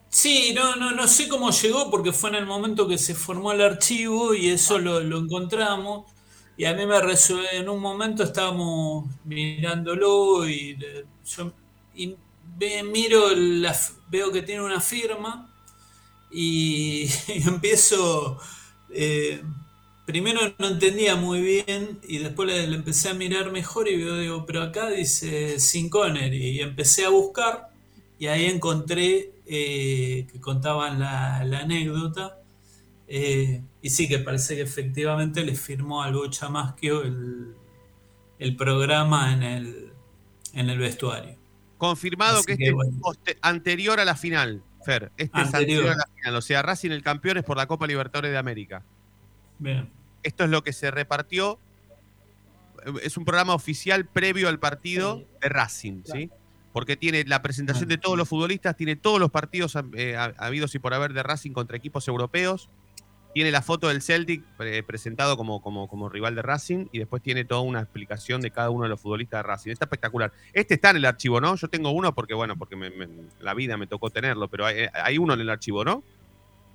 Sí, 0.09 0.53
no, 0.55 0.77
no, 0.77 0.91
no 0.93 1.09
sé 1.09 1.27
cómo 1.27 1.51
llegó 1.51 1.91
porque 1.91 2.13
fue 2.13 2.29
en 2.31 2.37
el 2.37 2.47
momento 2.47 2.87
que 2.87 2.99
se 2.99 3.15
formó 3.15 3.53
el 3.53 3.63
archivo 3.63 4.35
y 4.35 4.51
eso 4.51 4.79
lo, 4.79 5.01
lo 5.01 5.19
encontramos. 5.19 6.05
Y 6.59 6.67
a 6.67 6.75
mí 6.75 6.85
me 6.85 7.01
resuelve, 7.01 7.57
en 7.57 7.67
un 7.71 7.81
momento 7.81 8.23
estábamos 8.23 9.07
mirándolo 9.25 10.47
y 10.47 10.77
le- 10.77 11.07
yo 11.25 11.53
y 11.95 12.15
miro, 12.85 13.29
veo 14.11 14.33
que 14.33 14.43
tiene 14.43 14.63
una 14.63 14.81
firma 14.81 15.51
y, 16.31 17.09
empiezo, 17.29 18.39
eh, 18.91 19.43
primero 20.07 20.41
no 20.59 20.69
entendía 20.69 21.17
muy 21.17 21.41
bien 21.41 22.01
y 22.03 22.19
después 22.19 22.49
le, 22.49 22.65
empecé 22.65 23.11
a 23.11 23.15
mirar 23.15 23.51
mejor 23.53 23.89
y 23.89 23.97
veo, 23.97 24.19
digo, 24.19 24.47
pero 24.47 24.63
acá 24.63 24.91
dice 24.91 25.59
Sin 25.61 25.89
Connery 25.89 26.51
y 26.51 26.61
empecé 26.61 27.05
a 27.05 27.11
buscar 27.11 27.71
y 28.19 28.27
ahí 28.27 28.47
encontré 28.47 29.33
eh, 29.47 30.27
que 30.31 30.41
contaban 30.41 31.01
la, 31.01 31.39
anécdota 31.39 32.39
eh, 33.09 33.63
y 33.83 33.91
sí 33.91 34.09
que 34.09 34.19
parece 34.19 34.57
que 34.57 34.63
efectivamente 34.63 35.45
le 35.45 35.55
firmó 35.55 36.03
al 36.03 36.15
Bocha 36.15 36.49
el, 36.83 37.55
el 38.39 38.57
programa 38.57 39.33
en 39.33 39.43
el, 39.43 39.93
en 40.55 40.71
el 40.71 40.79
vestuario. 40.79 41.42
Confirmado 41.83 42.37
Así 42.39 42.47
que 42.47 42.57
que 42.59 42.63
este 42.67 42.75
bueno. 42.75 42.93
es 43.27 43.37
anterior 43.43 43.99
a 43.99 44.05
la 44.05 44.15
final, 44.15 44.63
Fer. 44.87 45.11
Este 45.17 45.41
es 45.41 45.47
Anterior. 45.47 45.81
anterior 45.81 45.91
a 45.91 45.97
la 45.97 46.07
final. 46.15 46.37
O 46.37 46.41
sea, 46.41 46.63
Racing 46.63 46.93
el 46.93 47.03
campeón 47.03 47.39
es 47.39 47.43
por 47.45 47.57
la 47.57 47.67
Copa 47.67 47.89
Libertadores 47.89 48.31
de 48.31 48.39
América. 48.39 48.85
Bien. 49.59 49.91
Esto 50.23 50.45
es 50.45 50.51
lo 50.51 50.63
que 50.63 50.73
se 50.73 50.93
repartió. 50.93 51.59
Es 53.03 53.17
un 53.17 53.25
programa 53.25 53.55
oficial 53.55 54.05
previo 54.07 54.49
al 54.49 54.61
partido 54.61 55.25
de 55.41 55.49
Racing, 55.49 56.03
¿sí? 56.05 56.31
Porque 56.73 56.97
tiene 56.97 57.25
la 57.25 57.43
presentación 57.43 57.89
de 57.89 57.99
todos 57.99 58.17
los 58.17 58.29
futbolistas, 58.29 58.77
tiene 58.77 58.95
todos 58.95 59.19
los 59.19 59.33
partidos 59.33 59.77
eh, 59.95 60.17
ha- 60.17 60.35
habidos 60.39 60.75
y 60.77 60.79
por 60.79 60.95
haber 60.95 61.13
de 61.15 61.25
Racing 61.25 61.51
contra 61.51 61.77
equipos 61.77 62.07
europeos. 62.07 62.69
Tiene 63.35 63.51
la 63.51 63.63
foto 63.63 63.89
del 63.89 64.03
Celtic 64.03 64.43
eh, 64.61 64.83
presentado 64.87 65.37
como, 65.37 65.63
como, 65.63 65.89
como 65.89 66.09
rival 66.09 66.35
de 66.35 66.43
Racing 66.43 66.87
y 66.93 66.99
después 66.99 67.23
tiene 67.23 67.45
toda 67.45 67.63
una 67.63 67.81
explicación 67.81 68.41
de 68.43 68.51
cada 68.51 68.69
uno 68.71 68.83
de 68.85 68.91
los 68.91 69.01
futbolistas 69.01 69.39
de 69.39 69.43
Racing. 69.45 69.71
Está 69.71 69.87
espectacular. 69.87 70.33
Este 70.53 70.75
está 70.75 70.91
en 70.91 70.97
el 70.97 71.05
archivo, 71.07 71.41
¿no? 71.41 71.55
Yo 71.57 71.69
tengo 71.69 71.91
uno 71.93 72.15
porque, 72.15 72.35
bueno, 72.35 72.57
porque 72.57 72.77
me- 72.77 72.93
la 73.41 73.55
vida 73.55 73.77
me 73.77 73.87
tocó 73.87 74.11
tenerlo, 74.11 74.49
pero 74.49 74.67
hay, 74.67 74.87
hay 74.93 75.17
uno 75.19 75.33
en 75.35 75.41
el 75.41 75.49
archivo, 75.51 75.85
¿no? 75.85 76.03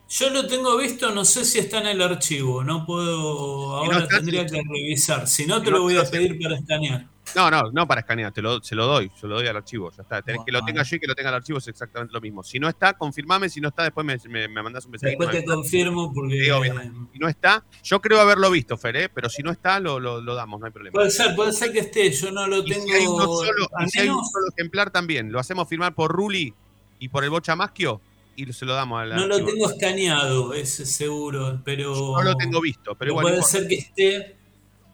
Yo 0.09 0.29
lo 0.29 0.47
tengo 0.47 0.77
visto, 0.77 1.11
no 1.11 1.25
sé 1.25 1.43
si 1.43 1.59
está 1.59 1.79
en 1.79 1.87
el 1.87 2.01
archivo, 2.01 2.63
no 2.63 2.85
puedo, 2.85 3.17
no 3.17 3.75
ahora 3.75 4.07
tendría 4.07 4.45
que 4.45 4.61
revisar, 4.61 5.27
si 5.27 5.45
no 5.45 5.61
te 5.61 5.69
no 5.69 5.77
lo 5.77 5.83
voy 5.83 5.97
a 5.97 6.05
pedir 6.05 6.39
para 6.41 6.55
escanear. 6.55 7.05
No, 7.35 7.51
no, 7.51 7.63
no 7.73 7.85
para 7.85 7.99
escanear, 7.99 8.31
te 8.31 8.41
lo, 8.41 8.63
se 8.63 8.73
lo 8.73 8.85
doy, 8.87 9.11
se 9.19 9.27
lo 9.27 9.35
doy 9.35 9.47
al 9.47 9.57
archivo, 9.57 9.91
ya 9.91 10.03
está. 10.03 10.21
Tenés 10.21 10.45
que 10.45 10.51
lo 10.53 10.63
tenga 10.63 10.81
yo 10.83 10.95
y 10.95 10.99
que 11.01 11.07
lo 11.07 11.13
tenga 11.13 11.27
el 11.27 11.35
archivo 11.35 11.57
es 11.57 11.67
exactamente 11.67 12.13
lo 12.13 12.21
mismo. 12.21 12.41
Si 12.41 12.57
no 12.57 12.69
está, 12.69 12.93
confirmame, 12.93 13.49
si 13.49 13.59
no 13.59 13.67
está, 13.67 13.83
después 13.83 14.05
me, 14.05 14.17
me, 14.29 14.47
me 14.47 14.63
mandás 14.63 14.85
un 14.85 14.91
mensaje. 14.91 15.09
Después 15.09 15.31
te 15.31 15.43
confirmo 15.43 16.13
porque 16.13 16.37
Sí. 16.37 16.71
Si 17.11 17.19
no 17.19 17.27
está, 17.27 17.65
yo 17.83 17.99
creo 17.99 18.21
haberlo 18.21 18.49
visto, 18.49 18.77
Fer, 18.77 18.95
¿eh? 18.95 19.09
pero 19.09 19.29
si 19.29 19.43
no 19.43 19.51
está, 19.51 19.81
lo, 19.81 19.99
lo, 19.99 20.21
lo 20.21 20.35
damos, 20.35 20.61
no 20.61 20.67
hay 20.67 20.71
problema. 20.71 20.93
puede 20.93 21.11
ser, 21.11 21.35
puede 21.35 21.51
ser 21.51 21.73
que 21.73 21.79
esté, 21.79 22.09
yo 22.13 22.31
no 22.31 22.47
lo 22.47 22.59
Y 22.59 22.69
tengo. 22.71 22.85
si 22.85 22.93
hay, 22.93 23.03
solo, 23.05 23.67
si 23.89 23.99
hay 23.99 24.07
un 24.07 24.15
menos 24.15 24.31
solo 24.31 24.47
ejemplar 24.55 24.89
también, 24.91 25.29
lo 25.33 25.39
hacemos 25.39 25.67
firmar 25.67 25.93
por 25.93 26.13
Ruli 26.13 26.53
y 26.97 27.09
por 27.09 27.25
el 27.25 27.29
Bocha 27.29 27.57
Maschio 27.57 27.99
y 28.38 28.53
se 28.53 28.65
lo 28.65 28.73
damos 28.73 29.01
al 29.01 29.09
no 29.15 29.25
lo 29.27 29.43
tengo 29.43 29.69
escaneado, 29.69 30.53
ese 30.53 30.85
seguro, 30.85 31.59
pero. 31.65 31.93
No 31.93 32.21
lo 32.21 32.35
tengo 32.35 32.61
visto, 32.61 32.95
pero 32.95 33.11
igual 33.11 33.23
puede 33.23 33.41
ser 33.41 33.67
que 33.67 33.75
esté. 33.75 34.38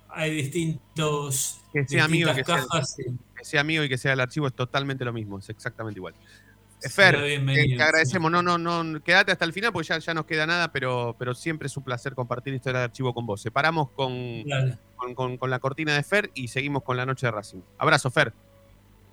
Hay 0.09 0.31
distintos. 0.31 1.59
Que 1.73 1.85
sea 1.85 2.07
y 2.07 2.23
que 2.23 2.43
sea, 2.45 2.65
sí. 2.85 3.03
que 3.35 3.43
sea 3.45 3.63
mío 3.63 3.83
y 3.83 3.89
que 3.89 3.97
sea 3.97 4.13
el 4.13 4.19
archivo 4.19 4.47
es 4.47 4.53
totalmente 4.53 5.03
lo 5.03 5.11
mismo, 5.11 5.39
es 5.39 5.49
exactamente 5.49 5.99
igual. 5.99 6.13
Fer, 6.89 7.15
te, 7.15 7.81
agradecemos, 7.81 8.29
no, 8.29 8.41
no, 8.43 8.57
no, 8.57 9.01
quédate 9.01 9.31
hasta 9.31 9.45
el 9.45 9.53
final 9.53 9.71
porque 9.71 9.87
ya, 9.87 9.99
ya 9.99 10.13
nos 10.13 10.25
queda 10.25 10.45
nada, 10.45 10.71
pero, 10.71 11.15
pero 11.17 11.33
siempre 11.33 11.67
es 11.67 11.77
un 11.77 11.83
placer 11.83 12.13
compartir 12.13 12.53
historia 12.53 12.79
de 12.79 12.85
archivo 12.85 13.13
con 13.13 13.25
vos. 13.25 13.41
Separamos 13.41 13.89
con, 13.91 14.43
con- 15.15 15.37
con 15.37 15.49
la 15.49 15.59
cortina 15.59 15.95
de 15.95 16.03
Fer 16.03 16.31
y 16.33 16.49
seguimos 16.49 16.83
con 16.83 16.97
la 16.97 17.05
noche 17.05 17.25
de 17.25 17.31
Racing. 17.31 17.61
Abrazo, 17.77 18.11
Fer. 18.11 18.33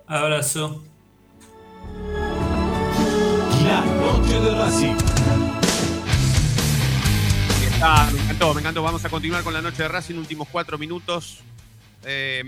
Abrazo. 0.07 0.83
La 3.71 3.85
noche 3.85 4.41
de 4.41 4.51
Racing. 4.57 4.95
Ah, 7.83 8.11
me 8.13 8.21
encantó, 8.21 8.55
me 8.55 8.61
encantó. 8.61 8.83
Vamos 8.83 9.05
a 9.05 9.09
continuar 9.09 9.45
con 9.45 9.55
la 9.55 9.63
noche 9.63 9.83
de 9.85 9.89
Racing, 9.89 10.17
últimos 10.17 10.49
cuatro 10.49 10.77
minutos. 10.77 11.41
Eh, 12.05 12.43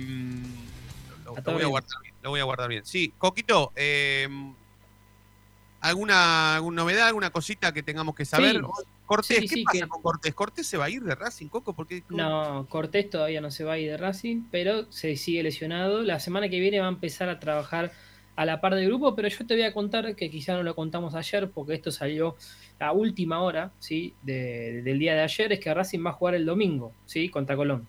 lo, 1.25 1.37
lo 1.37 1.53
voy 1.53 1.63
a 1.63 1.67
guardar 1.67 2.01
bien, 2.03 2.15
lo 2.23 2.31
voy 2.31 2.41
a 2.41 2.45
guardar 2.45 2.69
bien. 2.69 2.85
Sí, 2.85 3.13
Coquito, 3.19 3.73
eh, 3.77 4.29
¿alguna, 5.81 6.57
alguna 6.57 6.83
novedad, 6.83 7.07
alguna 7.07 7.31
cosita 7.31 7.73
que 7.73 7.83
tengamos 7.85 8.15
que 8.15 8.25
saber? 8.25 8.57
Sí. 8.57 8.63
Cortés, 9.07 9.37
Sí, 9.39 9.49
¿qué 9.49 9.55
sí, 9.57 9.63
pasa 9.65 9.79
que- 9.81 9.89
con 9.89 10.03
Cortés? 10.03 10.35
¿Cortés 10.35 10.67
se 10.67 10.77
va 10.77 10.87
a 10.87 10.91
ir 10.91 11.03
de 11.03 11.15
Racing, 11.15 11.47
Coco? 11.49 11.73
Porque 11.75 12.03
No, 12.09 12.67
Cortés 12.69 13.09
todavía 13.11 13.41
no 13.41 13.51
se 13.51 13.63
va 13.63 13.75
a 13.75 13.79
ir 13.79 13.91
de 13.91 13.97
Racing, 13.97 14.43
pero 14.51 14.91
se 14.91 15.17
sigue 15.17 15.43
lesionado. 15.43 16.03
La 16.03 16.19
semana 16.19 16.49
que 16.49 16.59
viene 16.61 16.81
va 16.81 16.87
a 16.87 16.91
empezar 16.91 17.29
a 17.29 17.39
trabajar 17.39 17.93
a 18.37 18.45
la 18.47 18.61
par 18.61 18.75
del 18.75 18.87
grupo, 18.87 19.15
pero 19.15 19.29
yo 19.29 19.47
te 19.47 19.55
voy 19.55 19.65
a 19.65 19.73
contar 19.75 20.15
que 20.17 20.31
quizá 20.31 20.55
no 20.55 20.63
lo 20.63 20.75
contamos 20.75 21.15
ayer, 21.15 21.51
porque 21.51 21.75
esto 21.75 21.91
salió 21.91 22.37
a 22.79 22.93
última 22.93 23.41
hora 23.41 23.71
¿sí? 23.79 24.15
de- 24.23 24.83
del 24.83 24.99
día 24.99 25.15
de 25.15 25.21
ayer, 25.21 25.53
es 25.53 25.61
que 25.61 25.73
Racing 25.73 26.05
va 26.05 26.11
a 26.11 26.15
jugar 26.15 26.35
el 26.35 26.47
domingo, 26.47 26.93
¿sí? 27.07 27.29
contra 27.29 27.57
Colón. 27.57 27.87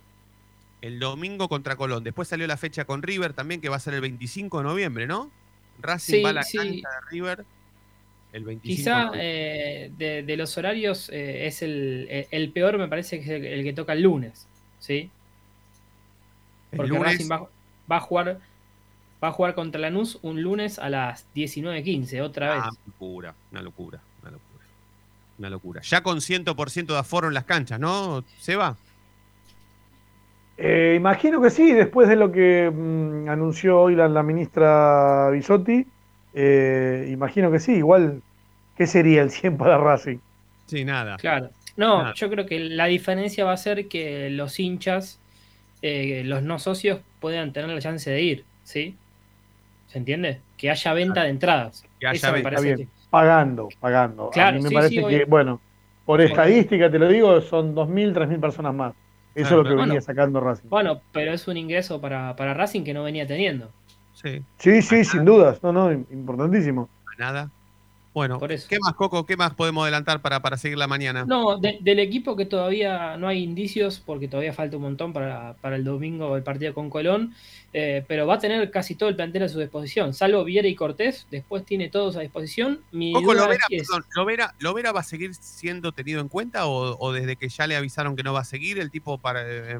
el 0.81 0.99
domingo 0.99 1.47
contra 1.47 1.77
Colón. 1.77 2.03
Después 2.03 2.27
salió 2.27 2.45
la 2.45 2.57
fecha 2.57 2.83
con 2.85 3.01
River 3.01 3.31
también, 3.33 3.61
que 3.61 3.69
va 3.69 3.77
a 3.77 3.79
ser 3.79 3.93
el 3.93 4.01
25 4.01 4.57
de 4.57 4.63
noviembre, 4.65 5.07
¿no? 5.07 5.31
Racing 5.79 6.15
Sí, 6.15 6.21
va 6.21 6.29
a 6.31 6.33
la 6.33 6.43
sí. 6.43 6.57
cancha 6.57 6.89
de 6.89 7.09
River 7.09 7.45
el 8.33 8.43
25 8.43 8.75
Quizá 8.77 8.95
de 8.99 9.05
noviembre. 9.05 9.85
eh, 9.85 9.91
de, 9.97 10.23
de 10.23 10.37
los 10.37 10.57
horarios 10.57 11.09
eh, 11.09 11.47
es 11.47 11.61
el, 11.61 12.07
el- 12.09 12.27
el 12.31 12.51
peor, 12.51 12.77
me 12.77 12.89
parece 12.89 13.17
que 13.19 13.23
es 13.23 13.29
el, 13.29 13.45
el 13.45 13.63
que 13.63 13.71
toca 13.73 13.93
el 13.93 14.01
lunes, 14.01 14.45
¿sí? 14.79 15.09
El 16.71 16.77
Porque 16.77 16.89
lunes- 16.89 17.03
Racing 17.13 17.31
va, 17.31 17.47
va 17.89 17.97
a 17.97 18.01
jugar 18.01 18.39
va 19.23 19.29
a 19.29 19.31
jugar 19.31 19.55
contra 19.55 19.79
Lanús 19.79 20.19
un 20.21 20.41
lunes 20.41 20.79
a 20.79 20.89
las 20.89 21.25
19.15, 21.33 22.21
otra 22.21 22.55
vez. 22.55 22.63
Ah, 22.65 22.71
locura, 22.85 23.33
una 23.51 23.61
locura, 23.61 24.01
una 24.21 24.31
locura. 24.31 24.65
Una 25.39 25.49
locura. 25.49 25.81
Ya 25.81 26.03
con 26.03 26.19
100% 26.19 26.87
de 26.87 26.97
aforo 26.97 27.29
en 27.29 27.33
las 27.33 27.45
canchas, 27.45 27.79
¿no? 27.79 28.23
¿Se 28.39 28.55
va? 28.55 28.75
Eh, 30.57 30.93
imagino 30.97 31.41
que 31.41 31.49
sí, 31.49 31.71
después 31.71 32.07
de 32.09 32.15
lo 32.15 32.31
que 32.31 32.69
mm, 32.69 33.29
anunció 33.29 33.79
hoy 33.81 33.95
la, 33.95 34.07
la 34.07 34.21
ministra 34.23 35.29
Bisotti, 35.31 35.87
eh, 36.33 37.09
imagino 37.11 37.49
que 37.51 37.59
sí, 37.59 37.73
igual, 37.73 38.21
¿qué 38.77 38.85
sería 38.85 39.21
el 39.21 39.31
100 39.31 39.57
para 39.57 39.77
Racing? 39.77 40.17
Sí, 40.67 40.83
nada. 40.83 41.17
Claro. 41.17 41.49
No, 41.75 42.03
Nada. 42.03 42.13
yo 42.13 42.29
creo 42.29 42.45
que 42.45 42.59
la 42.59 42.85
diferencia 42.85 43.45
va 43.45 43.53
a 43.53 43.57
ser 43.57 43.87
que 43.87 44.29
los 44.29 44.59
hinchas, 44.59 45.19
eh, 45.81 46.21
los 46.23 46.43
no 46.43 46.59
socios, 46.59 46.99
puedan 47.19 47.51
tener 47.51 47.69
la 47.71 47.81
chance 47.81 48.11
de 48.11 48.21
ir, 48.21 48.45
¿sí? 48.63 48.95
¿Se 49.93 49.99
entiende? 49.99 50.41
Que 50.57 50.71
haya 50.71 50.91
venta 50.93 51.21
de 51.21 51.29
entradas. 51.29 51.85
Que 51.99 52.07
haya 52.07 52.31
me 52.31 52.41
parece 52.41 52.63
bien, 52.63 52.77
que- 52.77 52.87
pagando, 53.11 53.69
pagando. 53.79 54.31
Claro, 54.31 54.49
a 54.49 54.57
mí 54.57 54.63
me 54.63 54.69
sí, 54.69 54.73
parece 54.73 54.89
sí, 54.89 54.95
que, 55.01 55.05
obvio. 55.05 55.27
bueno, 55.27 55.61
por 56.03 56.19
estadística 56.19 56.89
te 56.89 56.97
lo 56.97 57.07
digo, 57.07 57.39
son 57.41 57.75
2.000, 57.75 58.11
3.000 58.11 58.39
personas 58.41 58.73
más. 58.73 58.93
Eso 59.35 59.49
Claro, 59.49 59.61
es 59.61 59.63
lo 59.65 59.69
que 59.69 59.75
bueno. 59.75 59.87
venía 59.93 60.01
sacando 60.01 60.39
Racing. 60.39 60.67
Bueno, 60.67 60.99
pero 61.11 61.31
es 61.31 61.47
un 61.47 61.57
ingreso 61.57 62.01
para, 62.01 62.35
para 62.35 62.55
Racing 62.55 62.83
que 62.83 62.91
no 62.95 63.03
venía 63.03 63.27
teniendo. 63.27 63.69
Sí. 64.13 64.41
Sí, 64.57 64.81
sí, 64.81 65.05
sin 65.05 65.25
dudas. 65.25 65.61
No, 65.61 65.71
no, 65.71 65.91
importantísimo. 65.91 66.89
Nada. 67.19 67.51
Bueno, 68.13 68.37
Por 68.37 68.51
eso. 68.51 68.67
¿qué 68.69 68.77
más, 68.79 68.93
Coco? 68.93 69.25
¿Qué 69.25 69.35
más 69.35 69.55
podemos 69.55 69.81
adelantar 69.83 70.21
para, 70.21 70.39
para 70.41 70.55
seguir 70.55 70.77
la 70.77 70.87
mañana? 70.87 71.25
No, 71.25 71.57
de- 71.57 71.79
del 71.81 71.97
equipo 71.99 72.35
que 72.35 72.45
todavía 72.45 73.17
no 73.17 73.27
hay 73.27 73.41
indicios, 73.41 73.99
porque 73.99 74.27
todavía 74.27 74.53
falta 74.53 74.77
un 74.77 74.83
montón 74.83 75.13
para, 75.13 75.55
para 75.61 75.77
el 75.77 75.83
domingo 75.83 76.37
el 76.37 76.43
partido 76.43 76.75
con 76.75 76.91
Colón, 76.91 77.33
eh, 77.73 78.05
pero 78.07 78.27
va 78.27 78.35
a 78.35 78.39
tener 78.39 78.69
casi 78.69 78.93
todo 78.93 79.09
el 79.09 79.15
plantel 79.15 79.43
a 79.43 79.49
su 79.49 79.59
disposición, 79.59 80.13
salvo 80.13 80.43
Viera 80.43 80.67
y 80.67 80.75
Cortés, 80.75 81.25
después 81.31 81.65
tiene 81.65 81.89
todos 81.89 82.15
a 82.15 82.19
disposición. 82.19 82.81
Mi 82.91 83.13
Coco, 83.13 83.33
¿Lovera, 83.33 83.65
es- 83.69 83.87
perdón, 83.87 84.05
¿Lovera, 84.15 84.53
Lovera 84.59 84.91
va 84.91 84.99
a 84.99 85.03
seguir 85.03 85.33
siendo 85.33 85.91
tenido 85.91 86.21
en 86.21 86.27
cuenta 86.27 86.67
o, 86.67 86.95
o 86.99 87.11
desde 87.13 87.35
que 87.35 87.49
ya 87.49 87.65
le 87.65 87.75
avisaron 87.75 88.15
que 88.15 88.21
no 88.21 88.31
va 88.33 88.41
a 88.41 88.45
seguir 88.45 88.77
el 88.77 88.91
tipo 88.91 89.17
para... 89.17 89.41
eh, 89.43 89.79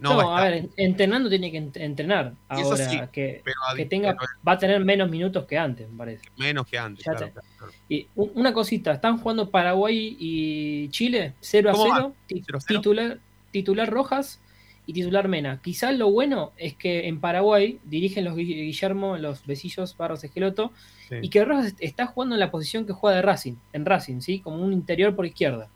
no, 0.00 0.10
No, 0.20 0.28
va 0.30 0.38
a 0.38 0.44
ver, 0.50 0.68
entrenando 0.76 1.28
tiene 1.28 1.50
que 1.50 1.60
ent- 1.62 1.80
entrenar. 1.80 2.32
Ahora 2.48 2.76
sí, 2.88 2.98
que, 3.12 3.42
tenga, 3.88 4.14
pero- 4.14 4.30
va 4.46 4.52
a 4.52 4.58
tener 4.58 4.84
menos 4.84 5.08
minutos 5.10 5.44
que 5.46 5.56
antes, 5.58 5.88
me 5.88 5.96
parece. 5.96 6.24
Menos 6.36 6.66
que 6.66 6.78
antes, 6.78 7.04
Ya 7.04 7.12
claro, 7.12 7.26
te- 7.26 7.32
claro, 7.32 7.48
claro. 7.58 7.72
Y 7.88 8.06
una 8.16 8.52
cosita, 8.52 8.92
están 8.92 9.18
jugando 9.18 9.50
Paraguay 9.50 10.16
y 10.18 10.88
Chile 10.90 11.34
0 11.40 11.70
a 11.70 11.72
¿Cómo 11.72 11.84
0, 11.94 12.08
va? 12.08 12.26
ti- 12.26 12.42
0 12.44 12.58
a 12.58 12.60
0. 12.60 12.80
titular, 12.80 13.18
titular 13.50 13.90
Rojas 13.90 14.40
y 14.86 14.92
titular 14.92 15.26
Mena. 15.28 15.60
Quizás 15.62 15.96
lo 15.96 16.10
bueno 16.10 16.52
es 16.56 16.74
que 16.76 17.08
en 17.08 17.20
Paraguay 17.20 17.80
dirigen 17.84 18.24
los 18.24 18.34
Gui- 18.36 18.44
Guillermo, 18.46 19.16
los 19.16 19.44
Besillos, 19.46 19.96
Barros 19.96 20.22
Esqueloto, 20.22 20.72
Sí. 21.08 21.16
y 21.22 21.28
que 21.28 21.44
Rojas 21.44 21.74
está 21.80 22.06
jugando 22.06 22.34
en 22.36 22.40
la 22.40 22.50
posición 22.50 22.86
que 22.86 22.92
juega 22.92 23.16
de 23.16 23.22
Racing, 23.22 23.54
en 23.72 23.84
Racing, 23.86 24.20
¿sí? 24.20 24.40
Como 24.40 24.56
un 24.62 24.72
interior 24.72 25.14
por 25.16 25.26
izquierda. 25.26 25.68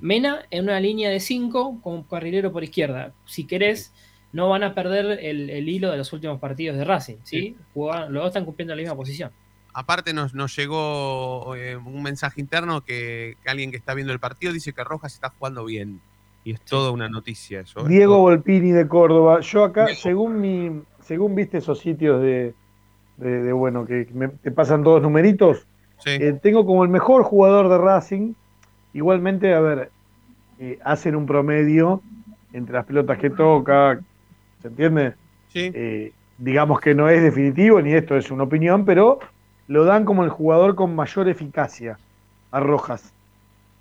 Mena 0.00 0.40
en 0.50 0.64
una 0.64 0.80
línea 0.80 1.10
de 1.10 1.20
5 1.20 1.80
como 1.82 2.06
carrilero 2.06 2.52
por 2.52 2.64
izquierda. 2.64 3.12
Si 3.26 3.44
querés, 3.44 3.92
no 4.32 4.48
van 4.48 4.62
a 4.64 4.74
perder 4.74 5.18
el, 5.24 5.50
el 5.50 5.68
hilo 5.68 5.90
de 5.90 5.96
los 5.96 6.12
últimos 6.12 6.38
partidos 6.40 6.76
de 6.76 6.84
Racing, 6.84 7.16
¿sí? 7.24 7.56
Jugaban- 7.74 8.12
los 8.12 8.22
dos 8.22 8.28
están 8.30 8.44
cumpliendo 8.44 8.74
la 8.74 8.80
misma 8.82 8.96
posición. 8.96 9.30
Aparte 9.72 10.12
nos, 10.14 10.34
nos 10.34 10.56
llegó 10.56 11.54
eh, 11.54 11.76
un 11.76 12.02
mensaje 12.02 12.40
interno 12.40 12.82
que, 12.82 13.36
que 13.42 13.50
alguien 13.50 13.70
que 13.70 13.76
está 13.76 13.92
viendo 13.94 14.12
el 14.12 14.18
partido 14.20 14.52
dice 14.52 14.72
que 14.72 14.82
Rojas 14.84 15.14
está 15.14 15.30
jugando 15.30 15.64
bien. 15.64 16.00
Y 16.44 16.52
es 16.52 16.60
toda 16.60 16.92
una 16.92 17.08
noticia 17.08 17.60
eso. 17.60 17.80
¿eh? 17.80 17.88
Diego 17.88 18.18
Volpini 18.18 18.70
de 18.70 18.86
Córdoba. 18.86 19.40
Yo 19.40 19.64
acá, 19.64 19.88
según 19.96 20.40
mi, 20.40 20.80
según 21.02 21.34
viste 21.34 21.58
esos 21.58 21.80
sitios 21.80 22.22
de, 22.22 22.54
de, 23.16 23.42
de, 23.42 23.52
bueno, 23.52 23.84
que 23.84 24.06
me, 24.14 24.28
te 24.28 24.50
pasan 24.52 24.84
todos 24.84 25.02
numeritos, 25.02 25.66
eh, 26.22 26.38
tengo 26.40 26.64
como 26.64 26.84
el 26.84 26.88
mejor 26.90 27.22
jugador 27.24 27.68
de 27.68 27.78
Racing. 27.78 28.34
Igualmente, 28.96 29.52
a 29.52 29.60
ver, 29.60 29.90
eh, 30.58 30.78
hacen 30.82 31.14
un 31.16 31.26
promedio 31.26 32.00
entre 32.54 32.72
las 32.72 32.86
pelotas 32.86 33.18
que 33.18 33.28
toca, 33.28 34.00
¿se 34.62 34.68
entiende? 34.68 35.12
Sí. 35.48 35.70
Eh, 35.74 36.12
digamos 36.38 36.80
que 36.80 36.94
no 36.94 37.06
es 37.10 37.22
definitivo, 37.22 37.82
ni 37.82 37.92
esto 37.92 38.16
es 38.16 38.30
una 38.30 38.44
opinión, 38.44 38.86
pero 38.86 39.18
lo 39.68 39.84
dan 39.84 40.06
como 40.06 40.24
el 40.24 40.30
jugador 40.30 40.74
con 40.74 40.94
mayor 40.96 41.28
eficacia 41.28 41.98
a 42.50 42.60
Rojas. 42.60 43.12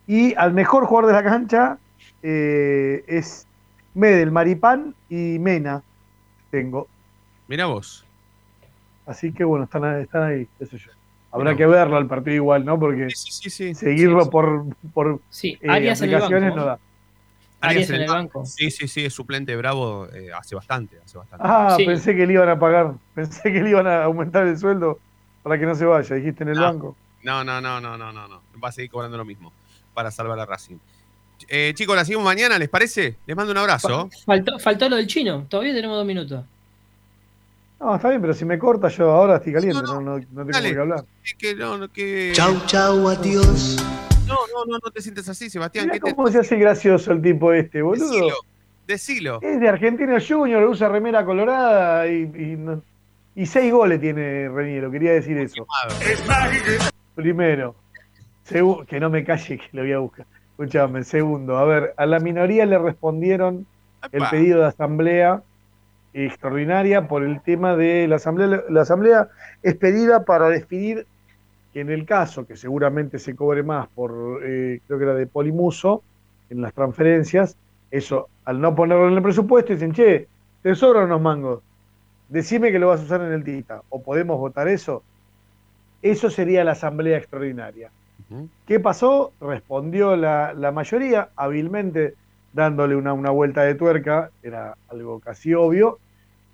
Y 0.05 0.34
al 0.36 0.51
mejor 0.53 0.86
jugador 0.86 1.07
de 1.07 1.13
la 1.13 1.24
cancha 1.24 1.78
eh, 2.22 3.05
es 3.07 3.47
Medel, 3.93 4.32
Maripán 4.32 4.95
y 5.09 5.39
Mena. 5.39 5.82
Tengo. 6.51 6.88
Mira 7.47 7.68
vos. 7.68 8.05
Así 9.05 9.32
que 9.32 9.45
bueno, 9.45 9.63
están, 9.63 9.86
ahí- 9.86 10.01
están 10.03 10.24
ahí, 10.24 10.47
sé 10.59 10.78
yo. 10.78 10.91
Habrá 11.36 11.55
que 11.55 11.65
verlo 11.65 11.97
al 11.97 12.07
partido 12.07 12.36
igual, 12.36 12.63
¿no? 12.63 12.79
Porque 12.79 13.09
seguirlo 13.13 14.29
por, 14.29 14.65
por 14.93 15.19
Sí, 15.29 15.57
eh, 15.61 15.69
Arias 15.69 16.01
en 16.01 16.09
el 16.09 16.15
aplicaciones 16.15 16.49
banco, 16.51 16.59
no 16.61 16.65
da. 16.65 16.79
Arias 17.61 17.89
en 17.89 18.01
el 18.01 18.07
banco. 18.09 18.45
Sí, 18.45 18.71
sí, 18.71 18.88
sí, 18.88 19.05
es 19.05 19.13
suplente 19.13 19.55
bravo 19.55 20.07
eh, 20.13 20.29
hace 20.33 20.55
bastante, 20.55 20.97
hace 21.03 21.17
bastante. 21.17 21.45
Ah, 21.47 21.75
pensé 21.77 22.15
que 22.15 22.25
le 22.25 22.33
iban 22.33 22.47
a 22.49 22.57
pagar, 22.57 22.93
pensé 23.15 23.51
que 23.51 23.61
le 23.61 23.69
iban 23.71 23.86
a 23.86 24.03
aumentar 24.05 24.47
el 24.47 24.57
sueldo 24.57 24.99
para 25.43 25.59
que 25.59 25.65
no 25.65 25.75
se 25.75 25.86
vaya, 25.86 26.15
dijiste 26.15 26.43
en 26.43 26.49
el 26.49 26.55
No. 26.55 26.61
banco. 26.63 26.97
No, 27.23 27.43
no, 27.43 27.59
no, 27.59 27.81
no, 27.81 27.97
no, 27.97 28.13
no, 28.13 28.27
no. 28.27 28.41
Va 28.63 28.69
a 28.69 28.71
seguir 28.71 28.89
cobrando 28.91 29.17
lo 29.17 29.25
mismo 29.25 29.51
para 29.93 30.11
salvar 30.11 30.39
a 30.39 30.45
Racing. 30.45 30.77
Eh, 31.49 31.73
chicos, 31.75 31.95
la 31.95 32.05
seguimos 32.05 32.23
mañana, 32.23 32.57
¿les 32.57 32.69
parece? 32.69 33.17
Les 33.25 33.36
mando 33.36 33.51
un 33.51 33.57
abrazo. 33.57 34.09
Faltó, 34.25 34.57
faltó 34.59 34.88
lo 34.88 34.95
del 34.95 35.07
chino, 35.07 35.45
todavía 35.49 35.73
tenemos 35.73 35.97
dos 35.97 36.05
minutos. 36.05 36.45
No, 37.80 37.95
está 37.95 38.09
bien, 38.09 38.21
pero 38.21 38.34
si 38.34 38.45
me 38.45 38.57
corta 38.57 38.88
yo 38.88 39.11
ahora 39.11 39.38
estoy 39.38 39.53
caliente, 39.53 39.82
no, 39.84 39.99
no, 40.01 40.19
no 40.19 40.45
tengo 40.45 40.82
hablar. 40.82 41.05
Es 41.23 41.36
que 41.36 41.55
no, 41.55 41.78
no, 41.78 41.88
que... 41.89 42.32
Chau, 42.34 42.55
chau, 42.65 43.07
adiós. 43.09 43.78
No, 44.28 44.36
no, 44.53 44.65
no, 44.65 44.80
no 44.84 44.91
te 44.91 45.01
sientes 45.01 45.28
así, 45.30 45.49
Sebastián. 45.49 45.86
Mirá 45.86 45.93
¿qué 45.99 45.99
te... 46.09 46.15
cómo 46.15 46.30
se 46.30 46.39
hace 46.39 46.55
gracioso 46.57 47.11
el 47.11 47.21
tipo 47.21 47.51
este, 47.53 47.82
boludo. 47.82 48.07
Decilo, 48.07 48.36
decilo. 48.88 49.39
Es 49.41 49.59
de 49.59 49.69
Argentino 49.69 50.15
Junior, 50.26 50.63
usa 50.63 50.89
remera 50.89 51.26
colorada 51.26 52.07
y, 52.07 52.21
y, 52.23 52.55
no- 52.57 52.82
y 53.36 53.45
seis 53.45 53.71
goles 53.71 53.99
tiene 53.99 54.47
Reñero, 54.49 54.89
quería 54.89 55.11
decir 55.11 55.38
eso. 55.38 55.67
Primero. 57.13 57.76
Segu- 58.47 58.86
que 58.86 58.99
no 58.99 59.09
me 59.09 59.23
calle 59.23 59.57
que 59.57 59.69
lo 59.73 59.82
voy 59.82 59.91
a 59.91 59.99
buscar. 59.99 60.26
Escuchame, 60.51 61.03
segundo, 61.03 61.57
a 61.57 61.65
ver, 61.65 61.93
a 61.97 62.05
la 62.05 62.19
minoría 62.19 62.65
le 62.65 62.78
respondieron 62.78 63.65
el 64.11 64.23
pedido 64.30 64.61
de 64.61 64.67
asamblea 64.67 65.41
extraordinaria 66.24 67.07
por 67.07 67.24
el 67.24 67.41
tema 67.41 67.76
de 67.76 68.07
la 68.07 68.16
asamblea. 68.16 68.63
La 68.70 68.82
asamblea 68.82 69.28
es 69.61 69.76
pedida 69.76 70.24
para 70.24 70.47
definir 70.49 71.05
que 71.74 71.82
en 71.82 71.89
el 71.89 72.05
caso 72.05 72.47
que 72.47 72.55
seguramente 72.55 73.20
se 73.20 73.36
cobre 73.36 73.61
más 73.61 73.89
por, 73.89 74.41
eh, 74.43 74.80
creo 74.88 74.97
que 74.97 75.03
era 75.03 75.13
de 75.13 75.28
Polimuso, 75.28 76.03
en 76.49 76.61
las 76.61 76.74
transferencias, 76.74 77.57
eso, 77.91 78.30
al 78.45 78.61
no 78.61 78.76
ponerlo 78.76 79.09
en 79.09 79.16
el 79.16 79.22
presupuesto, 79.22 79.74
dicen, 79.74 79.91
che, 79.91 80.28
te 80.61 80.74
sobran 80.76 81.05
unos 81.05 81.22
mangos, 81.22 81.61
decime 82.30 82.72
que 82.72 82.80
lo 82.80 82.88
vas 82.88 83.01
a 83.01 83.03
usar 83.03 83.22
en 83.22 83.34
el 83.34 83.43
TITA, 83.43 83.82
o 83.89 84.01
podemos 84.01 84.39
votar 84.39 84.68
eso. 84.68 85.03
Eso 86.01 86.30
sería 86.30 86.63
la 86.63 86.74
asamblea 86.74 87.18
extraordinaria. 87.18 87.91
¿Qué 88.66 88.80
pasó? 88.80 89.34
Respondió 89.41 90.16
la, 90.16 90.53
la 90.53 90.72
mayoría, 90.72 91.30
hábilmente 91.36 92.13
dándole 92.53 92.95
una, 92.95 93.11
una 93.11 93.32
vuelta 93.32 93.63
de 93.63 93.76
tuerca, 93.76 94.32
era 94.41 94.78
algo 94.88 95.20
casi 95.20 95.53
obvio, 95.53 95.99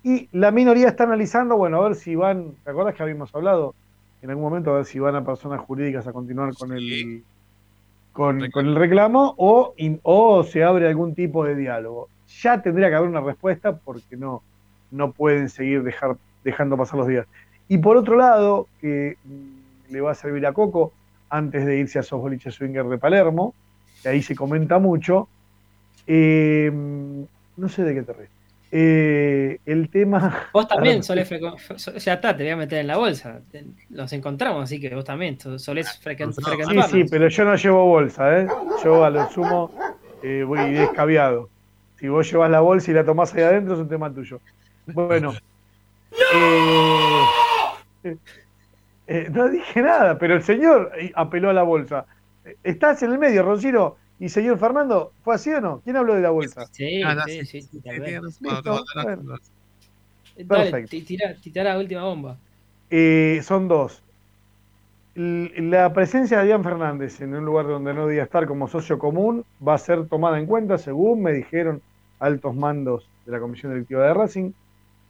y 0.02 0.28
la 0.32 0.50
minoría 0.50 0.88
está 0.88 1.04
analizando, 1.04 1.56
bueno, 1.56 1.78
a 1.78 1.88
ver 1.88 1.94
si 1.96 2.14
van, 2.16 2.56
¿te 2.64 2.70
acuerdas 2.70 2.94
que 2.94 3.02
habíamos 3.02 3.34
hablado 3.34 3.76
en 4.20 4.30
algún 4.30 4.44
momento, 4.44 4.70
a 4.72 4.76
ver 4.76 4.84
si 4.86 4.98
van 4.98 5.16
a 5.16 5.24
personas 5.24 5.60
jurídicas 5.60 6.06
a 6.06 6.12
continuar 6.12 6.54
con 6.54 6.72
el, 6.72 7.24
con, 8.12 8.50
con 8.50 8.66
el 8.66 8.76
reclamo 8.76 9.34
o, 9.38 9.74
in- 9.76 10.00
o 10.02 10.44
se 10.44 10.64
abre 10.64 10.88
algún 10.88 11.14
tipo 11.14 11.44
de 11.44 11.54
diálogo? 11.56 12.10
Ya 12.42 12.62
tendría 12.62 12.88
que 12.88 12.96
haber 12.96 13.10
una 13.10 13.20
respuesta 13.20 13.78
porque 13.78 14.16
no, 14.16 14.44
no 14.90 15.12
pueden 15.12 15.48
seguir 15.48 15.82
dejar, 15.82 16.16
dejando 16.42 16.76
pasar 16.76 16.98
los 16.98 17.08
días. 17.08 17.26
Y 17.68 17.78
por 17.78 17.96
otro 17.96 18.16
lado, 18.16 18.70
que 18.80 19.16
le 19.88 20.00
va 20.00 20.12
a 20.12 20.14
servir 20.14 20.46
a 20.46 20.52
Coco 20.52 20.94
antes 21.28 21.64
de 21.66 21.78
irse 21.78 21.98
a 21.98 22.02
esos 22.02 22.20
boliches 22.20 22.54
swinger 22.54 22.86
de 22.86 22.98
Palermo, 22.98 23.56
que 24.02 24.08
ahí 24.10 24.22
se 24.22 24.36
comenta 24.36 24.78
mucho. 24.78 25.30
eh, 26.06 26.70
no 27.56 27.68
sé 27.68 27.84
de 27.84 27.94
qué 27.94 28.02
te 28.02 28.12
ríes. 28.12 28.30
Eh, 28.74 29.58
el 29.66 29.90
tema. 29.90 30.48
Vos 30.54 30.66
también 30.66 31.02
solés 31.04 31.28
frecuentar. 31.28 31.76
Ya 31.98 32.14
está, 32.14 32.34
te 32.34 32.42
voy 32.44 32.52
a 32.52 32.56
meter 32.56 32.78
en 32.78 32.86
la 32.86 32.96
bolsa. 32.96 33.40
Los 33.90 34.12
encontramos, 34.14 34.64
así 34.64 34.80
que 34.80 34.94
vos 34.94 35.04
también 35.04 35.38
so- 35.38 35.58
solés 35.58 36.00
frecu- 36.02 36.32
Sí, 36.32 36.90
sí, 36.90 37.04
pero 37.10 37.28
yo 37.28 37.44
no 37.44 37.54
llevo 37.54 37.84
bolsa, 37.84 38.38
¿eh? 38.40 38.46
Yo 38.82 39.04
a 39.04 39.10
lo 39.10 39.28
sumo 39.30 39.70
eh, 40.22 40.42
voy 40.42 40.72
descaviado. 40.72 41.50
Si 42.00 42.08
vos 42.08 42.30
llevas 42.30 42.50
la 42.50 42.60
bolsa 42.60 42.90
y 42.90 42.94
la 42.94 43.04
tomás 43.04 43.34
ahí 43.34 43.42
adentro, 43.42 43.74
es 43.74 43.80
un 43.80 43.88
tema 43.90 44.10
tuyo. 44.10 44.40
Bueno. 44.86 45.34
eh, 48.04 48.16
eh, 49.06 49.28
no 49.30 49.48
dije 49.48 49.82
nada, 49.82 50.16
pero 50.18 50.34
el 50.34 50.42
señor 50.42 50.92
apeló 51.14 51.50
a 51.50 51.52
la 51.52 51.62
bolsa. 51.62 52.06
¿Estás 52.64 53.02
en 53.02 53.12
el 53.12 53.18
medio, 53.18 53.42
Roncino? 53.42 53.96
¿Y 54.22 54.28
señor 54.28 54.56
Fernando? 54.56 55.14
¿Fue 55.24 55.34
así 55.34 55.50
o 55.50 55.60
no? 55.60 55.80
¿Quién 55.82 55.96
habló 55.96 56.14
de 56.14 56.20
la 56.20 56.30
bolsa? 56.30 56.64
Sí, 56.72 57.02
Ah, 57.02 57.24
sí, 57.26 57.44
sí, 57.44 57.60
sí, 57.60 57.80
tal 57.82 57.98
vez. 57.98 58.20
Dale, 60.36 60.86
tira 61.40 61.64
la 61.64 61.78
última 61.78 62.04
bomba. 62.04 62.38
Eh, 62.88 63.40
son 63.42 63.66
dos. 63.66 64.04
La 65.14 65.92
presencia 65.92 66.38
de 66.38 66.42
Adrián 66.44 66.64
Fernández 66.64 67.20
en 67.20 67.34
un 67.34 67.44
lugar 67.44 67.66
donde 67.66 67.92
no 67.92 68.06
debía 68.06 68.22
estar 68.22 68.46
como 68.46 68.66
socio 68.68 68.98
común 68.98 69.44
va 69.66 69.74
a 69.74 69.78
ser 69.78 70.08
tomada 70.08 70.38
en 70.38 70.46
cuenta, 70.46 70.78
según 70.78 71.22
me 71.22 71.32
dijeron 71.32 71.82
altos 72.18 72.54
mandos 72.54 73.10
de 73.26 73.32
la 73.32 73.40
Comisión 73.40 73.72
Directiva 73.72 74.06
de 74.06 74.14
Racing, 74.14 74.52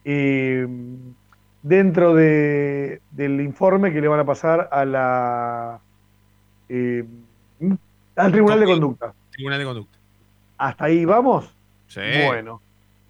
eh, 0.05 0.67
dentro 1.61 2.13
de- 2.15 3.01
del 3.09 3.41
informe 3.41 3.93
que 3.93 4.01
le 4.01 4.07
van 4.09 4.19
a 4.21 4.25
pasar 4.25 4.67
a 4.71 4.85
la 4.85 5.81
eh, 6.69 7.05
al 8.15 8.31
Tribunal 8.31 8.59
de 8.59 8.65
Conducta. 8.65 9.13
Tribunal 9.31 9.59
de 9.59 9.65
Conducta. 9.65 9.97
¿Hasta 10.57 10.85
ahí 10.85 11.05
vamos? 11.05 11.49
Sí. 11.87 12.01
Bueno. 12.27 12.61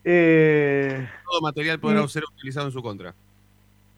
Eh, 0.03 1.07
Todo 1.25 1.41
material 1.41 1.79
podrá 1.79 2.01
y- 2.03 2.07
ser 2.09 2.23
utilizado 2.25 2.65
en 2.67 2.71
su 2.73 2.81
contra. 2.81 3.13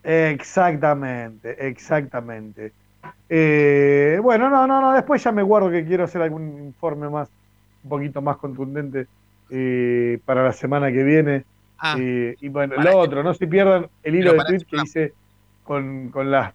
Exactamente, 0.03 1.67
exactamente. 1.67 2.71
Eh, 3.29 4.19
bueno, 4.21 4.49
no, 4.49 4.67
no, 4.67 4.81
no, 4.81 4.93
después 4.93 5.23
ya 5.23 5.31
me 5.31 5.41
guardo 5.43 5.69
que 5.71 5.85
quiero 5.85 6.03
hacer 6.03 6.21
algún 6.21 6.59
informe 6.65 7.09
más, 7.09 7.29
un 7.83 7.89
poquito 7.89 8.21
más 8.21 8.37
contundente 8.37 9.07
eh, 9.49 10.19
para 10.25 10.43
la 10.43 10.53
semana 10.53 10.91
que 10.91 11.03
viene. 11.03 11.43
Ah, 11.77 11.95
Eh, 11.99 12.35
y 12.39 12.49
bueno, 12.49 12.75
lo 12.81 12.97
otro, 12.97 13.23
no 13.23 13.33
se 13.33 13.47
pierdan 13.47 13.87
el 14.03 14.15
hilo 14.15 14.33
de 14.33 14.39
tweet 14.45 14.65
que 14.65 14.77
hice 14.83 15.13
con, 15.63 16.09
con 16.09 16.29
las 16.31 16.53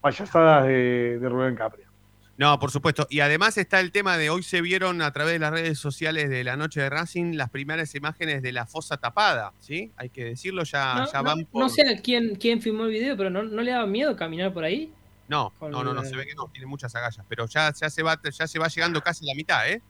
payasadas 0.00 0.66
de, 0.66 1.18
de 1.18 1.28
Rubén 1.28 1.56
Capria. 1.56 1.85
No, 2.38 2.58
por 2.58 2.70
supuesto. 2.70 3.06
Y 3.08 3.20
además 3.20 3.56
está 3.56 3.80
el 3.80 3.92
tema 3.92 4.18
de 4.18 4.28
hoy 4.28 4.42
se 4.42 4.60
vieron 4.60 5.00
a 5.00 5.10
través 5.10 5.32
de 5.34 5.38
las 5.38 5.50
redes 5.52 5.78
sociales 5.78 6.28
de 6.28 6.44
la 6.44 6.56
noche 6.56 6.80
de 6.82 6.90
Racing 6.90 7.34
las 7.34 7.48
primeras 7.48 7.94
imágenes 7.94 8.42
de 8.42 8.52
la 8.52 8.66
fosa 8.66 8.98
tapada, 8.98 9.52
¿sí? 9.60 9.90
Hay 9.96 10.10
que 10.10 10.24
decirlo, 10.24 10.62
ya, 10.64 10.94
No, 10.96 11.06
ya 11.12 11.18
no- 11.18 11.24
van 11.24 11.44
por... 11.46 11.62
no 11.62 11.68
sé 11.70 12.00
quién, 12.04 12.34
quién 12.36 12.60
filmó 12.60 12.84
el 12.84 12.90
video, 12.90 13.16
pero 13.16 13.30
¿no, 13.30 13.42
no 13.42 13.62
le 13.62 13.70
daba 13.70 13.86
miedo 13.86 14.14
caminar 14.16 14.52
por 14.52 14.64
ahí? 14.64 14.92
No, 15.28 15.50
con 15.58 15.70
no, 15.70 15.82
no, 15.82 15.94
no, 15.94 16.02
el- 16.02 16.06
se 16.08 16.14
ve 16.14 16.26
que 16.26 16.34
no, 16.34 16.48
tiene 16.52 16.66
muchas 16.66 16.94
agallas, 16.94 17.24
pero 17.26 17.46
ya, 17.46 17.72
ya, 17.72 17.88
se 17.88 18.02
va, 18.02 18.20
ya 18.22 18.46
se 18.46 18.58
va 18.58 18.68
llegando 18.68 19.00
casi 19.00 19.24
a 19.24 19.32
la 19.32 19.34
mitad, 19.34 19.68
¿eh? 19.70 19.80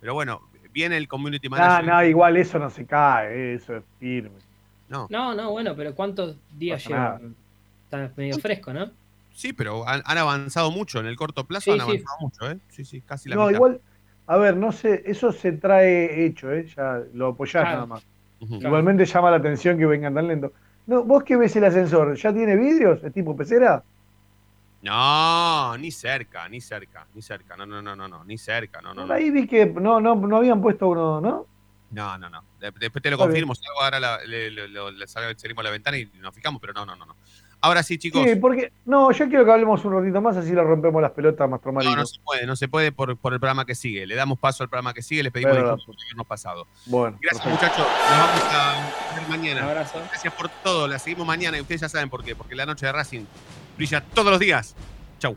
Pero 0.00 0.14
bueno, 0.14 0.42
viene 0.72 0.96
el 0.96 1.08
community 1.08 1.48
No, 1.48 1.56
manager. 1.56 1.86
no, 1.86 2.04
igual 2.04 2.36
eso 2.36 2.58
no 2.60 2.70
se 2.70 2.86
cae, 2.86 3.54
eso 3.54 3.76
es 3.78 3.84
firme. 3.98 4.38
No. 4.88 5.08
No, 5.10 5.34
no, 5.34 5.50
bueno, 5.50 5.74
pero 5.74 5.92
¿cuántos 5.94 6.36
días 6.56 6.86
lleva? 6.86 7.20
Está 7.84 8.12
medio 8.16 8.38
fresco, 8.38 8.72
¿no? 8.72 8.92
Sí, 9.36 9.52
pero 9.52 9.86
han, 9.86 10.02
han 10.06 10.16
avanzado 10.18 10.70
mucho, 10.70 10.98
en 10.98 11.06
el 11.06 11.14
corto 11.16 11.46
plazo 11.46 11.70
Sí, 11.70 11.72
han 11.72 11.80
sí. 11.80 11.82
avanzado 11.82 12.16
mucho, 12.20 12.50
¿eh? 12.50 12.58
Sí, 12.68 12.84
sí, 12.86 13.02
casi 13.02 13.28
la 13.28 13.36
No, 13.36 13.42
mitad. 13.42 13.54
igual, 13.56 13.82
a 14.26 14.36
ver, 14.38 14.56
no 14.56 14.72
sé, 14.72 15.02
eso 15.04 15.30
se 15.30 15.52
trae 15.52 16.24
hecho, 16.24 16.50
¿eh? 16.52 16.66
Ya 16.74 17.02
lo 17.12 17.28
apoyás 17.28 17.52
Claro. 17.62 17.72
nada 17.72 17.86
más. 17.86 18.06
Igualmente 18.40 19.04
llama 19.04 19.30
la 19.30 19.36
atención 19.36 19.76
que 19.78 19.84
vengan 19.86 20.14
tan 20.14 20.26
lento. 20.26 20.52
No, 20.86 21.04
¿Vos 21.04 21.22
qué 21.24 21.36
ves 21.36 21.54
el 21.56 21.64
ascensor? 21.64 22.16
¿Ya 22.16 22.32
tiene 22.32 22.56
vidrios? 22.56 23.02
¿Es 23.04 23.12
tipo 23.12 23.36
pecera? 23.36 23.84
No, 24.82 25.76
ni 25.78 25.90
cerca, 25.90 26.48
ni 26.48 26.60
cerca, 26.60 27.06
ni 27.12 27.20
cerca, 27.22 27.56
no, 27.56 27.66
no, 27.66 27.82
no, 27.82 27.96
no, 27.96 28.06
no, 28.08 28.24
ni 28.24 28.38
cerca, 28.38 28.80
no, 28.80 28.94
no, 28.94 29.06
no. 29.06 29.12
Ahí 29.14 29.30
vi 29.30 29.46
que 29.46 29.66
no, 29.66 30.00
no, 30.00 30.14
no 30.14 30.36
habían 30.36 30.62
puesto 30.62 30.88
uno, 30.88 31.20
¿no? 31.20 31.46
No, 31.90 32.18
no, 32.18 32.28
no. 32.28 32.42
De- 32.60 32.72
Después 32.78 33.02
te 33.02 33.10
lo 33.10 33.18
confirmo. 33.18 33.54
salgo 33.54 33.82
Ahora 33.82 33.98
la, 34.00 34.18
le, 34.24 34.50
le- 34.50 34.68
le 34.68 35.06
salimos 35.06 35.36
a 35.58 35.62
la 35.62 35.70
ventana 35.70 35.96
y 35.98 36.06
nos 36.20 36.34
fijamos, 36.34 36.60
pero 36.60 36.72
no, 36.72 36.84
no, 36.86 36.94
no. 36.96 37.06
no. 37.06 37.16
Ahora 37.66 37.82
sí, 37.82 37.98
chicos. 37.98 38.22
Sí, 38.24 38.36
porque. 38.36 38.72
No, 38.84 39.10
yo 39.10 39.28
quiero 39.28 39.44
que 39.44 39.50
hablemos 39.50 39.84
un 39.84 39.92
ratito 39.94 40.20
más, 40.20 40.36
así 40.36 40.52
le 40.52 40.62
rompemos 40.62 41.02
las 41.02 41.10
pelotas 41.10 41.50
más 41.50 41.60
No, 41.64 41.96
no 41.96 42.06
se 42.06 42.20
puede, 42.20 42.46
no 42.46 42.54
se 42.54 42.68
puede 42.68 42.92
por, 42.92 43.16
por 43.16 43.32
el 43.32 43.40
programa 43.40 43.64
que 43.64 43.74
sigue. 43.74 44.06
Le 44.06 44.14
damos 44.14 44.38
paso 44.38 44.62
al 44.62 44.68
programa 44.68 44.94
que 44.94 45.02
sigue, 45.02 45.24
les 45.24 45.32
pedimos 45.32 45.56
disculpas 45.56 45.84
por 45.84 45.96
habernos 46.00 46.26
pasado. 46.28 46.68
Bueno. 46.86 47.18
Gracias, 47.20 47.44
perfecto. 47.44 47.82
muchachos. 47.82 47.86
Nos 48.08 48.18
vamos 48.18 48.44
a 48.52 49.18
ver 49.18 49.28
mañana. 49.28 49.62
Un 49.64 49.68
abrazo. 49.70 49.98
Gracias 50.10 50.32
por 50.34 50.48
todo. 50.48 50.86
La 50.86 51.00
seguimos 51.00 51.26
mañana 51.26 51.58
y 51.58 51.60
ustedes 51.60 51.80
ya 51.80 51.88
saben 51.88 52.08
por 52.08 52.22
qué. 52.22 52.36
Porque 52.36 52.54
la 52.54 52.66
noche 52.66 52.86
de 52.86 52.92
Racing 52.92 53.24
brilla 53.76 54.00
todos 54.00 54.30
los 54.30 54.38
días. 54.38 54.76
Chau. 55.18 55.36